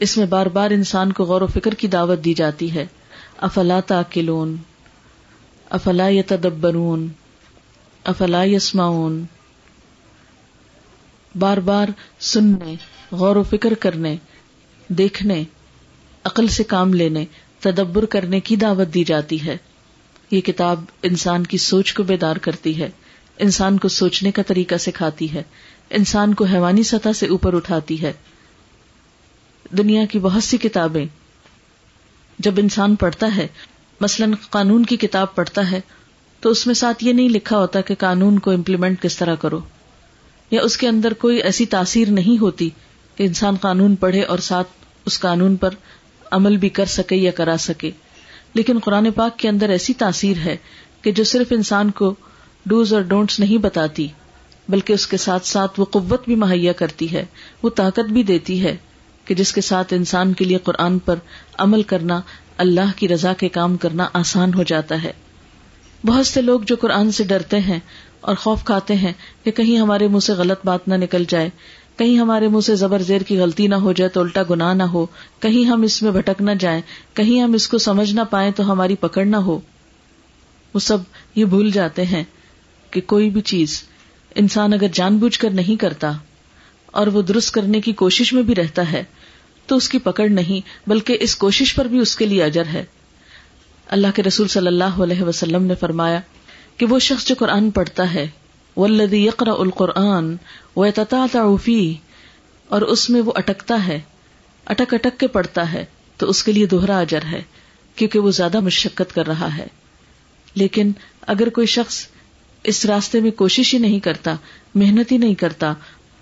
اس 0.00 0.16
میں 0.16 0.26
بار 0.26 0.46
بار 0.46 0.70
انسان 0.70 1.12
کو 1.12 1.24
غور 1.24 1.42
و 1.42 1.46
فکر 1.46 1.74
کی 1.74 1.88
دعوت 1.88 2.24
دی 2.24 2.34
جاتی 2.34 2.74
ہے۔ 2.74 2.86
افلا 3.36 3.80
تاکلون؟ 3.80 4.56
افلا 5.70 6.08
یتدبرون؟ 6.08 7.08
افلا 8.04 8.44
یسمعون؟ 8.44 9.24
بار 11.38 11.56
بار 11.56 11.88
سننے، 12.20 12.74
غور 13.12 13.36
و 13.36 13.42
فکر 13.42 13.74
کرنے، 13.74 14.16
دیکھنے، 14.88 15.44
عقل 16.24 16.48
سے 16.48 16.64
کام 16.64 16.94
لینے، 16.94 17.24
تدبر 17.60 18.04
کرنے 18.04 18.40
کی 18.40 18.56
دعوت 18.56 18.94
دی 18.94 19.04
جاتی 19.04 19.46
ہے۔ 19.46 19.56
یہ 20.30 20.40
کتاب 20.40 20.84
انسان 21.02 21.46
کی 21.46 21.58
سوچ 21.58 21.94
کو 21.94 22.02
بیدار 22.02 22.36
کرتی 22.36 22.80
ہے۔ 22.80 22.90
انسان 23.38 23.78
کو 23.78 23.88
سوچنے 23.88 24.32
کا 24.32 24.42
طریقہ 24.42 24.74
سکھاتی 24.74 25.32
ہے۔ 25.32 25.42
انسان 25.90 26.34
کو 26.34 26.44
حیوانی 26.44 26.82
سطح 26.82 27.12
سے 27.12 27.26
اوپر 27.26 27.54
اٹھاتی 27.54 28.02
ہے۔ 28.02 28.12
دنیا 29.78 30.04
کی 30.04 30.18
بہت 30.18 30.44
سی 30.44 30.58
کتابیں 30.58 31.06
جب 32.38 32.54
انسان 32.56 32.96
پڑھتا 32.96 33.36
ہے، 33.36 33.46
مثلاً 34.00 34.32
قانون 34.50 34.84
کی 34.86 34.96
کتاب 34.96 35.34
پڑھتا 35.34 35.70
ہے، 35.70 35.80
تو 36.40 36.50
اس 36.50 36.66
میں 36.66 36.74
ساتھ 36.74 37.04
یہ 37.04 37.12
نہیں 37.12 37.28
لکھا 37.28 37.58
ہوتا 37.58 37.80
کہ 37.80 37.94
قانون 37.94 38.38
کو 38.38 38.50
امپلیمنٹ 38.50 39.02
کس 39.02 39.16
طرح 39.16 39.34
کرو۔ 39.34 39.60
یا 40.50 40.62
اس 40.62 40.76
کے 40.76 40.88
اندر 40.88 41.12
کوئی 41.12 41.36
ایسی 41.36 41.66
تاثیر 41.66 42.08
نہیں 42.08 42.40
ہوتی 42.40 42.70
کہ 43.16 43.22
انسان 43.22 43.54
قانون 43.54 43.96
پڑھے 43.96 44.22
اور 44.22 44.38
ساتھ 44.38 44.68
اس 45.06 45.20
قانون 45.20 45.56
پر 45.56 45.70
عمل 46.30 46.56
بھی 46.56 46.68
کر 46.68 46.84
سکے 46.84 47.16
یا 47.16 47.30
کرا 47.30 47.56
سکے۔ 47.58 47.90
لیکن 48.54 48.78
قرآن 48.78 49.10
پاک 49.10 49.38
کے 49.38 49.48
اندر 49.48 49.68
ایسی 49.68 49.94
تاثیر 49.94 50.36
ہے 50.36 50.56
کہ 51.02 51.12
جو 51.12 51.24
صرف 51.24 51.46
انسان 51.50 51.90
کو 51.90 52.14
ڈوز 52.66 52.94
اور 52.94 53.02
ڈونٹس 53.02 53.40
نہیں 53.40 53.58
بتاتی، 53.58 54.08
بلکہ 54.68 54.92
اس 54.92 55.06
کے 55.06 55.16
ساتھ 55.16 55.46
ساتھ 55.46 55.80
وہ 55.80 55.84
قوت 55.84 56.24
بھی 56.24 56.34
مہیا 56.34 56.72
کرتی 56.72 57.12
ہے، 57.12 57.24
وہ 57.62 57.70
طاقت 57.70 58.12
بھی 58.12 58.22
دیتی 58.22 58.64
ہے۔ 58.64 58.76
کہ 59.30 59.34
جس 59.34 59.52
کے 59.52 59.60
ساتھ 59.60 59.94
انسان 59.94 60.32
کے 60.32 60.44
لیے 60.44 60.58
قرآن 60.58 60.98
پر 60.98 61.14
عمل 61.58 61.82
کرنا، 61.82 62.20
اللہ 62.56 62.92
کی 62.96 63.08
رضا 63.08 63.32
کے 63.32 63.48
کام 63.48 63.76
کرنا 63.76 64.08
آسان 64.12 64.54
ہو 64.54 64.62
جاتا 64.62 65.02
ہے۔ 65.02 65.12
بہت 66.06 66.26
سے 66.26 66.42
لوگ 66.42 66.60
جو 66.60 66.76
قرآن 66.76 67.10
سے 67.10 67.24
ڈرتے 67.24 67.60
ہیں 67.60 67.78
اور 68.20 68.34
خوف 68.34 68.64
کھاتے 68.64 68.94
ہیں 68.94 69.12
کہ 69.44 69.50
کہیں 69.50 69.78
ہمارے 69.78 70.08
منہ 70.08 70.18
سے 70.18 70.32
غلط 70.32 70.58
بات 70.64 70.88
نہ 70.88 70.94
نکل 70.94 71.24
جائے، 71.28 71.48
کہیں 71.96 72.18
ہمارے 72.18 72.48
منہ 72.48 72.60
سے 72.60 72.74
زبر 72.74 73.02
زیر 73.02 73.20
کی 73.20 73.38
غلطی 73.38 73.66
نہ 73.66 73.74
ہو 73.74 73.92
جائے 73.92 74.08
تو 74.08 74.20
الٹا 74.20 74.42
گناہ 74.50 74.74
نہ 74.74 74.82
ہو، 74.82 75.06
کہیں 75.40 75.68
ہم 75.68 75.82
اس 75.82 76.02
میں 76.02 76.12
بھٹک 76.12 76.42
نہ 76.42 76.50
جائیں، 76.50 76.80
کہیں 77.14 77.42
ہم 77.42 77.52
اس 77.52 77.68
کو 77.68 77.78
سمجھ 77.78 78.14
نہ 78.14 78.20
پائیں 78.30 78.50
تو 78.50 78.72
ہماری 78.72 78.96
پکڑ 78.96 79.24
نہ 79.24 79.36
ہو۔ 79.36 79.60
وہ 80.74 80.78
سب 80.78 80.98
یہ 81.34 81.44
بھول 81.44 81.70
جاتے 81.70 82.04
ہیں 82.04 82.24
کہ 82.90 83.00
کوئی 83.00 83.30
بھی 83.30 83.40
چیز 83.40 83.82
انسان 84.34 84.72
اگر 84.72 84.86
جان 84.92 85.16
بوجھ 85.16 85.38
کر 85.38 85.50
نہیں 85.50 85.80
کرتا 85.80 86.12
اور 86.90 87.06
وہ 87.06 87.22
درست 87.22 87.54
کرنے 87.54 87.80
کی 87.80 87.92
کوشش 87.92 88.32
میں 88.32 88.42
بھی 88.42 88.54
رہتا 88.54 88.92
ہے، 88.92 89.04
تو 89.66 89.76
اس 89.76 89.88
کی 89.88 89.98
پکڑ 89.98 90.28
نہیں، 90.28 90.88
بلکہ 90.88 91.16
اس 91.20 91.36
کوشش 91.36 91.74
پر 91.74 91.84
بھی 91.84 91.98
اس 91.98 92.16
کے 92.16 92.26
لیے 92.26 92.42
اجر 92.42 92.66
ہے۔ 92.66 92.84
اللہ 93.86 94.06
کے 94.14 94.22
رسول 94.22 94.48
صلی 94.48 94.66
اللہ 94.66 95.02
علیہ 95.02 95.22
وسلم 95.22 95.62
نے 95.62 95.74
فرمایا 95.74 96.20
کہ 96.76 96.86
وہ 96.86 96.98
شخص 96.98 97.26
جو 97.26 97.34
قرآن 97.38 97.70
پڑھتا 97.70 98.14
ہے 98.14 98.28
ولدی 98.76 99.26
یقرا 99.26 99.52
القرآن 99.52 100.36
وہ 100.76 100.86
اور 102.68 102.82
اس 102.82 103.10
میں 103.10 103.20
وہ 103.20 103.32
اٹکتا 103.34 103.86
ہے، 103.86 104.00
اٹک 104.66 104.94
اٹک 104.94 105.20
کے 105.20 105.26
پڑھتا 105.26 105.72
ہے، 105.72 105.84
تو 106.16 106.28
اس 106.28 106.44
کے 106.44 106.52
لیے 106.52 106.66
دوہرا 106.66 106.98
اجر 106.98 107.24
ہے، 107.32 107.42
کیونکہ 107.94 108.18
وہ 108.18 108.30
زیادہ 108.30 108.60
مشقت 108.60 109.14
کر 109.14 109.26
رہا 109.26 109.56
ہے۔ 109.56 109.66
لیکن 110.54 110.92
اگر 111.26 111.48
کوئی 111.48 111.66
شخص 111.66 112.06
اس 112.64 112.86
راستے 112.86 113.20
میں 113.20 113.30
کوشش 113.30 113.74
ہی 113.74 113.78
نہیں 113.78 114.00
کرتا، 114.00 114.34
محنت 114.74 115.12
ہی 115.12 115.18
نہیں 115.18 115.34
کرتا 115.34 115.74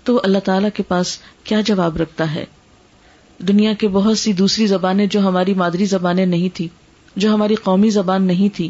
تو 0.09 0.21
اللہ 0.23 0.39
تعالی 0.39 0.67
کے 0.73 0.83
پاس 0.83 1.17
کیا 1.43 1.61
جواب 1.61 1.97
رکھتا 1.97 2.35
ہے؟ 2.35 2.45
دنیا 3.39 3.73
کے 3.73 3.87
بہت 3.87 4.17
سی 4.17 4.33
دوسری 4.33 4.67
زبانیں 4.67 5.05
جو 5.05 5.19
ہماری 5.19 5.53
مادری 5.53 5.85
زبانیں 5.85 6.25
نہیں 6.25 6.55
تھی 6.55 6.67
جو 7.15 7.33
ہماری 7.33 7.55
قومی 7.55 7.89
زبان 7.89 8.23
نہیں 8.23 8.55
تھی 8.55 8.69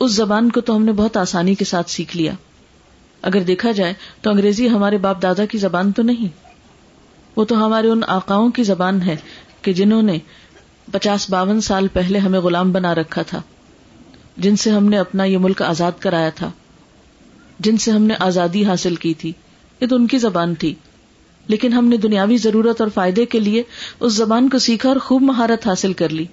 اس 0.00 0.12
زبان 0.12 0.50
کو 0.50 0.60
تو 0.60 0.76
ہم 0.76 0.84
نے 0.84 0.92
بہت 0.92 1.16
آسانی 1.16 1.54
کے 1.54 1.64
ساتھ 1.64 1.90
سیکھ 1.90 2.16
لیا۔ 2.16 2.32
اگر 3.22 3.40
دیکھا 3.40 3.70
جائے 3.70 3.94
تو 4.22 4.30
انگریزی 4.30 4.68
ہمارے 4.68 4.98
باپ 4.98 5.22
دادا 5.22 5.44
کی 5.44 5.58
زبان 5.58 5.92
تو 5.92 6.02
نہیں۔ 6.02 6.28
وہ 7.36 7.44
تو 7.44 7.66
ہمارے 7.66 7.88
ان 7.88 8.00
آقاؤں 8.08 8.50
کی 8.50 8.62
زبان 8.62 9.02
ہے 9.02 9.16
کہ 9.62 9.72
جنہوں 9.72 10.02
نے 10.02 10.18
پچاس 10.92 11.30
باون 11.30 11.60
سال 11.60 11.88
پہلے 11.88 12.18
ہمیں 12.18 12.40
غلام 12.40 12.72
بنا 12.72 12.94
رکھا 12.94 13.22
تھا، 13.22 13.42
جن 14.36 14.56
سے 14.56 14.70
ہم 14.70 14.84
نے 14.84 14.98
اپنا 14.98 15.24
یہ 15.24 15.38
ملک 15.38 15.62
آزاد 15.62 15.92
کرایا 15.98 16.30
تھا، 16.30 16.50
جن 17.58 17.76
سے 17.76 17.90
ہم 17.90 18.02
نے 18.02 18.14
آزادی 18.18 18.64
حاصل 18.64 18.96
کی 18.96 19.14
تھی۔ 19.14 19.32
یہ 19.80 19.86
تو 19.86 19.96
ان 19.96 20.06
کی 20.06 20.18
زبان 20.18 20.54
تھی۔ 20.54 20.74
لیکن 21.46 21.72
ہم 21.72 21.88
نے 21.88 21.96
دنیاوی 21.96 22.36
ضرورت 22.36 22.80
اور 22.80 22.88
فائدے 22.94 23.26
کے 23.26 23.40
لیے 23.40 23.62
اس 24.00 24.12
زبان 24.12 24.48
کو 24.48 24.58
سیکھا 24.58 24.88
اور 24.88 24.96
خوب 24.96 25.22
مہارت 25.22 25.66
حاصل 25.66 25.92
کر 25.92 26.08
لی۔ 26.08 26.24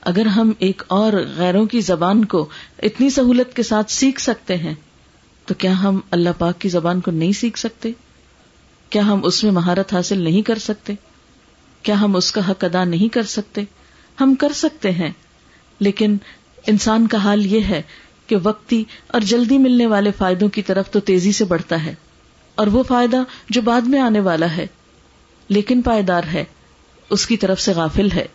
اگر 0.00 0.26
ہم 0.26 0.52
ایک 0.58 0.82
اور 0.88 1.12
غیروں 1.36 1.66
کی 1.66 1.80
زبان 1.80 2.24
کو 2.24 2.48
اتنی 2.82 3.10
سہولت 3.10 3.56
کے 3.56 3.62
ساتھ 3.62 3.92
سیکھ 3.92 4.20
سکتے 4.20 4.56
ہیں، 4.56 4.74
تو 5.44 5.54
کیا 5.54 5.82
ہم 5.82 6.00
اللہ 6.10 6.28
پاک 6.38 6.60
کی 6.60 6.68
زبان 6.68 7.00
کو 7.00 7.10
نہیں 7.10 7.32
سیکھ 7.32 7.58
سکتے؟ 7.58 7.92
کیا 8.90 9.06
ہم 9.06 9.20
اس 9.24 9.44
میں 9.44 9.52
مہارت 9.52 9.92
حاصل 9.92 10.18
نہیں 10.18 10.42
کر 10.42 10.58
سکتے؟ 10.58 10.94
کیا 11.82 12.00
ہم 12.00 12.16
اس 12.16 12.32
کا 12.32 12.50
حق 12.50 12.64
ادا 12.64 12.84
نہیں 12.84 13.14
کر 13.14 13.22
سکتے؟ 13.22 13.62
ہم 14.20 14.34
کر 14.34 14.52
سکتے 14.52 14.90
ہیں، 14.90 15.12
لیکن 15.80 16.16
انسان 16.66 17.06
کا 17.06 17.18
حال 17.18 17.46
یہ 17.46 17.60
ہے 17.60 17.82
کہ 18.26 18.36
وقتی 18.42 18.84
اور 19.08 19.20
جلدی 19.20 19.58
ملنے 19.58 19.86
والے 19.86 20.10
فائدوں 20.18 20.48
کی 20.48 20.62
طرف 20.62 20.90
تو 20.90 21.00
تیزی 21.00 21.32
سے 21.32 21.44
بڑھتا 21.44 21.84
ہے 21.84 21.94
اور 22.54 22.66
وہ 22.66 22.82
فائدہ 22.82 23.22
جو 23.50 23.62
بعد 23.62 23.80
میں 23.80 24.00
آنے 24.00 24.20
والا 24.20 24.56
ہے، 24.56 24.66
لیکن 25.48 25.82
پائیدار 25.82 26.22
ہے، 26.32 26.44
اس 27.10 27.26
کی 27.26 27.36
طرف 27.36 27.60
سے 27.60 27.72
غافل 27.72 28.10
ہے۔ 28.14 28.26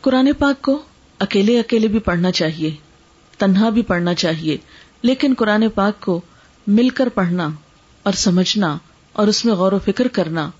قرآن 0.00 0.32
پاک 0.38 0.62
کو 0.62 0.82
اکیلے 1.18 1.58
اکیلے 1.60 1.88
بھی 1.88 1.98
پڑھنا 1.98 2.30
چاہیے، 2.30 2.70
تنہا 3.38 3.68
بھی 3.68 3.82
پڑھنا 3.82 4.14
چاہیے، 4.14 4.56
لیکن 5.02 5.34
قرآن 5.38 5.68
پاک 5.74 6.00
کو 6.00 6.20
مل 6.66 6.88
کر 6.88 7.08
پڑھنا 7.08 7.48
اور 8.02 8.12
سمجھنا 8.12 8.76
اور 9.12 9.28
اس 9.28 9.44
میں 9.44 9.54
غور 9.54 9.72
و 9.72 9.78
فکر 9.78 10.08
کرنا 10.08 10.50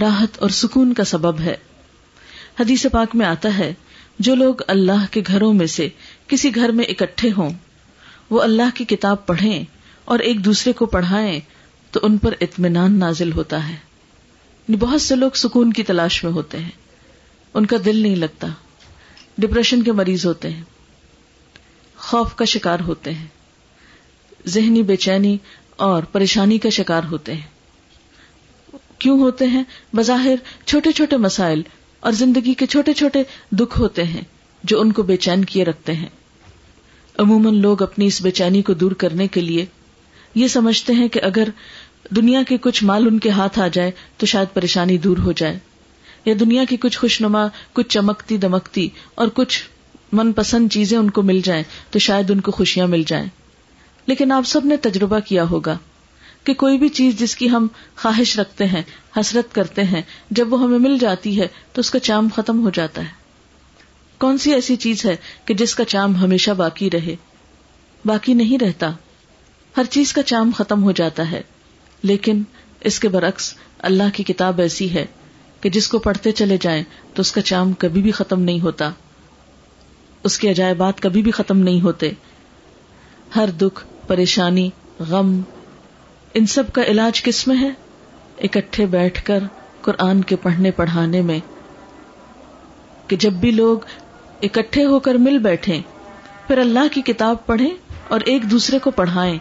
راحت 0.00 0.38
اور 0.38 0.50
سکون 0.50 0.94
کا 0.94 1.04
سبب 1.04 1.40
ہے۔ 1.40 1.56
حدیث 2.60 2.86
پاک 2.92 3.16
میں 3.16 3.26
آتا 3.26 3.58
ہے، 3.58 3.74
جو 4.18 4.34
لوگ 4.34 4.54
اللہ 4.66 5.04
کے 5.10 5.22
گھروں 5.26 5.52
میں 5.52 5.66
سے 5.66 5.88
کسی 6.28 6.54
گھر 6.54 6.68
میں 6.68 6.84
اکٹھے 6.84 7.30
ہوں، 7.36 7.50
وہ 8.30 8.42
اللہ 8.42 8.76
کی 8.76 8.84
کتاب 8.84 9.26
پڑھیں 9.26 9.64
اور 10.04 10.18
ایک 10.18 10.44
دوسرے 10.44 10.72
کو 10.72 10.86
پڑھائیں، 10.86 11.40
تو 11.90 12.00
ان 12.02 12.18
پر 12.18 12.34
اطمینان 12.40 12.98
نازل 12.98 13.32
ہوتا 13.32 13.68
ہے۔ 13.68 13.72
یعنی 13.72 14.76
بہت 14.76 15.02
سے 15.02 15.16
لوگ 15.16 15.30
سکون 15.34 15.72
کی 15.72 15.82
تلاش 15.82 16.24
میں 16.24 16.32
ہوتے 16.32 16.58
ہیں۔ 16.58 16.70
ان 17.54 17.66
کا 17.66 17.76
دل 17.84 17.96
نہیں 17.96 18.16
لگتا۔ 18.16 18.46
ڈپریشن 19.38 19.82
کے 19.82 19.92
مریض 19.92 20.26
ہوتے 20.26 20.50
ہیں۔ 20.50 20.62
خوف 21.96 22.34
کا 22.34 22.44
شکار 22.44 22.80
ہوتے 22.80 23.14
ہیں۔ 23.14 23.26
ذہنی 24.46 24.82
بے 24.82 24.96
چینی 24.96 25.38
اور 25.76 26.02
پریشانی 26.02 26.58
کا 26.58 26.68
شکار 26.68 27.02
ہوتے 27.10 27.34
ہیں۔ 27.34 27.46
کیوں 28.98 29.20
ہوتے 29.20 29.46
ہیں؟ 29.46 29.64
بظاہر 29.92 30.36
چھوٹے 30.66 30.92
چھوٹے 30.92 31.16
مسائل 31.16 31.62
اور 32.00 32.12
زندگی 32.12 32.54
کے 32.54 32.66
چھوٹے 32.66 32.92
چھوٹے 32.92 33.22
دکھ 33.52 33.80
ہوتے 33.80 34.04
ہیں 34.04 34.22
جو 34.64 34.80
ان 34.80 34.92
کو 34.92 35.02
بے 35.02 35.16
چین 35.16 35.44
کیے 35.44 35.64
رکھتے 35.64 35.94
ہیں۔ 35.94 36.08
عموماً 37.18 37.54
لوگ 37.54 37.82
اپنی 37.82 38.06
اس 38.06 38.22
بے 38.22 38.30
چینی 38.30 38.62
کو 38.62 38.74
دور 38.74 38.92
کرنے 38.92 39.26
کے 39.26 39.40
لیے 39.40 39.66
یہ 40.34 40.48
سمجھتے 40.48 40.92
ہیں 40.92 41.08
کہ 41.08 41.20
اگر 41.22 41.48
دنیا 42.16 42.42
کے 42.42 42.56
کچھ 42.58 42.84
مال 42.84 43.06
ان 43.06 43.18
کے 43.18 43.30
ہاتھ 43.30 43.58
آ 43.58 43.68
جائے 43.68 43.90
تو 44.16 44.26
شاید 44.26 44.54
پریشانی 44.54 44.98
دور 44.98 45.18
ہو 45.18 45.32
جائے 45.32 45.58
یا 46.24 46.34
دنیا 46.40 46.64
کی 46.64 46.76
کچھ 46.76 46.98
خوش 46.98 47.20
نما 47.20 47.46
کچھ 47.72 47.88
چمکتی 47.88 48.36
دمکتی 48.36 48.88
اور 49.14 49.28
کچھ 49.34 49.62
من 50.12 50.32
پسند 50.32 50.72
چیزیں 50.72 50.98
ان 50.98 51.10
کو 51.10 51.22
مل 51.22 51.40
جائیں 51.40 51.62
تو 51.90 51.98
شاید 51.98 52.30
ان 52.30 52.40
کو 52.40 52.50
خوشیاں 52.50 52.86
مل 52.86 53.02
جائیں۔ 53.06 53.26
لیکن 54.06 54.32
آپ 54.32 54.46
سب 54.46 54.64
نے 54.64 54.76
تجربہ 54.76 55.18
کیا 55.18 55.44
ہوگا 55.44 55.78
کہ 56.44 56.54
کوئی 56.54 56.78
بھی 56.78 56.88
چیز 56.88 57.18
جس 57.18 57.36
کی 57.36 57.50
ہم 57.50 57.66
خواہش 57.96 58.38
رکھتے 58.38 58.66
ہیں، 58.66 58.82
حسرت 59.16 59.54
کرتے 59.54 59.84
ہیں، 59.84 60.02
جب 60.30 60.52
وہ 60.52 60.62
ہمیں 60.62 60.78
مل 60.78 60.98
جاتی 60.98 61.40
ہے 61.40 61.46
تو 61.72 61.80
اس 61.80 61.90
کا 61.90 61.98
چام 61.98 62.28
ختم 62.36 62.64
ہو 62.64 62.70
جاتا 62.70 63.02
ہے۔ 63.02 63.17
کون 64.18 64.38
سی 64.38 64.52
ایسی 64.52 64.76
چیز 64.76 65.04
ہے 65.04 65.16
کہ 65.44 65.54
جس 65.54 65.74
کا 65.74 65.84
چام 65.84 66.16
ہمیشہ 66.16 66.50
باقی 66.50 66.90
رہے؟ 66.90 67.16
باقی 68.04 68.34
نہیں 68.34 68.64
رہتا۔ 68.64 68.92
ہر 69.76 69.84
چیز 69.84 70.12
کا 70.12 70.22
چام 70.22 70.50
ختم 70.56 70.82
ہو 70.82 70.92
جاتا 70.92 71.30
ہے۔ 71.30 71.42
لیکن 72.02 72.42
اس 72.80 73.00
کے 73.00 73.08
برعکس 73.08 73.54
اللہ 73.78 74.02
کی 74.14 74.22
کتاب 74.22 74.60
ایسی 74.60 74.94
ہے 74.94 75.06
کہ 75.60 75.70
جس 75.70 75.88
کو 75.88 75.98
پڑھتے 75.98 76.32
چلے 76.32 76.56
جائیں 76.60 76.82
تو 77.14 77.20
اس 77.20 77.32
کا 77.32 77.42
چام 77.42 77.72
کبھی 77.72 78.02
بھی 78.02 78.10
ختم 78.10 78.40
نہیں 78.40 78.60
ہوتا۔ 78.60 78.90
اس 80.24 80.38
کے 80.38 80.50
عجائبات 80.50 81.00
کبھی 81.00 81.22
بھی 81.22 81.30
ختم 81.30 81.58
نہیں 81.58 81.80
ہوتے۔ 81.80 82.10
ہر 83.36 83.50
دکھ، 83.50 83.86
پریشانی، 84.06 84.70
غم، 84.98 85.40
ان 86.34 86.46
سب 86.46 86.72
کا 86.72 86.82
علاج 86.82 87.22
کس 87.22 87.48
میں 87.48 87.56
ہے؟ 87.60 87.70
اکٹھے 88.42 88.86
بیٹھ 88.86 89.24
کر 89.24 89.38
قرآن 89.80 90.22
کے 90.22 90.36
پڑھنے 90.36 90.70
پڑھانے 90.70 91.22
میں۔ 91.22 91.38
کہ 93.06 93.16
جب 93.16 93.32
بھی 93.32 93.50
لوگ 93.50 93.78
اکٹھے 94.42 94.84
ہو 94.84 94.98
کر 94.98 95.14
مل 95.14 95.38
بیٹھے 95.38 95.80
پھر 96.46 96.58
اللہ 96.58 96.92
کی 96.92 97.02
کتاب 97.02 97.46
پڑھیں 97.46 97.70
اور 98.08 98.20
ایک 98.20 98.50
دوسرے 98.50 98.78
کو 98.78 98.90
پڑھائیں۔ 98.90 99.38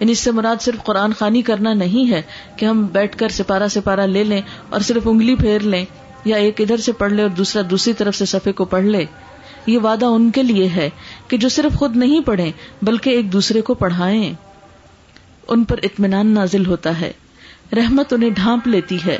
یعنی 0.00 0.12
اس 0.12 0.18
سے 0.18 0.30
مراد 0.30 0.62
صرف 0.62 0.84
قرآن 0.84 1.12
خانی 1.12 1.42
کرنا 1.42 1.74
نہیں 1.74 2.10
ہے 2.10 2.22
کہ 2.56 2.66
ہم 2.66 2.86
بیٹھ 2.86 3.18
کر 3.18 3.28
سپارہ 3.28 3.68
سپارہ 3.68 4.00
لے 4.00 4.24
لیں 4.24 4.40
اور 4.68 4.80
صرف 4.80 5.02
انگلی 5.04 5.36
پھیر 5.36 5.60
لیں 5.60 5.84
یا 6.24 6.36
ایک 6.36 6.60
ادھر 6.60 6.76
سے 6.76 6.92
پڑھ 6.92 7.12
لے 7.12 7.22
اور 7.22 7.30
دوسرا 7.30 7.62
دوسری 7.70 7.92
طرف 7.92 8.16
سے 8.16 8.24
صفحے 8.24 8.52
کو 8.52 8.64
پڑھ 8.64 8.84
لے۔ 8.84 9.04
یہ 9.66 9.78
وعدہ 9.78 10.06
ان 10.06 10.30
کے 10.30 10.42
لیے 10.42 10.68
ہے 10.68 10.90
کہ 11.28 11.36
جو 11.36 11.48
صرف 11.48 11.78
خود 11.78 11.96
نہیں 11.96 12.20
پڑھیں 12.20 12.52
بلکہ 12.82 13.10
ایک 13.10 13.32
دوسرے 13.32 13.60
کو 13.60 13.74
پڑھائیں۔ 13.74 14.34
ان 15.48 15.64
پر 15.64 15.78
اطمینان 15.82 16.26
نازل 16.26 16.66
ہوتا 16.66 17.00
ہے، 17.00 17.12
رحمت 17.76 18.12
انہیں 18.12 18.30
ڈھانپ 18.30 18.66
لیتی 18.66 18.98
ہے۔ 19.06 19.18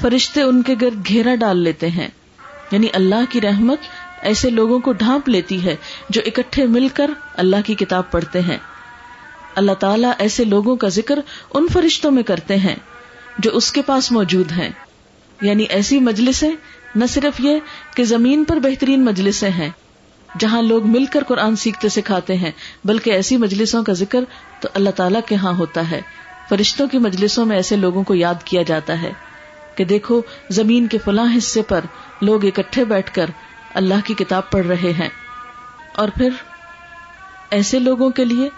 فرشتے 0.00 0.42
ان 0.42 0.62
کے 0.62 0.74
گرد 0.82 1.08
گھیرا 1.08 1.34
ڈال 1.34 1.58
لیتے 1.58 1.88
ہیں 1.88 2.08
یعنی 2.70 2.86
اللہ 2.92 3.24
کی 3.30 3.40
رحمت 3.40 3.78
ایسے 4.22 4.50
لوگوں 4.50 4.78
کو 4.78 4.92
ڈھانپ 4.92 5.28
لیتی 5.28 5.64
ہے 5.64 5.76
جو 6.10 6.20
اکٹھے 6.26 6.66
مل 6.66 6.88
کر 6.88 7.10
اللہ 7.34 7.56
کی 7.66 7.74
کتاب 7.74 8.10
پڑھتے 8.10 8.40
ہیں۔ 8.40 8.58
اللہ 9.54 9.72
تعالیٰ 9.72 10.12
ایسے 10.18 10.44
لوگوں 10.44 10.76
کا 10.76 10.88
ذکر 10.88 11.18
ان 11.54 11.66
فرشتوں 11.72 12.10
میں 12.10 12.22
کرتے 12.22 12.56
ہیں 12.56 12.74
جو 13.38 13.50
اس 13.54 13.72
کے 13.72 13.82
پاس 13.82 14.12
موجود 14.12 14.52
ہیں۔ 14.52 14.70
یعنی 15.40 15.62
ایسی 15.62 16.00
مجلسیں، 16.00 16.50
نہ 16.94 17.04
صرف 17.08 17.40
یہ 17.40 17.58
کہ 17.96 18.04
زمین 18.04 18.44
پر 18.44 18.56
بہترین 18.56 19.04
مجلسیں 19.04 19.50
ہیں 19.50 19.70
جہاں 20.38 20.62
لوگ 20.62 20.86
مل 20.86 21.04
کر 21.04 21.22
قرآن 21.22 21.56
سیکھتے 21.56 21.88
سکھاتے 21.88 22.36
ہیں، 22.36 22.50
بلکہ 22.84 23.10
ایسی 23.10 23.36
مجلسوں 23.36 23.84
کا 23.84 23.92
ذکر 23.92 24.20
تو 24.60 24.68
اللہ 24.74 24.90
تعالیٰ 24.90 25.20
کے 25.26 25.34
ہاں 25.34 25.52
ہوتا 25.52 25.90
ہے۔ 25.90 26.00
فرشتوں 26.48 26.88
کی 26.88 26.98
مجلسوں 26.98 27.46
میں 27.46 27.56
ایسے 27.56 27.76
لوگوں 27.76 28.02
کو 28.02 28.14
یاد 28.14 28.34
کیا 28.44 28.62
جاتا 28.62 29.02
ہے 29.02 29.12
کہ 29.74 29.84
دیکھو، 29.84 30.22
زمین 30.50 30.86
کے 30.86 30.98
فلاں 30.98 31.36
حصے 31.36 31.62
پر 31.62 31.80
لوگ 32.20 32.44
اکٹھے 32.44 32.84
بیٹھ 32.84 33.14
کر 33.14 33.30
اللہ 33.74 33.94
کی 34.04 34.14
کتاب 34.14 34.50
پڑھ 34.50 34.66
رہے 34.66 34.92
ہیں۔ 34.92 35.08
اور 35.94 36.08
پھر 36.08 36.28
ایسے 37.50 37.78
لوگوں 37.78 38.10
کے 38.10 38.24
لیے 38.24 38.48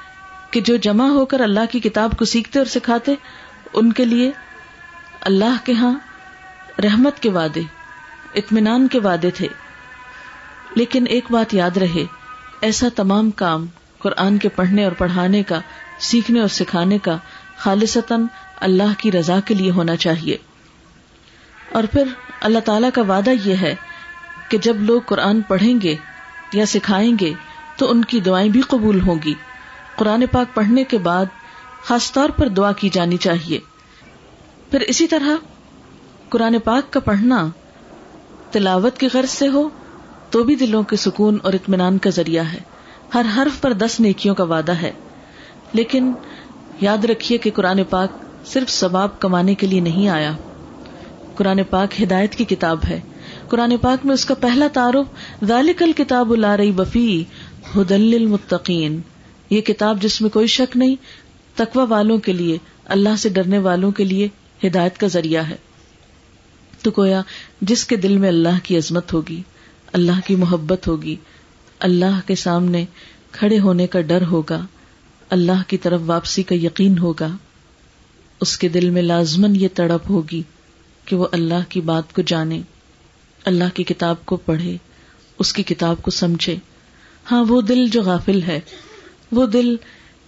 کہ 0.50 0.60
جو 0.60 0.76
جمع 0.76 1.08
ہو 1.08 1.24
کر 1.24 1.40
اللہ 1.40 1.60
کی 1.70 1.80
کتاب 1.80 2.12
کو 2.18 2.24
سیکھتے 2.24 2.58
اور 2.58 2.66
سکھاتے، 2.66 3.14
ان 3.72 3.92
کے 3.92 4.04
لیے 4.04 4.30
اللہ 5.20 5.64
کے 5.64 5.72
ہاں 5.72 5.98
رحمت 6.84 7.20
کے 7.20 7.30
وعدے، 7.30 7.62
اطمینان 8.34 8.88
کے 8.88 8.98
وعدے 8.98 9.30
تھے۔ 9.30 9.48
لیکن 10.74 11.04
ایک 11.08 11.24
بات 11.30 11.54
یاد 11.54 11.76
رہے، 11.76 12.04
ایسا 12.60 12.88
تمام 12.96 13.30
کام 13.30 13.66
قرآن 13.98 14.38
کے 14.38 14.48
پڑھنے 14.48 14.84
اور 14.84 14.92
پڑھانے 14.92 15.42
کا، 15.42 15.60
سیکھنے 15.98 16.40
اور 16.40 16.48
سکھانے 16.48 16.98
کا 16.98 17.16
خالصتاً 17.56 18.26
اللہ 18.56 18.98
کی 18.98 19.12
رضا 19.12 19.40
کے 19.44 19.54
لیے 19.54 19.70
ہونا 19.70 19.96
چاہیے۔ 19.96 20.36
اور 21.72 21.84
پھر 21.92 22.04
اللہ 22.40 22.58
تعالی 22.58 22.86
کا 22.94 23.02
وعدہ 23.02 23.30
یہ 23.44 23.54
ہے 23.56 23.74
کہ 24.52 24.58
جب 24.58 24.76
لوگ 24.76 25.00
قرآن 25.06 25.40
پڑھیں 25.40 25.80
گے 25.82 25.96
یا 26.52 26.66
سکھائیں 26.66 27.16
گے 27.20 27.32
تو 27.76 27.90
ان 27.90 28.04
کی 28.04 28.20
دعائیں 28.20 28.48
بھی 28.48 28.60
قبول 28.60 29.00
ہوں 29.00 29.16
گی۔ 29.24 29.34
قرآن 29.96 30.24
پاک 30.32 30.54
پڑھنے 30.54 30.84
کے 30.84 30.98
بعد 30.98 31.24
خاص 31.84 32.12
طور 32.12 32.30
پر 32.30 32.48
دعا 32.48 32.72
کی 32.72 32.88
جانی 32.88 33.16
چاہیے۔ 33.16 33.58
پھر 34.70 34.80
اسی 34.80 35.06
طرح 35.06 35.28
قرآن 36.28 36.58
پاک 36.64 36.92
کا 36.92 37.00
پڑھنا 37.00 37.46
تلاوت 38.50 38.98
کی 38.98 39.08
غرض 39.14 39.30
سے 39.30 39.48
ہو 39.48 39.68
تو 40.30 40.42
بھی 40.42 40.54
دلوں 40.54 40.82
کے 40.82 40.96
سکون 40.96 41.38
اور 41.42 41.52
اطمینان 41.52 41.98
کا 41.98 42.10
ذریعہ 42.10 42.44
ہے۔ 42.44 42.58
ہر 43.14 43.26
حرف 43.36 43.60
پر 43.60 43.72
دس 43.72 44.00
نیکیوں 44.00 44.34
کا 44.34 44.44
وعدہ 44.44 44.72
ہے۔ 44.72 44.92
لیکن 45.72 46.12
یاد 46.80 47.04
رکھیے 47.04 47.38
کہ 47.38 47.50
قرآن 47.50 47.84
پاک 47.90 48.08
صرف 48.46 48.70
ثواب 48.70 49.20
کمانے 49.20 49.54
کے 49.54 49.66
لیے 49.66 49.80
نہیں 49.80 50.08
آیا۔ 50.08 50.32
قرآن 51.34 51.60
پاک 51.70 52.02
ہدایت 52.02 52.34
کی 52.34 52.44
کتاب 52.44 52.78
ہے۔ 52.88 53.00
قرآن 53.52 53.76
پاک 53.80 54.06
میں 54.06 54.14
اس 54.14 54.24
کا 54.24 54.34
پہلا 54.34 54.66
تعارف، 54.72 55.44
ذالک 55.44 55.82
الکتاب 55.82 56.34
لا 56.34 56.56
رہی 56.56 56.70
وفی 56.70 57.24
ہدل 57.76 58.14
المتقین 58.20 59.00
یہ 59.50 59.60
کتاب 59.60 60.02
جس 60.02 60.20
میں 60.20 60.30
کوئی 60.30 60.46
شک 60.46 60.76
نہیں، 60.76 60.96
تقوی 61.54 61.84
والوں 61.88 62.18
کے 62.18 62.32
لیے، 62.32 62.58
اللہ 62.84 63.16
سے 63.18 63.28
ڈرنے 63.28 63.58
والوں 63.58 63.90
کے 63.90 64.04
لیے 64.04 64.28
ہدایت 64.64 64.98
کا 64.98 65.06
ذریعہ 65.06 65.48
ہے۔ 65.48 65.56
تو 66.82 66.90
کویا 66.90 67.22
جس 67.60 67.84
کے 67.84 67.96
دل 67.96 68.16
میں 68.16 68.28
اللہ 68.28 68.58
کی 68.62 68.78
عظمت 68.78 69.12
ہوگی، 69.12 69.42
اللہ 69.92 70.26
کی 70.26 70.34
محبت 70.34 70.88
ہوگی، 70.88 71.16
اللہ 71.78 72.20
کے 72.26 72.34
سامنے 72.34 72.84
کھڑے 73.32 73.58
ہونے 73.58 73.86
کا 73.86 74.00
ڈر 74.00 74.22
ہوگا، 74.26 74.66
اللہ 75.30 75.62
کی 75.68 75.76
طرف 75.76 76.00
واپسی 76.06 76.42
کا 76.42 76.54
یقین 76.54 76.98
ہوگا، 76.98 77.28
اس 78.40 78.58
کے 78.58 78.68
دل 78.68 78.90
میں 78.90 79.02
لازمن 79.02 79.56
یہ 79.56 79.68
تڑپ 79.74 80.10
ہوگی 80.10 80.42
کہ 81.04 81.16
وہ 81.16 81.26
اللہ 81.32 81.68
کی 81.68 81.80
بات 81.80 82.12
کو 82.12 82.22
جانے۔ 82.22 82.62
اللہ 83.44 83.64
کی 83.74 83.84
کتاب 83.84 84.26
کو 84.26 84.36
پڑھے، 84.36 84.76
اس 85.38 85.52
کی 85.52 85.62
کتاب 85.62 86.02
کو 86.02 86.10
سمجھے۔ 86.10 86.56
ہاں 87.32 87.44
وہ 87.48 87.60
دل 87.60 87.86
جو 87.86 88.02
غافل 88.02 88.42
ہے، 88.42 88.60
وہ 89.32 89.46
دل 89.46 89.76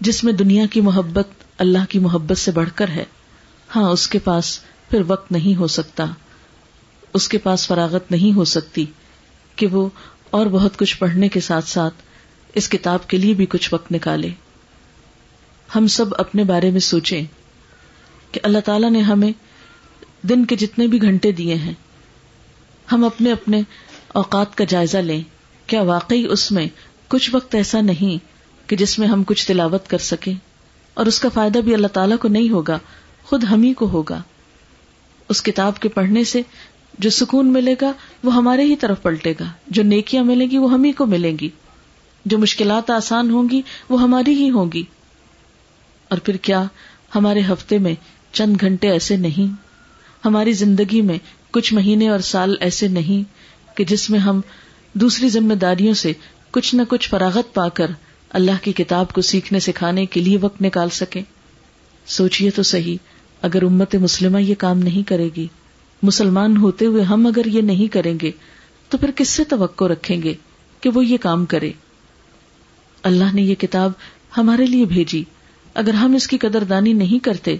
جس 0.00 0.24
میں 0.24 0.32
دنیا 0.32 0.66
کی 0.66 0.80
محبت 0.80 1.28
اللہ 1.58 1.84
کی 1.88 1.98
محبت 1.98 2.38
سے 2.38 2.50
بڑھ 2.50 2.68
کر 2.74 2.88
ہے۔ 2.88 3.04
ہاں 3.76 3.90
اس 3.90 4.08
کے 4.08 4.18
پاس 4.18 4.60
پھر 4.90 5.02
وقت 5.06 5.32
نہیں 5.32 5.58
ہو 5.58 5.66
سکتا، 5.66 6.04
اس 7.14 7.28
کے 7.28 7.38
پاس 7.38 7.66
فراغت 7.66 8.10
نہیں 8.10 8.36
ہو 8.36 8.44
سکتی 8.44 8.84
کہ 9.56 9.66
وہ 9.66 9.88
اور 10.30 10.46
بہت 10.46 10.76
کچھ 10.76 10.98
پڑھنے 10.98 11.28
کے 11.28 11.40
ساتھ 11.40 11.68
ساتھ 11.68 11.94
اس 12.54 12.68
کتاب 12.68 13.08
کے 13.08 13.16
لیے 13.16 13.34
بھی 13.34 13.46
کچھ 13.46 13.74
وقت 13.74 13.92
نکالے۔ 13.92 14.30
ہم 15.76 15.86
سب 15.86 16.06
اپنے 16.18 16.44
بارے 16.44 16.70
میں 16.70 16.80
سوچیں 16.80 17.24
کہ 18.32 18.40
اللہ 18.42 18.58
تعالیٰ 18.58 18.90
نے 18.90 19.00
ہمیں 19.00 19.32
دن 20.22 20.44
کے 20.44 20.56
جتنے 20.56 20.86
بھی 20.86 21.02
گھنٹے 21.02 21.32
دیے 21.32 21.54
ہیں 21.54 21.74
ہم 22.92 23.04
اپنے 23.04 23.32
اپنے 23.32 23.62
اوقات 24.08 24.56
کا 24.56 24.64
جائزہ 24.64 24.98
لیں۔ 24.98 25.22
کیا 25.66 25.82
واقعی 25.82 26.26
اس 26.30 26.52
میں 26.52 26.66
کچھ 27.08 27.30
وقت 27.34 27.54
ایسا 27.54 27.80
نہیں 27.80 28.18
کہ 28.68 28.76
جس 28.76 28.98
میں 28.98 29.08
ہم 29.08 29.24
کچھ 29.24 29.46
تلاوت 29.46 29.88
کر 29.88 29.98
سکیں؟ 29.98 30.34
اور 30.94 31.06
اس 31.06 31.20
کا 31.20 31.28
فائدہ 31.28 31.58
بھی 31.58 31.74
اللہ 31.74 31.86
تعالیٰ 31.86 32.18
کو 32.18 32.28
نہیں 32.28 32.50
ہوگا، 32.50 32.78
خود 33.24 33.44
ہم 33.44 33.62
ہی 33.62 33.74
کو 33.74 33.88
ہوگا۔ 33.88 34.22
اس 35.28 35.42
کتاب 35.42 35.78
کے 35.78 35.88
پڑھنے 35.88 36.24
سے 36.24 36.42
جو 36.98 37.10
سکون 37.10 37.52
ملے 37.52 37.74
گا، 37.80 37.92
وہ 38.24 38.34
ہمارے 38.34 38.64
ہی 38.64 38.76
طرف 38.76 39.02
پلٹے 39.02 39.34
گا۔ 39.40 39.44
جو 39.66 39.82
نیکیاں 39.82 40.24
ملیں 40.24 40.50
گی، 40.50 40.58
وہ 40.58 40.72
ہم 40.72 40.84
ہی 40.84 40.92
کو 40.92 41.06
ملیں 41.06 41.36
گی۔ 41.40 41.48
جو 42.24 42.38
مشکلات 42.38 42.90
آسان 42.90 43.30
ہوں 43.30 43.48
گی، 43.48 43.62
وہ 43.88 44.02
ہماری 44.02 44.32
ہی 44.32 44.50
ہوں 44.50 44.72
گی۔ 44.72 44.82
اور 46.08 46.18
پھر 46.18 46.36
کیا 46.36 46.64
ہمارے 47.14 47.40
ہفتے 47.40 47.78
میں 47.78 47.94
چند 48.32 48.56
گھنٹے 48.60 48.90
ایسے 48.90 49.16
نہیں؟ 49.16 49.54
ہماری 50.24 50.52
زندگی 50.52 51.02
میں 51.02 51.18
کچھ 51.54 51.74
مہینے 51.74 52.08
اور 52.08 52.18
سال 52.18 52.56
ایسے 52.60 52.88
نہیں 52.88 53.22
کہ 53.76 53.84
جس 53.84 54.10
میں 54.10 54.18
ہم 54.18 54.40
دوسری 54.92 55.28
ذمہ 55.28 55.54
داریوں 55.54 55.94
سے 55.94 56.12
کچھ 56.50 56.74
نہ 56.74 56.82
کچھ 56.88 57.08
فراغت 57.08 57.54
پا 57.54 57.68
کر 57.68 57.90
اللہ 58.30 58.62
کی 58.62 58.72
کتاب 58.72 59.12
کو 59.12 59.20
سیکھنے 59.20 59.60
سکھانے 59.60 60.06
کے 60.06 60.20
لیے 60.20 60.38
وقت 60.40 60.62
نکال 60.62 60.88
سکے 60.88 61.22
سوچیے 62.06 62.50
تو 62.50 62.62
صحیح، 62.62 62.96
اگر 63.42 63.62
امت 63.62 63.94
مسلمہ 63.94 64.42
یہ 64.42 64.54
کام 64.54 64.78
نہیں 64.78 65.08
کرے 65.08 65.28
گی، 65.36 65.46
مسلمان 66.02 66.56
ہوتے 66.56 66.86
ہوئے 66.86 67.02
ہم 67.02 67.26
اگر 67.26 67.46
یہ 67.46 67.60
نہیں 67.60 67.92
کریں 67.92 68.18
گے، 68.22 68.30
تو 68.88 68.98
پھر 68.98 69.10
کس 69.10 69.28
سے 69.28 69.44
توقع 69.44 69.84
رکھیں 69.84 70.22
گے 70.22 70.34
کہ 70.80 70.90
وہ 70.94 71.06
یہ 71.06 71.16
کام 71.20 71.46
کرے؟ 71.46 71.72
اللہ 73.02 73.34
نے 73.34 73.42
یہ 73.42 73.54
کتاب 73.54 73.92
ہمارے 74.36 74.66
لیے 74.66 74.84
بھیجی۔ 74.84 75.24
اگر 75.74 75.94
ہم 75.94 76.14
اس 76.14 76.26
کی 76.26 76.38
قدر 76.38 76.64
دانی 76.64 76.92
نہیں 76.92 77.24
کرتے، 77.24 77.56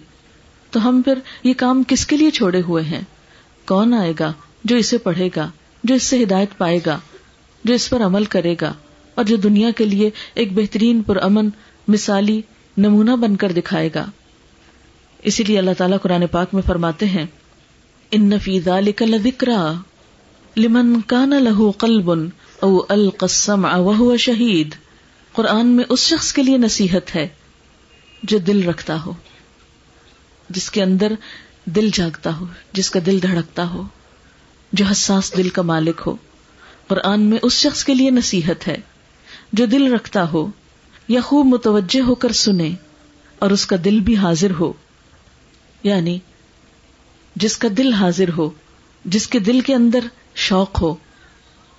تو 0.70 0.88
ہم 0.88 1.02
پھر 1.04 1.18
یہ 1.44 1.54
کام 1.56 1.82
کس 1.88 2.06
کے 2.06 2.16
لیے 2.16 2.30
چھوڑے 2.30 2.62
ہوئے 2.68 2.84
ہیں؟ 2.84 3.02
کون 3.66 3.94
آئے 3.94 4.12
گا 4.20 4.32
جو 4.64 4.76
اسے 4.76 4.98
پڑھے 4.98 5.28
گا، 5.36 5.50
جو 5.84 5.94
اس 5.94 6.02
سے 6.02 6.22
ہدایت 6.22 6.58
پائے 6.58 6.78
گا، 6.86 6.98
جو 7.64 7.74
اس 7.74 7.90
پر 7.90 8.02
عمل 8.02 8.24
کرے 8.24 8.54
گا 8.60 8.72
اور 9.14 9.24
جو 9.24 9.36
دنیا 9.36 9.70
کے 9.70 9.84
لیے 9.84 10.10
ایک 10.34 10.52
بہترین 10.52 11.02
پرامن، 11.02 11.48
مثالی 11.88 12.40
نمونہ 12.76 13.10
بن 13.10 13.36
کر 13.36 13.52
دکھائے 13.52 13.90
گا۔ 13.94 14.06
اسی 15.22 15.44
لیے 15.44 15.58
اللہ 15.58 15.70
تعالیٰ 15.78 15.98
قرآن 16.02 16.26
پاک 16.26 16.54
میں 16.54 16.62
فرماتے 16.62 17.06
ہیں، 17.06 17.26
ان 18.10 18.24
نفیزہ 18.24 18.70
لکھرا 18.70 19.72
لمن 20.56 21.00
کان 21.00 21.30
لہو 21.30 21.70
قلبن 21.70 22.28
او 22.60 22.78
القسم 22.88 23.66
وہ 23.78 24.16
شہید۔ 24.16 24.74
قرآن 25.32 25.66
میں 25.66 25.84
اس 25.88 26.06
شخص 26.06 26.32
کے 26.32 26.42
لیے 26.42 26.56
نصیحت 26.56 27.14
ہے 27.16 27.28
جو 28.22 28.38
دل 28.38 28.62
رکھتا 28.68 29.02
ہو، 29.06 29.12
جس 30.50 30.70
کے 30.70 30.82
اندر 30.82 31.12
دل 31.64 31.90
جاگتا 31.92 32.36
ہو، 32.36 32.46
جس 32.72 32.90
کا 32.90 33.00
دل 33.06 33.22
دھڑکتا 33.22 33.68
ہو، 33.68 33.82
جو 34.72 34.84
حساس 34.84 35.36
دل 35.36 35.48
کا 35.48 35.62
مالک 35.62 36.02
ہو۔ 36.06 36.16
قرآن 36.86 37.20
میں 37.20 37.38
اس 37.42 37.52
شخص 37.52 37.84
کے 37.84 37.94
لیے 37.94 38.10
نصیحت 38.10 38.68
ہے، 38.68 38.76
جو 39.52 39.66
دل 39.66 39.92
رکھتا 39.92 40.30
ہو 40.32 40.46
یا 41.08 41.20
خوب 41.20 41.46
متوجہ 41.46 42.00
ہو 42.00 42.14
کر 42.14 42.32
سنے 42.32 42.70
اور 43.38 43.50
اس 43.50 43.66
کا 43.66 43.76
دل 43.84 44.00
بھی 44.00 44.16
حاضر 44.16 44.50
ہو۔ 44.60 44.72
یعنی 45.82 46.18
جس 47.36 47.56
کا 47.56 47.68
دل 47.76 47.92
حاضر 47.92 48.30
ہو، 48.36 48.50
جس 49.04 49.28
کے 49.28 49.38
دل 49.38 49.60
کے 49.60 49.74
اندر 49.74 50.00
شوق 50.34 50.82
ہو، 50.82 50.94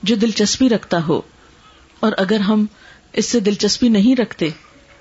جو 0.04 0.16
دلچسپی 0.16 0.70
رکھتا 0.70 1.06
ہو۔ 1.08 1.22
اور 2.00 2.12
اگر 2.18 2.40
ہم 2.40 2.66
اس 3.14 3.26
سے 3.26 3.40
دلچسپی 3.40 3.90
نہیں 3.90 4.16
رکھتے، 4.16 4.50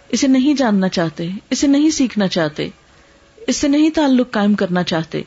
اسے 0.08 0.26
نہیں 0.26 0.54
جاننا 0.54 0.88
چاہتے، 0.88 1.30
اسے 1.50 1.66
نہیں 1.66 1.90
سیکھنا 1.90 2.28
چاہتے 2.28 2.68
اس 3.46 3.56
سے 3.56 3.68
نہیں 3.68 3.90
تعلق 3.90 4.30
قائم 4.30 4.54
کرنا 4.54 4.82
چاہتے۔ 4.82 5.22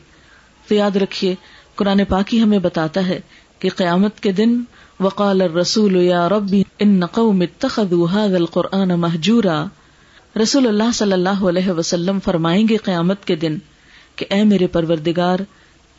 تو 0.68 0.74
یاد 0.74 0.96
رکھیے، 0.96 1.34
قرآن 1.74 2.04
پاکی 2.04 2.42
ہمیں 2.42 2.58
بتاتا 2.58 3.06
ہے 3.06 3.20
کہ 3.58 3.68
قیامت 3.76 4.20
کے 4.20 4.32
دن 4.32 4.60
وقال 5.00 5.42
الرسول 5.42 5.96
یا 5.96 6.28
ربی 6.28 6.62
ان 6.78 7.06
قوم 7.06 7.40
اتخذوا 7.40 8.14
هذا 8.14 8.36
القرآن 8.36 8.88
محجورا 8.88 9.64
رسول 10.42 10.66
اللہ 10.66 10.92
صلی 10.94 11.12
اللہ 11.12 11.48
علیہ 11.48 11.70
وسلم 11.70 12.18
فرمائیں 12.20 12.68
گے 12.68 12.76
قیامت 12.76 13.24
کے 13.24 13.36
دن 13.36 13.58
کہ 14.16 14.26
اے 14.30 14.44
میرے 14.44 14.66
پروردگار، 14.66 15.38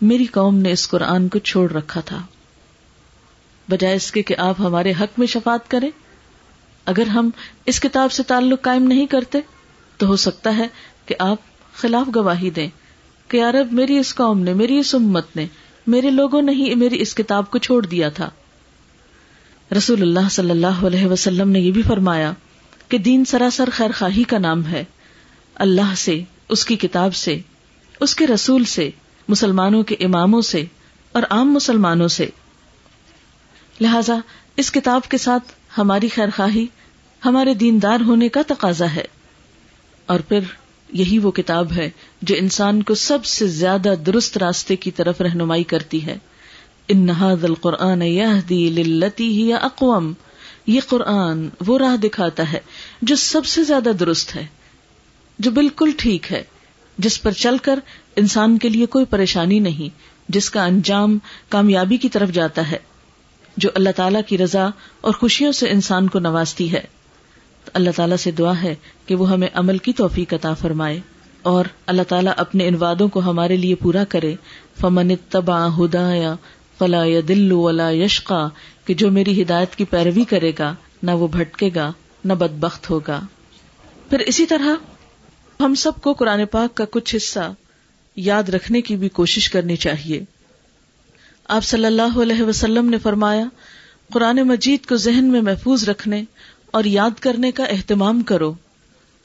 میری 0.01 0.25
قوم 0.25 0.57
نے 0.57 0.71
اس 0.71 0.89
قرآن 0.89 1.27
کو 1.27 1.39
چھوڑ 1.39 1.71
رکھا 1.71 2.01
تھا۔ 2.01 2.21
بجائے 3.69 3.95
اس 3.95 4.11
کے 4.11 4.21
کہ 4.21 4.35
آپ 4.37 4.55
ہمارے 4.59 4.93
حق 4.99 5.19
میں 5.19 5.27
شفات 5.27 5.71
کریں۔ 5.71 5.89
اگر 6.85 7.07
ہم 7.07 7.29
اس 7.65 7.79
کتاب 7.79 8.11
سے 8.11 8.23
تعلق 8.23 8.61
قائم 8.61 8.83
نہیں 8.83 9.05
کرتے، 9.05 9.39
تو 9.97 10.07
ہو 10.07 10.15
سکتا 10.15 10.57
ہے 10.57 10.67
کہ 11.05 11.15
آپ 11.19 11.37
خلاف 11.79 12.15
گواہی 12.15 12.49
دیں 12.49 12.67
کہ 13.27 13.43
عرب 13.43 13.73
میری 13.73 13.97
اس 13.97 14.15
قوم 14.15 14.39
نے، 14.39 14.53
میری 14.53 14.79
اس 14.79 14.95
امت 14.95 15.35
نے 15.35 15.45
میرے 15.87 16.09
لوگوں 16.09 16.41
نے 16.41 16.51
ہی 16.51 16.75
میری 16.75 17.01
اس 17.01 17.15
کتاب 17.15 17.51
کو 17.51 17.57
چھوڑ 17.57 17.85
دیا 17.85 18.09
تھا۔ 18.09 18.29
رسول 19.77 20.01
اللہ 20.01 20.29
صلی 20.31 20.49
اللہ 20.49 20.85
علیہ 20.87 21.05
وسلم 21.05 21.49
نے 21.49 21.59
یہ 21.59 21.71
بھی 21.71 21.81
فرمایا 21.81 22.33
کہ 22.87 22.97
دین 22.97 23.25
سراسر 23.25 23.69
خیر 23.73 23.91
خواہی 23.97 24.23
کا 24.23 24.37
نام 24.37 24.65
ہے۔ 24.65 24.83
اللہ 25.55 25.95
سے، 25.97 26.23
اس 26.49 26.65
کی 26.65 26.75
کتاب 26.75 27.15
سے، 27.15 27.39
اس 27.99 28.15
کے 28.15 28.27
رسول 28.27 28.63
سے، 28.63 28.89
مسلمانوں 29.27 29.83
کے 29.83 29.95
اماموں 29.99 30.41
سے 30.41 30.65
اور 31.11 31.23
عام 31.29 31.53
مسلمانوں 31.53 32.07
سے۔ 32.07 32.29
لہذا 33.81 34.15
اس 34.57 34.71
کتاب 34.71 35.01
کے 35.09 35.17
ساتھ 35.17 35.51
ہماری 35.77 36.07
خیر 36.07 36.27
خواہی، 36.35 36.65
ہمارے 37.25 37.53
دیندار 37.53 37.99
ہونے 37.99 38.29
کا 38.29 38.41
تقاضا 38.47 38.85
ہے۔ 38.95 39.05
اور 40.05 40.19
پھر 40.19 40.39
یہی 40.93 41.19
وہ 41.19 41.31
کتاب 41.31 41.71
ہے 41.71 41.89
جو 42.21 42.35
انسان 42.37 42.83
کو 42.83 42.95
سب 42.95 43.25
سے 43.25 43.47
زیادہ 43.47 43.93
درست 44.05 44.37
راستے 44.37 44.75
کی 44.75 44.91
طرف 44.91 45.21
رہنمائی 45.21 45.63
کرتی 45.63 46.05
ہے۔ 46.05 46.17
ان 46.87 47.05
نہاد 47.05 47.43
القرآن 47.43 48.01
یا 48.01 49.57
اقوام 49.61 50.13
یہ 50.67 50.79
قرآن 50.87 51.49
وہ 51.67 51.77
راہ 51.77 51.95
دکھاتا 51.95 52.51
ہے 52.51 52.59
جو 53.01 53.15
سب 53.15 53.45
سے 53.45 53.63
زیادہ 53.63 53.89
درست 53.99 54.35
ہے، 54.35 54.45
جو 55.39 55.51
بالکل 55.51 55.91
ٹھیک 55.97 56.31
ہے، 56.31 56.43
جس 56.97 57.21
پر 57.21 57.31
چل 57.31 57.57
کر 57.57 57.79
انسان 58.15 58.57
کے 58.57 58.69
لیے 58.69 58.85
کوئی 58.85 59.05
پریشانی 59.05 59.59
نہیں، 59.59 59.99
جس 60.29 60.49
کا 60.49 60.65
انجام 60.65 61.17
کامیابی 61.49 61.97
کی 61.97 62.09
طرف 62.09 62.29
جاتا 62.29 62.71
ہے، 62.71 62.77
جو 63.57 63.69
اللہ 63.75 63.89
تعالیٰ 63.95 64.21
کی 64.27 64.37
رضا 64.37 64.69
اور 65.01 65.13
خوشیوں 65.13 65.51
سے 65.51 65.69
انسان 65.69 66.07
کو 66.07 66.19
نوازتی 66.19 66.71
ہے۔ 66.71 66.98
اللہ 67.73 67.89
تعالیٰ 67.95 68.17
سے 68.17 68.31
دعا 68.31 68.61
ہے 68.61 68.75
کہ 69.05 69.15
وہ 69.15 69.29
ہمیں 69.29 69.47
عمل 69.53 69.77
کی 69.77 69.93
توفیق 69.93 70.33
عطا 70.33 70.53
فرمائے 70.53 70.99
اور 71.41 71.65
اللہ 71.85 72.01
تعالیٰ 72.07 72.33
اپنے 72.37 72.67
ان 72.67 72.75
وادوں 72.75 73.07
کو 73.07 73.19
ہمارے 73.19 73.57
لیے 73.57 73.75
پورا 73.75 74.03
کرے۔ 74.03 74.35
فمن 74.81 75.11
تبا 75.29 75.67
ہدا 75.67 76.15
یا 76.15 76.35
فلا 76.77 77.03
یا 77.03 77.19
دلو 77.27 77.59
ولا 77.61 77.89
یشقا 77.89 78.47
کہ 78.85 78.93
جو 78.93 79.11
میری 79.11 79.41
ہدایت 79.41 79.75
کی 79.75 79.85
پیروی 79.85 80.23
کرے 80.23 80.51
گا، 80.59 80.75
نہ 81.03 81.11
وہ 81.11 81.27
بھٹکے 81.27 81.69
گا، 81.75 81.91
نہ 82.25 82.33
بد 82.33 82.59
بخت 82.59 82.89
ہوگا۔ 82.89 83.19
پھر 84.09 84.19
اسی 84.19 84.45
طرح 84.45 84.75
ہم 85.59 85.75
سب 85.75 85.91
کو 86.01 86.13
قرآن 86.13 86.45
پاک 86.45 86.75
کا 86.75 86.85
کچھ 86.91 87.15
حصہ 87.15 87.53
یاد 88.15 88.49
رکھنے 88.49 88.81
کی 88.81 88.95
بھی 88.95 89.09
کوشش 89.09 89.49
کرنی 89.49 89.75
چاہیے۔ 89.75 90.23
آپ 91.47 91.63
صلی 91.63 91.85
اللہ 91.85 92.21
علیہ 92.21 92.41
وسلم 92.41 92.89
نے 92.89 92.97
فرمایا، 92.97 93.45
قرآن 94.13 94.35
مجید 94.35 94.85
کو 94.85 94.95
ذہن 94.95 95.25
میں 95.25 95.41
محفوظ 95.41 95.89
رکھنے 95.89 96.23
اور 96.71 96.83
یاد 96.83 97.19
کرنے 97.19 97.51
کا 97.51 97.63
اہتمام 97.63 98.21
کرو، 98.21 98.53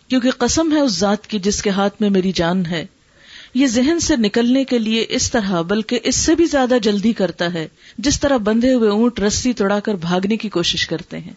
کیونکہ 0.08 0.30
قسم 0.30 0.72
ہے 0.72 0.80
اس 0.80 0.92
ذات 0.92 1.26
کی 1.26 1.38
جس 1.38 1.62
کے 1.62 1.70
ہاتھ 1.70 1.94
میں 2.00 2.10
میری 2.10 2.32
جان 2.32 2.66
ہے۔ 2.66 2.86
یہ 3.54 3.66
ذہن 3.66 4.00
سے 4.00 4.16
نکلنے 4.16 4.64
کے 4.64 4.78
لیے 4.78 5.06
اس 5.08 5.30
طرح، 5.30 5.60
بلکہ 5.60 5.98
اس 6.02 6.16
سے 6.16 6.34
بھی 6.34 6.44
زیادہ 6.44 6.74
جلدی 6.82 7.12
کرتا 7.12 7.54
ہے، 7.54 7.68
جس 7.98 8.20
طرح 8.20 8.36
بندھے 8.36 8.74
ہوئے 8.74 8.90
اونٹ 8.90 9.20
رسی 9.20 9.52
توڑا 9.52 9.80
کر 9.80 9.94
بھاگنے 9.94 10.36
کی 10.36 10.48
کوشش 10.48 10.86
کرتے 10.86 11.18
ہیں۔ 11.18 11.32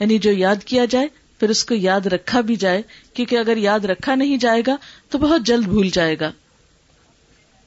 یعنی 0.00 0.18
جو 0.18 0.32
یاد 0.32 0.56
کیا 0.64 0.84
جائے، 0.84 1.08
پھر 1.40 1.50
اس 1.50 1.64
کو 1.64 1.74
یاد 1.74 2.06
رکھا 2.06 2.40
بھی 2.40 2.56
جائے، 2.56 2.82
کیونکہ 3.14 3.36
اگر 3.36 3.56
یاد 3.56 3.80
رکھا 3.80 4.14
نہیں 4.14 4.36
جائے 4.36 4.62
گا 4.66 4.76
تو 5.08 5.18
بہت 5.18 5.46
جلد 5.46 5.64
بھول 5.64 5.88
جائے 5.92 6.16
گا۔ 6.20 6.32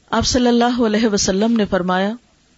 آپ 0.09 0.25
صلی 0.25 0.47
اللہ 0.47 0.81
علیہ 0.81 1.07
وسلم 1.07 1.53
نے 1.57 1.65
فرمایا، 1.69 2.13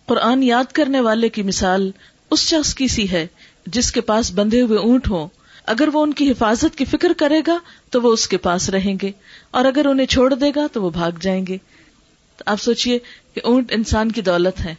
قرآن 0.06 0.44
یاد 0.44 0.72
کرنے 0.72 1.00
والے 1.00 1.30
کی 1.30 1.42
مثال 1.42 1.92
اس 2.32 2.40
شخص 2.40 2.76
کی 2.76 2.88
سی 2.88 3.10
ہے 3.12 3.28
جس 3.66 3.92
کے 3.92 4.02
پاس 4.02 4.32
بندھے 4.32 4.62
ہوئے 4.62 4.80
اونٹ 4.80 5.10
ہوں، 5.10 5.28
اگر 5.66 5.88
وہ 5.94 6.04
ان 6.04 6.14
کی 6.14 6.32
حفاظت 6.32 6.78
کی 6.78 6.86
فکر 6.86 7.12
کرے 7.18 7.42
گا، 7.48 7.58
تو 7.90 8.02
وہ 8.02 8.14
اس 8.14 8.28
کے 8.28 8.38
پاس 8.38 8.70
رہیں 8.70 8.96
گے، 9.02 9.12
اور 9.52 9.66
اگر 9.66 9.86
انہیں 9.86 10.08
چھوڑ 10.08 10.34
دے 10.34 10.52
گا، 10.56 10.68
تو 10.72 10.84
وہ 10.84 10.90
بھاگ 10.90 11.12
جائیں 11.22 11.48
گے۔ 11.48 11.58
تو 12.38 12.44
آپ 12.46 12.62
سوچئے 12.62 13.00
کہ 13.34 13.42
اونٹ 13.44 13.72
انسان 13.72 14.12
کی 14.12 14.22
دولت 14.22 14.62
ہے۔ 14.62 14.76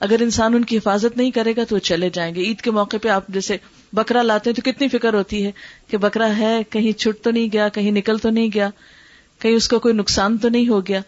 اگر 0.00 0.16
انسان 0.20 0.54
ان 0.54 0.64
کی 0.64 0.76
حفاظت 0.76 1.16
نہیں 1.16 1.30
کرے 1.30 1.52
گا، 1.56 1.64
تو 1.64 1.74
وہ 1.74 1.80
چلے 1.80 2.10
جائیں 2.10 2.34
گے۔ 2.34 2.40
عید 2.40 2.60
کے 2.60 2.70
موقع 2.70 2.96
پہ 3.02 3.08
آپ 3.08 3.28
جیسے 3.28 3.56
بکرا 3.92 4.22
لاتے 4.22 4.50
ہیں، 4.50 4.54
تو 4.54 4.72
کتنی 4.72 4.88
فکر 4.88 5.14
ہوتی 5.14 5.46
ہے 5.46 5.52
کہ 5.88 5.96
بکرا 5.96 6.36
ہے، 6.36 6.62
کہیں 6.70 6.98
چھٹ 6.98 7.24
تو 7.24 7.30
نہیں 7.30 7.48
گیا، 7.52 7.68
کہیں 7.68 7.92
نکل 7.92 8.18
تو 8.18 8.30
نہیں 8.30 8.48
گیا، 8.54 8.70
کہیں 9.38 9.54
اس 9.54 9.68
کو 9.68 9.78
کوئی 9.78 9.94
نقصان 9.94 10.38
تو 10.38 10.48
نہیں 10.48 10.68
ہو 10.68 10.86
گیا۔ 10.86 11.00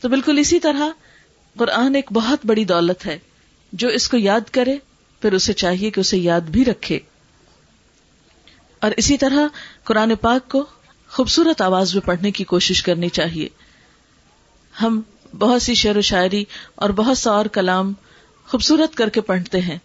تو 0.00 0.08
بالکل 0.08 0.38
اسی 0.38 0.60
طرح 0.60 0.88
قرآن 1.58 1.94
ایک 1.94 2.12
بہت 2.12 2.46
بڑی 2.46 2.64
دولت 2.64 3.06
ہے، 3.06 3.18
جو 3.72 3.88
اس 3.88 4.08
کو 4.08 4.16
یاد 4.16 4.50
کرے 4.50 4.76
پھر 5.20 5.32
اسے 5.32 5.52
چاہیے 5.52 5.90
کہ 5.90 6.00
اسے 6.00 6.18
یاد 6.18 6.40
بھی 6.40 6.64
رکھے۔ 6.64 6.98
اور 8.80 8.90
اسی 8.96 9.16
طرح 9.16 9.46
قرآن 9.84 10.14
پاک 10.14 10.50
کو 10.50 10.66
خوبصورت 11.10 11.62
آواز 11.62 11.94
میں 11.94 12.06
پڑھنے 12.06 12.30
کی 12.30 12.44
کوشش 12.44 12.82
کرنی 12.82 13.08
چاہیے۔ 13.08 13.48
ہم 14.82 15.00
بہت 15.38 15.62
سی 15.62 15.74
شعر 15.74 15.96
و 15.96 16.00
شاعری 16.00 16.44
اور 16.74 16.90
بہت 16.90 17.18
سا 17.18 17.30
اور 17.30 17.46
کلام 17.46 17.92
خوبصورت 18.46 18.94
کر 18.94 19.08
کے 19.08 19.20
پڑھتے 19.20 19.60
ہیں، 19.60 19.78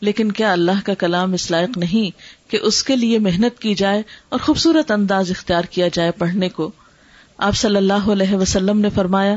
لیکن 0.00 0.32
کیا 0.32 0.52
اللہ 0.52 0.86
کا 0.86 0.94
کلام 0.94 1.32
اس 1.32 1.50
لائق 1.50 1.78
نہیں 1.78 2.20
کہ 2.50 2.58
اس 2.62 2.84
کے 2.84 2.96
لیے 2.96 3.18
محنت 3.18 3.58
کی 3.58 3.74
جائے 3.74 4.02
اور 4.28 4.40
خوبصورت 4.40 4.90
انداز 4.90 5.30
اختیار 5.30 5.64
کیا 5.64 5.88
جائے 5.92 6.10
پڑھنے 6.10 6.48
کو؟ 6.48 6.70
آپ 7.38 7.56
صلی 7.56 7.76
اللہ 7.76 8.10
علیہ 8.12 8.34
وسلم 8.34 8.80
نے 8.80 8.90
فرمایا، 8.90 9.36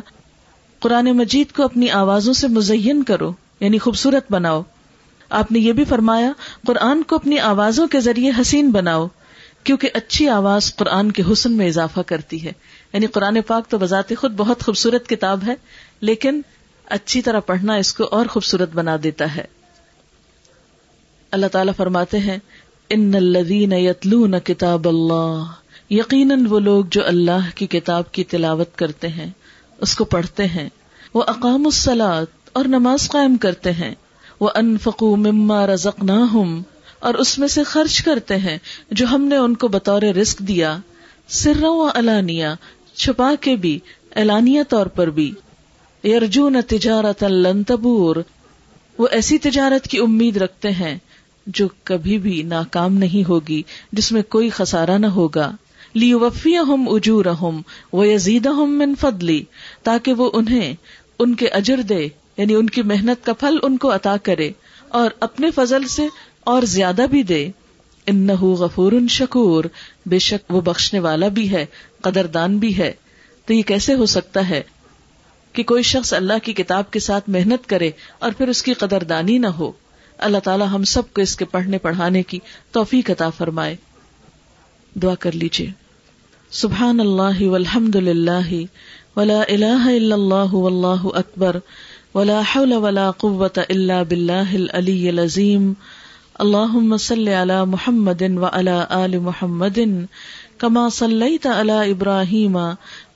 قرآن 0.80 1.06
مجید 1.06 1.52
کو 1.52 1.64
اپنی 1.64 1.90
آوازوں 1.90 2.34
سے 2.34 2.48
مزین 2.48 3.04
کرو 3.04 3.32
یعنی 3.60 3.78
خوبصورت 3.78 4.32
بناؤ۔ 4.32 4.62
آپ 5.34 5.52
نے 5.52 5.60
یہ 5.60 5.74
بھی 5.74 5.86
فرمایا، 5.86 6.32
قرآن 6.68 7.04
کو 7.04 7.16
اپنی 7.16 7.40
آوازوں 7.40 7.88
کے 7.88 8.00
ذریعے 8.00 8.32
حسین 8.42 8.72
بناؤ، 8.72 9.08
کیونکہ 9.64 9.90
اچھی 9.94 10.30
آواز 10.30 10.76
قرآن 10.76 11.12
کے 11.12 11.24
حسن 11.32 11.52
میں 11.52 11.68
اضافہ 11.68 12.00
کرتی 12.00 12.46
ہے۔ 12.46 12.52
یعنی 12.94 13.06
قرآن 13.06 13.42
پاک 13.48 13.68
تو 13.68 13.78
بذات 13.78 14.14
خود 14.18 14.34
بہت 14.34 14.64
خوبصورت 14.64 15.08
کتاب 15.08 15.40
ہے، 15.48 15.56
لیکن 16.02 16.42
اچھی 16.86 17.22
طرح 17.22 17.40
پڑھنا 17.40 17.74
اس 17.74 17.94
کو 17.94 18.04
اور 18.04 18.26
خوبصورت 18.26 18.70
بنا 18.74 18.98
دیتا 19.04 19.36
ہے۔ 19.36 19.46
اللہ 21.32 21.48
تعالیٰ 21.48 21.74
فرماتے 21.78 22.20
ہیں 22.20 22.38
ان 22.90 23.12
الذین 23.16 23.74
یتلون 23.74 24.40
کتاب 24.40 24.88
اللہ 24.88 25.44
یقیناً 25.90 26.46
وہ 26.50 26.60
لوگ 26.60 26.86
جو 26.92 27.08
اللہ 27.08 27.50
کی 27.56 27.68
کتاب 27.68 28.12
کی 28.12 28.24
تلاوت 28.24 28.76
کرتے 28.76 29.08
ہیں، 29.08 29.30
اس 29.82 29.96
کو 29.96 30.06
پڑھتے 30.06 30.46
ہیں۔ 30.46 30.70
وہ 31.14 31.24
اقام 31.28 31.66
السلاط 31.66 32.50
اور 32.54 32.66
نماز 32.66 33.10
قائم 33.10 33.38
کرتے 33.38 33.72
ہیں۔ 33.72 33.96
وہ 34.44 34.50
انفقو 34.56 35.16
مما 35.16 35.68
رزقناہم 35.68 36.62
اور 37.00 37.14
اس 37.14 37.40
میں 37.40 37.48
سے 37.48 37.64
خرچ 37.64 38.02
کرتے 38.02 38.38
ہیں 38.38 38.58
جو 38.92 39.06
ہم 39.08 39.24
نے 39.24 39.38
ان 39.38 39.56
کو 39.56 39.68
بطور 39.68 40.02
رزق 40.02 40.40
دیا 40.40 40.78
سر 41.28 41.64
و 41.64 41.88
علانیہ، 41.96 42.48
چھپا 42.94 43.34
کے 43.42 43.56
بھی، 43.56 43.80
اعلانیہ 44.16 44.62
طور 44.70 44.86
پر 44.86 45.08
بھی۔ 45.08 45.34
یرجون 46.04 46.56
تجارت 46.68 47.24
لن 47.24 47.64
تبور، 47.64 48.16
وہ 48.98 49.08
ایسی 49.12 49.38
تجارت 49.38 49.88
کی 49.88 50.00
امید 50.00 50.38
رکھتے 50.38 50.72
ہیں 50.72 50.98
جو 51.48 51.68
کبھی 51.84 52.18
بھی 52.18 52.44
ناکام 52.44 52.94
نہیں 52.94 53.30
ہوگی، 53.30 53.62
جس 53.92 54.12
میں 54.12 54.22
کوئی 54.22 54.50
خسارہ 54.50 54.98
نہ 54.98 55.08
ہوگا۔ 55.08 55.52
لی 55.96 56.14
وفی 56.14 56.58
ہم 56.58 56.86
اجور 56.90 57.26
ہم 57.26 57.62
وہ 57.94 58.08
یزید 58.08 58.46
من 58.46 58.94
فضلی 59.00 59.44
تاکہ 59.84 60.14
وہ 60.14 60.30
انہیں، 60.34 60.74
ان 61.20 61.36
کے 61.36 61.48
اجر 61.48 61.82
دے۔ 61.82 62.08
یعنی 62.38 62.56
ان 62.56 62.70
کی 62.70 62.82
محنت 62.82 63.26
کا 63.26 63.34
پھل 63.34 63.58
ان 63.64 63.78
کو 63.78 63.96
عطا 63.96 64.16
کرے 64.24 64.52
اور 64.90 65.12
اپنے 65.20 65.52
فضل 65.52 65.88
سے 65.88 66.08
اور 66.40 66.62
زیادہ 66.62 67.06
بھی 67.12 67.24
دے۔ 67.24 67.50
ان 68.06 68.28
غفور 68.28 68.92
شکور۔ 69.10 69.64
بے 70.06 70.20
شک 70.20 70.54
وہ 70.54 70.62
بخشنے 70.62 71.00
والا 71.00 71.28
بھی 71.28 71.52
ہے، 71.52 71.66
قدردان 72.02 72.58
بھی 72.58 72.78
ہے۔ 72.78 72.92
تو 73.46 73.54
یہ 73.54 73.62
کیسے 73.62 73.94
ہو 73.94 74.06
سکتا 74.06 74.50
ہے 74.50 74.62
کہ 75.54 75.64
کوئی 75.64 75.84
شخص 75.84 76.14
اللہ 76.14 76.34
کی 76.44 76.54
کتاب 76.54 76.92
کے 76.92 77.00
ساتھ 77.00 77.30
محنت 77.30 77.70
کرے 77.70 77.92
اور 78.20 78.32
پھر 78.38 78.48
اس 78.48 78.64
کی 78.64 78.74
قدردانی 78.74 79.38
نہ 79.38 79.48
ہو؟ 79.48 79.72
اللہ 80.18 80.38
تعالیٰ 80.38 80.68
ہم 80.68 80.84
سب 80.84 81.14
کو 81.14 81.22
اس 81.22 81.36
کے 81.36 81.46
پڑھنے 81.46 81.78
پڑھانے 81.78 82.24
کی 82.24 82.40
توفیق 82.72 83.10
عطا 83.10 83.30
فرمائے۔ 83.30 83.76
دعا 85.02 85.16
کر 85.16 85.32
لیجیے 85.32 85.72
سبحان 86.52 87.00
اللہ 87.00 87.42
والحمد 87.42 87.96
للہ۔ 87.96 88.64
ولا 89.16 89.42
الہ 89.48 89.86
الا 89.86 90.16
اللہ 90.16 90.54
واللہ 90.54 91.06
اکبر۔ 91.16 91.60
ولا 92.16 92.42
حول 92.44 92.74
ولا 92.82 93.10
قوة 93.20 93.64
الا 93.66 94.02
باللہ 94.04 94.50
العلی 94.54 95.08
العظیم 95.10 95.72
اللہم 96.40 96.96
صلی 96.98 97.34
علی 97.34 97.58
محمد 97.68 98.22
وعلى 98.36 98.76
آل 98.90 99.18
محمد 99.20 99.80
کما 100.58 100.88
صلیت 100.90 101.46
علی 101.48 101.78
ابراہیم 101.92 102.58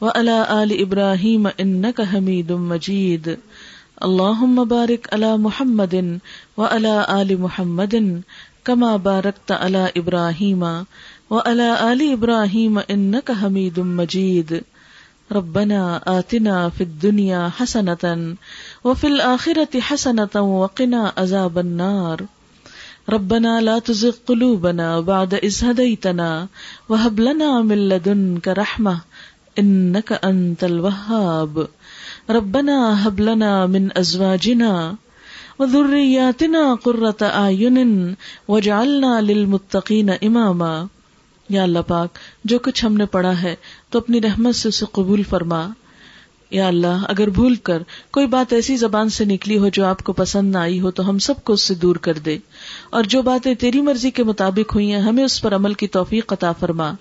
وعلى 0.01 0.37
آل 0.49 0.73
ابراہیم 0.79 1.47
انک 1.57 2.01
حمید 2.13 2.51
مجید 2.65 3.29
اللہم 4.01 4.63
بارک 4.69 5.07
علی 5.13 5.35
محمد 5.39 5.93
وعلى 6.57 6.95
آل 7.09 7.35
محمد 7.39 7.95
کما 8.63 8.95
بارکت 9.03 9.51
علی 9.51 9.85
ابراہیم 9.95 10.63
وعلى 11.31 11.69
آل 11.81 12.01
ابراہیم 12.11 12.79
انک 12.87 13.31
حمید 13.41 13.77
مجید 13.93 14.53
ربنا 15.31 15.99
آتنا 16.07 16.67
فی 16.67 16.83
الدنیا 16.83 17.47
حسنتا 17.59 18.13
وفی 18.85 19.07
الآخرة 19.07 19.77
حسنتا 19.91 20.39
وقنا 20.39 21.09
عذاب 21.17 21.59
النار. 21.59 22.17
ربنا 23.11 23.59
لا 23.59 23.79
تزغ 23.85 24.11
قلوبنا 24.25 24.99
بعد 24.99 25.33
إذ 25.43 25.63
هديتنا 25.63 26.45
وهب 26.89 27.19
لنا 27.19 27.61
من 27.61 27.77
لدنك 27.77 28.47
رحمة 28.47 28.93
إنك 29.59 30.13
أنت 30.25 30.63
الوهاب. 30.63 31.59
ربنا 32.29 33.07
هب 33.07 33.19
لنا 33.19 33.65
من 33.65 33.87
أزواجنا 33.99 34.91
وذرياتنا 35.59 36.75
قرة 36.83 37.27
أعين 37.35 38.13
واجعلنا 38.47 39.19
للمتقين 39.19 40.09
إماما. 40.09 40.85
یا 41.49 41.63
اللہ 41.63 41.79
پاک، 41.87 42.09
جو 42.43 42.59
کچھ 42.59 42.85
ہم 42.85 42.97
نے 42.97 43.05
پڑھا 43.05 43.41
ہے 43.41 43.55
تو 43.89 43.99
اپنی 43.99 44.21
رحمت 44.21 44.55
سے 44.55 44.69
اسے 44.69 44.85
قبول 44.91 45.23
فرما۔ 45.23 45.67
یا 46.51 46.67
اللہ، 46.67 47.05
اگر 47.09 47.29
بھول 47.29 47.55
کر 47.55 47.83
کوئی 48.11 48.27
بات 48.27 48.53
ایسی 48.53 48.77
زبان 48.77 49.09
سے 49.09 49.25
نکلی 49.25 49.57
ہو 49.57 49.69
جو 49.69 49.85
آپ 49.85 50.03
کو 50.03 50.13
پسند 50.13 50.51
نہ 50.51 50.57
آئی 50.57 50.79
ہو 50.79 50.91
تو 50.91 51.09
ہم 51.09 51.19
سب 51.19 51.43
کو 51.43 51.53
اس 51.53 51.61
سے 51.61 51.75
دور 51.75 51.95
کر 51.95 52.13
دے۔ 52.13 52.37
اور 52.89 53.03
جو 53.03 53.21
باتیں 53.21 53.55
تیری 53.55 53.81
مرضی 53.81 54.11
کے 54.11 54.23
مطابق 54.23 54.75
ہوئی 54.75 54.91
ہیں، 54.91 55.01
ہمیں 55.01 55.23
اس 55.23 55.41
پر 55.41 55.55
عمل 55.55 55.73
کی 55.73 55.87
توفیق 55.87 56.33
عطا 56.33 56.51
فرما۔ 56.51 56.91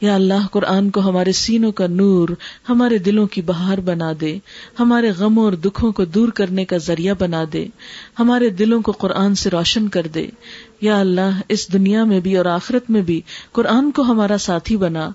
یا 0.00 0.14
اللہ، 0.14 0.46
قرآن 0.50 0.90
کو 0.90 1.00
ہمارے 1.00 1.32
سینوں 1.32 1.72
کا 1.72 1.86
نور، 1.86 2.28
ہمارے 2.68 2.98
دلوں 2.98 3.26
کی 3.26 3.42
بہار 3.42 3.78
بنا 3.78 4.12
دے۔ 4.20 4.38
ہمارے 4.80 5.10
غموں 5.10 5.44
اور 5.44 5.52
دکھوں 5.52 5.92
کو 5.92 6.04
دور 6.04 6.28
کرنے 6.28 6.64
کا 6.64 6.76
ذریعہ 6.76 7.14
بنا 7.18 7.44
دے۔ 7.52 7.66
ہمارے 8.18 8.50
دلوں 8.50 8.82
کو 8.82 8.92
قرآن 8.92 9.34
سے 9.34 9.50
روشن 9.50 9.88
کر 9.88 10.06
دے۔ 10.14 10.26
یا 10.80 11.00
اللہ، 11.00 11.40
اس 11.48 11.72
دنیا 11.72 12.04
میں 12.04 12.20
بھی 12.20 12.36
اور 12.36 12.46
آخرت 12.46 12.90
میں 12.90 13.02
بھی 13.02 13.20
قرآن 13.52 13.90
کو 13.90 14.02
ہمارا 14.02 14.38
ساتھی 14.38 14.76
بنا، 14.76 15.10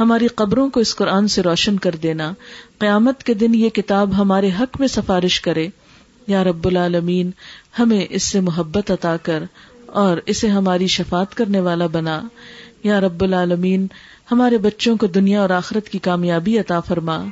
ہماری 0.00 0.26
قبروں 0.26 0.70
کو 0.70 0.80
اس 0.80 0.96
قرآن 0.96 1.28
سے 1.28 1.42
روشن 1.42 1.78
کر 1.78 1.94
دینا۔ 2.02 2.32
قیامت 2.78 3.22
کے 3.22 3.34
دن 3.34 3.54
یہ 3.54 3.68
کتاب 3.68 4.18
ہمارے 4.18 4.50
حق 4.60 4.80
میں 4.80 4.88
سفارش 4.88 5.40
کرے۔ 5.40 5.68
یا 6.26 6.44
رب 6.44 6.66
العالمین، 6.66 7.30
ہمیں 7.78 8.06
اس 8.10 8.22
سے 8.22 8.40
محبت 8.40 8.90
عطا 8.90 9.16
کر 9.22 9.42
اور 9.86 10.16
اسے 10.26 10.48
ہماری 10.48 10.86
شفات 10.86 11.34
کرنے 11.34 11.60
والا 11.60 11.86
بنا۔ 11.86 12.22
یا 12.84 13.00
رب 13.00 13.24
العالمین، 13.24 13.86
ہمارے 14.32 14.58
بچوں 14.58 14.96
کو 14.96 15.06
دنیا 15.06 15.40
اور 15.40 15.50
آخرت 15.50 15.88
کی 15.88 15.98
کامیابی 15.98 16.58
عطا 16.58 16.80
فرما۔ 16.80 17.24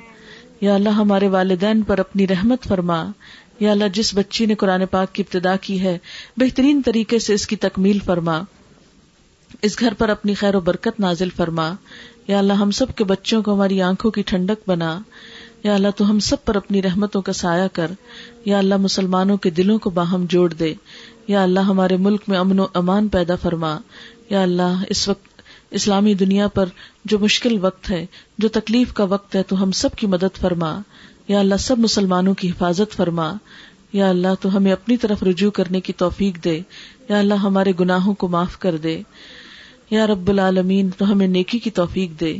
یا 0.60 0.74
اللہ، 0.74 0.88
ہمارے 0.88 1.28
والدین 1.28 1.82
پر 1.82 1.98
اپنی 1.98 2.26
رحمت 2.26 2.62
فرما۔ 2.62 3.10
یا 3.62 3.70
اللہ 3.70 3.84
جس 3.92 4.14
بچی 4.14 4.46
نے 4.46 4.54
قرآن 4.54 4.86
پاک 4.86 5.14
کی 5.14 5.22
ابتدا 5.22 5.56
کی 5.56 5.80
ہے، 5.80 5.98
بہترین 6.36 6.82
طریقے 6.84 7.18
سے 7.18 7.34
اس 7.34 7.46
کی 7.46 7.56
تکمیل 7.56 7.98
فرما۔ 8.04 8.42
اس 9.62 9.80
گھر 9.80 9.94
پر 9.94 10.08
اپنی 10.08 10.34
خیر 10.34 10.54
و 10.54 10.60
برکت 10.60 11.00
نازل 11.00 11.28
فرما۔ 11.36 11.74
یا 12.28 12.38
اللہ 12.38 12.52
ہم 12.52 12.70
سب 12.70 12.86
کے 12.96 13.04
بچوں 13.04 13.42
کو 13.42 13.54
ہماری 13.54 13.82
آنکھوں 13.82 14.10
کی 14.10 14.22
ٹھنڈک 14.22 14.68
بنا۔ 14.68 14.98
یا 15.62 15.74
اللہ 15.74 15.88
تو 15.96 16.10
ہم 16.10 16.18
سب 16.18 16.44
پر 16.44 16.54
اپنی 16.54 16.82
رحمتوں 16.82 17.22
کا 17.22 17.32
سایہ 17.32 17.68
کر۔ 17.72 17.90
یا 18.44 18.58
اللہ 18.58 18.76
مسلمانوں 18.76 19.36
کے 19.36 19.50
دلوں 19.50 19.78
کو 19.78 19.90
باہم 19.90 20.24
جوڑ 20.28 20.52
دے۔ 20.52 20.74
یا 21.28 21.42
اللہ 21.42 21.60
ہمارے 21.60 21.96
ملک 21.96 22.22
میں 22.28 22.38
امن 22.38 22.60
و 22.60 22.66
امان 22.74 23.08
پیدا 23.08 23.36
فرما۔ 23.36 23.78
یا 24.30 24.42
اللہ 24.42 24.82
اس 24.88 25.08
وقت 25.08 25.42
اسلامی 25.70 26.14
دنیا 26.14 26.48
پر 26.48 26.66
جو 27.04 27.18
مشکل 27.18 27.58
وقت 27.60 27.90
ہے، 27.90 28.06
جو 28.38 28.48
تکلیف 28.48 28.92
کا 28.92 29.04
وقت 29.04 29.34
ہے، 29.34 29.42
تو 29.42 29.62
ہم 29.62 29.70
سب 29.70 29.94
کی 29.94 30.06
مدد 30.06 30.36
فرما۔ 30.40 30.80
یا 31.28 31.40
اللہ 31.40 31.54
سب 31.58 31.78
مسلمانوں 31.78 32.34
کی 32.34 32.50
حفاظت 32.50 32.92
فرما۔ 32.92 33.32
یا 33.92 34.08
اللہ 34.08 34.34
تو 34.40 34.56
ہمیں 34.56 34.72
اپنی 34.72 34.96
طرف 34.96 35.22
رجوع 35.22 35.50
کرنے 35.50 35.80
کی 35.80 35.92
توفیق 35.92 36.44
دے۔ 36.44 36.60
یا 37.08 37.18
اللہ 37.18 37.34
ہمارے 37.34 37.72
گناہوں 37.80 38.14
کو 38.14 38.28
معاف 38.28 38.58
کر 38.58 38.76
دے۔ 38.76 39.02
یا 39.90 40.06
رب 40.06 40.28
العالمین 40.28 40.90
تو 40.98 41.12
ہمیں 41.12 41.26
نیکی 41.26 41.58
کی 41.58 41.70
توفیق 41.70 42.20
دے۔ 42.20 42.36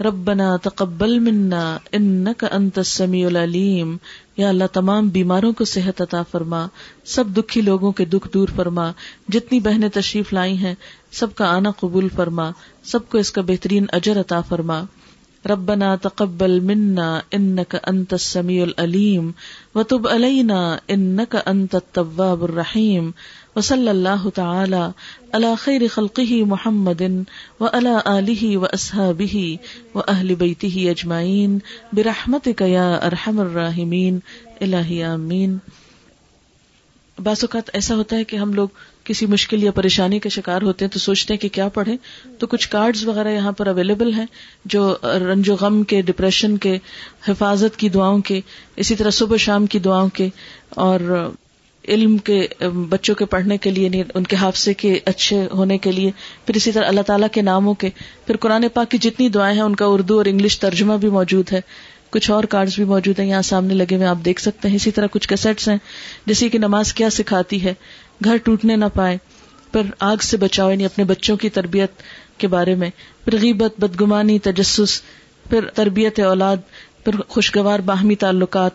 ربنا 0.00 0.56
تقبل 0.56 1.18
منا 1.18 1.78
انك 1.92 2.44
انت 2.50 2.78
السميع 2.78 3.26
العليم 3.26 3.96
یا 4.36 4.48
اللہ 4.48 4.64
تمام 4.72 5.08
بیماروں 5.08 5.52
کو 5.52 5.64
صحت 5.64 6.02
عطا 6.02 6.22
فرما۔ 6.22 6.66
سب 7.04 7.24
دکھی 7.36 7.60
لوگوں 7.60 7.92
کے 7.92 8.04
دکھ 8.04 8.28
دور 8.34 8.48
فرما۔ 8.56 8.92
جتنی 9.28 9.60
بہنیں 9.60 9.88
تشریف 9.88 10.32
لائی 10.32 10.56
ہیں، 10.56 10.74
سب 11.12 11.34
کا 11.34 11.56
آنا 11.56 11.70
قبول 11.70 12.08
فرما۔ 12.08 12.50
سب 12.82 13.08
کو 13.08 13.18
اس 13.18 13.32
کا 13.32 13.42
بہترین 13.42 13.84
اجر 13.92 14.20
عطا 14.20 14.40
فرما۔ 14.40 14.82
ربنا 15.46 15.96
تقبل 15.96 16.60
منا 16.60 17.22
انك 17.34 17.76
انت 17.88 18.12
السميع 18.12 18.62
العليم 18.62 19.30
وتب 19.74 20.08
علينا 20.08 20.78
انك 20.90 21.36
انت 21.46 21.74
التواب 21.74 22.42
الرحيم 22.44 23.10
وصلی 23.56 23.88
اللہ 23.88 24.28
تعالی 24.34 24.82
علی 25.32 25.54
خیر 25.58 25.82
خلقه 25.94 26.44
محمد 26.44 27.02
و 27.60 27.66
علی 27.72 27.96
آلہ 28.04 28.56
و 28.56 28.64
اصحابہ 28.64 29.36
و 29.94 30.00
اہل 30.08 30.34
بیتہ 30.34 30.76
ارحم 33.02 33.40
الراحمین 33.40 34.18
الہی 34.60 35.02
آمین۔ 35.02 35.58
بعض 37.18 37.44
اوقات 37.44 37.70
ایسا 37.72 37.94
ہوتا 37.94 38.16
ہے 38.16 38.24
کہ 38.24 38.36
ہم 38.36 38.52
لوگ 38.52 38.68
کسی 39.10 39.26
مشکل 39.26 39.62
یا 39.62 39.70
پریشانی 39.70 40.18
کے 40.18 40.28
شکار 40.28 40.62
ہوتے 40.62 40.84
ہیں 40.84 40.92
تو 40.92 40.98
سوچتے 40.98 41.34
ہیں 41.34 41.40
کہ 41.40 41.48
کیا 41.48 41.68
پڑھیں۔ 41.68 41.96
تو 42.38 42.46
کچھ 42.46 42.68
کارڈز 42.68 43.06
وغیرہ 43.06 43.32
یہاں 43.32 43.52
پر 43.52 43.66
اویلیبل 43.66 44.12
ہیں 44.12 44.26
جو 44.64 44.96
رنج 45.02 45.50
و 45.50 45.54
غم 45.54 45.82
کے 45.82 46.00
ڈپریشن 46.00 46.56
کے، 46.56 46.78
حفاظت 47.28 47.78
کی 47.78 47.88
دعاؤں 47.88 48.18
کے، 48.18 48.40
اسی 48.76 48.94
طرح 48.94 49.10
صبح 49.10 49.36
شام 49.36 49.66
کی 49.66 49.78
دعاؤں 49.78 50.08
کے 50.08 50.28
اور 50.68 51.30
علم 51.88 52.18
کے، 52.18 52.46
بچوں 52.88 53.14
کے 53.14 53.24
پڑھنے 53.24 53.58
کے 53.58 53.70
لیے 53.70 53.84
یعنی 53.84 54.02
ان 54.14 54.24
کے 54.24 54.36
حادثے 54.36 54.74
کے 54.74 54.98
اچھے 55.04 55.48
ہونے 55.52 55.78
کے 55.78 55.92
لیے۔ 55.92 56.10
پھر 56.46 56.54
اسی 56.54 56.72
طرح 56.72 56.86
اللہ 56.86 57.00
تعالیٰ 57.00 57.28
کے 57.32 57.42
ناموں 57.42 57.74
کے۔ 57.74 57.90
پھر 58.26 58.36
قرآن 58.36 58.64
پاک 58.74 58.90
کی 58.90 58.98
جتنی 58.98 59.28
دعائیں 59.28 59.54
ہیں، 59.54 59.64
ان 59.64 59.76
کا 59.76 59.84
اردو 59.84 60.16
اور 60.18 60.24
انگلش 60.24 60.58
ترجمہ 60.58 60.94
بھی 60.94 61.08
موجود 61.08 61.52
ہے۔ 61.52 61.60
کچھ 62.10 62.30
اور 62.30 62.44
کارڈز 62.44 62.76
بھی 62.76 62.84
موجود 62.84 63.18
ہیں، 63.18 63.26
یہاں 63.26 63.42
سامنے 63.42 63.74
لگے 63.74 63.96
ہوئے 63.96 64.06
آپ 64.06 64.18
دیکھ 64.24 64.40
سکتے 64.40 64.68
ہیں۔ 64.68 64.76
اسی 64.76 64.90
طرح 64.90 65.06
کچھ 65.10 65.28
کیسٹس 65.28 65.68
ہیں، 65.68 65.76
جیسے 66.26 66.48
کہ 66.48 66.58
نماز 66.58 66.94
کیا 66.94 67.10
سکھاتی 67.10 67.64
ہے۔ 67.64 67.74
گھر 68.24 68.36
ٹوٹنے 68.36 68.76
نہ 68.76 68.84
پائے 68.94 69.18
پھر 69.72 69.80
آگ 70.00 70.16
سے 70.16 70.36
بچاؤ 70.36 70.70
یعنی 70.70 70.84
اپنے 70.84 71.04
بچوں 71.04 71.36
کی 71.36 71.48
تربیت 71.48 71.90
کے 72.38 72.48
بارے 72.48 72.74
میں 72.74 72.90
پھر 73.24 73.36
غیبت، 73.36 73.80
بدگمانی، 73.80 74.38
تجسس 74.38 75.02
پھر 75.50 75.66
تربیت 75.74 76.20
اولاد 76.20 76.56
پھر 77.04 77.20
خوشگوار 77.28 77.78
باہمی 77.78 78.14
تعلقات 78.14 78.72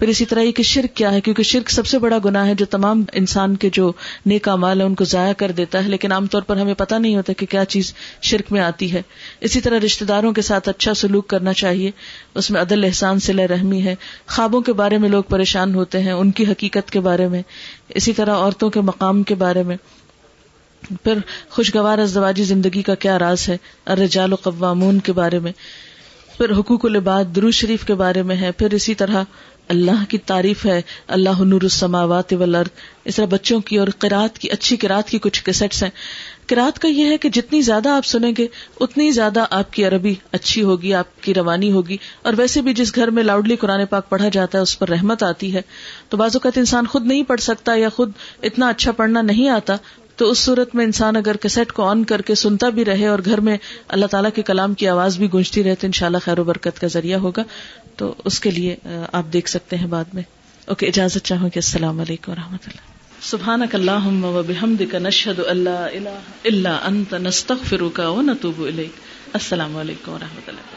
پھر 0.00 0.08
اسی 0.08 0.24
طرح 0.24 0.40
یہ 0.40 0.52
کہ 0.52 0.62
شرک 0.62 0.96
کیا 0.96 1.12
ہے؟ 1.12 1.20
کیونکہ 1.20 1.42
شرک 1.42 1.70
سب 1.70 1.86
سے 1.86 1.98
بڑا 1.98 2.18
گناہ 2.24 2.46
ہے 2.46 2.54
جو 2.54 2.66
تمام 2.66 3.04
انسان 3.12 3.56
کے 3.56 3.70
جو 3.72 3.92
نیک 4.26 4.48
مال 4.48 4.80
ہے 4.80 4.86
ان 4.86 4.94
کو 4.94 5.04
ضائع 5.04 5.32
کر 5.32 5.50
دیتا 5.50 5.84
ہے، 5.84 5.88
لیکن 5.88 6.12
عام 6.12 6.26
طور 6.26 6.42
پر 6.42 6.56
ہمیں 6.56 6.74
پتہ 6.74 6.94
نہیں 6.94 7.16
ہوتا 7.16 7.32
کہ 7.32 7.46
کیا 7.46 7.64
چیز 7.64 7.94
شرک 8.22 8.52
میں 8.52 8.60
آتی 8.60 8.92
ہے۔ 8.92 9.02
اسی 9.40 9.60
طرح 9.60 9.78
رشتے 9.84 10.04
داروں 10.04 10.32
کے 10.32 10.42
ساتھ 10.42 10.68
اچھا 10.68 10.94
سلوک 10.94 11.26
کرنا 11.26 11.52
چاہیے۔ 11.52 11.90
اس 12.34 12.50
میں 12.50 12.60
عدل، 12.60 12.84
احسان 12.84 13.18
سے 13.18 13.32
رحمی 13.32 13.82
ہے۔ 13.82 13.94
خوابوں 14.26 14.60
کے 14.60 14.72
بارے 14.72 14.98
میں 14.98 15.08
لوگ 15.08 15.22
پریشان 15.22 15.74
ہوتے 15.74 16.00
ہیں، 16.00 16.12
ان 16.12 16.30
کی 16.30 16.44
حقیقت 16.44 16.90
کے 16.90 17.00
بارے 17.00 17.28
میں۔ 17.28 17.42
اسی 17.88 18.12
طرح 18.12 18.34
عورتوں 18.34 18.70
کے 18.70 18.80
مقام 18.80 19.22
کے 19.22 19.34
بارے 19.34 19.62
میں۔ 19.62 19.76
پھر 21.04 21.14
خوشگوار 21.50 21.98
ازدواجی 21.98 22.44
زندگی 22.44 22.82
کا 22.82 22.94
کیا 22.94 23.18
راز 23.18 23.48
ہے؟ 23.48 23.56
الرجال 23.84 24.32
و 24.32 24.36
قوامون 24.36 24.98
کے 24.98 25.12
بارے 25.12 25.38
میں۔ 25.38 25.52
پھر 26.38 26.52
حقوق 26.58 26.84
العباد 26.84 27.24
درو 27.36 27.50
شریف 27.50 27.84
کے 27.84 27.94
بارے 27.94 28.22
میں 28.22 28.36
ہے۔ 28.36 28.52
پھر 28.52 28.74
اسی 28.74 28.94
طرح 28.94 29.24
اللہ 29.70 30.04
کی 30.08 30.18
تعریف 30.18 30.66
ہے، 30.66 30.82
اللہ 31.06 31.40
نور 31.40 31.62
السماوات 31.62 32.32
والارض۔ 32.32 32.68
اس 33.04 33.16
طرح 33.16 33.24
بچوں 33.24 33.60
کی 33.60 33.78
اور 33.78 33.88
قرات 33.98 34.38
کی، 34.38 34.50
اچھی 34.50 34.76
قرات 34.76 35.08
کی 35.08 35.18
کچھ 35.18 35.44
کیسٹس 35.44 35.82
ہیں۔ 35.82 35.90
قرات 36.46 36.78
کا 36.78 36.88
یہ 36.88 37.04
ہے 37.04 37.18
کہ 37.18 37.28
جتنی 37.28 37.60
زیادہ 37.60 37.88
آپ 37.88 38.06
سنیں 38.06 38.32
گے، 38.38 38.46
اتنی 38.80 39.10
زیادہ 39.10 39.44
آپ 39.50 39.72
کی 39.72 39.84
عربی 39.84 40.14
اچھی 40.32 40.62
ہوگی، 40.62 40.94
آپ 40.94 41.22
کی 41.22 41.34
روانی 41.34 41.72
ہوگی۔ 41.72 41.96
اور 42.22 42.34
ویسے 42.36 42.62
بھی 42.62 42.74
جس 42.74 42.94
گھر 42.94 43.10
میں 43.10 43.22
لاؤڈلی 43.22 43.56
قرآن 43.56 43.86
پاک 43.86 44.08
پڑھا 44.08 44.28
جاتا 44.32 44.58
ہے، 44.58 44.62
اس 44.62 44.78
پر 44.78 44.88
رحمت 44.88 45.22
آتی 45.22 45.54
ہے۔ 45.54 45.62
تو 46.08 46.16
بعض 46.16 46.30
اوقات 46.34 46.58
انسان 46.58 46.86
خود 46.86 47.06
نہیں 47.06 47.22
پڑھ 47.22 47.40
سکتا 47.40 47.74
یا 47.74 47.88
خود 47.88 48.12
اتنا 48.42 48.68
اچھا 48.68 48.92
پڑھنا 48.92 49.22
نہیں 49.22 49.48
آتا۔ 49.48 49.76
تو 50.16 50.30
اس 50.30 50.38
صورت 50.38 50.74
میں 50.74 50.84
انسان 50.84 51.16
اگر 51.16 51.36
کیسٹ 51.36 51.72
کو 51.72 51.82
آن 51.82 52.04
کر 52.04 52.22
کے 52.22 52.34
سنتا 52.34 52.68
بھی 52.68 52.84
رہے 52.84 53.06
اور 53.06 53.18
گھر 53.24 53.40
میں 53.40 53.58
اللہ 53.88 54.06
تعالیٰ 54.06 54.30
کے 54.34 54.42
کلام 54.42 54.74
کی 54.74 54.88
آواز 54.88 55.18
بھی 55.18 55.28
گونجتی 55.32 55.64
رہے، 55.64 55.74
تو 55.74 55.86
ان 55.86 55.92
شاء 55.92 56.06
اللہ 56.06 56.18
خیر 56.24 56.38
و 56.38 56.44
برکت 56.44 56.80
کا 56.80 56.86
ذریعہ 56.86 57.18
ہوگا۔ 57.18 57.42
تو 58.00 58.14
اس 58.24 58.40
کے 58.40 58.50
لیے 58.50 58.76
آپ 59.12 59.32
دیکھ 59.32 59.48
سکتے 59.50 59.76
ہیں 59.76 59.86
بعد 59.86 60.14
میں۔ 60.14 60.22
اوکے، 60.66 60.86
اجازت 60.86 61.24
چاہوں 61.24 61.50
کہ 61.50 61.58
السلام 61.58 62.00
علیکم 62.00 62.32
و 62.32 62.34
رحمۃ 62.34 62.64
اللہ 62.66 62.88
سبحان 63.22 63.62
نشد 65.02 65.40
اللہ 65.46 65.86
اللہ 66.44 66.78
انت، 66.84 67.14
نستغفرک 67.14 68.00
و 68.04 68.20
نتوب 68.22 68.62
السلام 69.32 69.76
علیکم 69.76 70.12
و 70.12 70.18
رحمۃ 70.18 70.48
اللہ۔ 70.48 70.69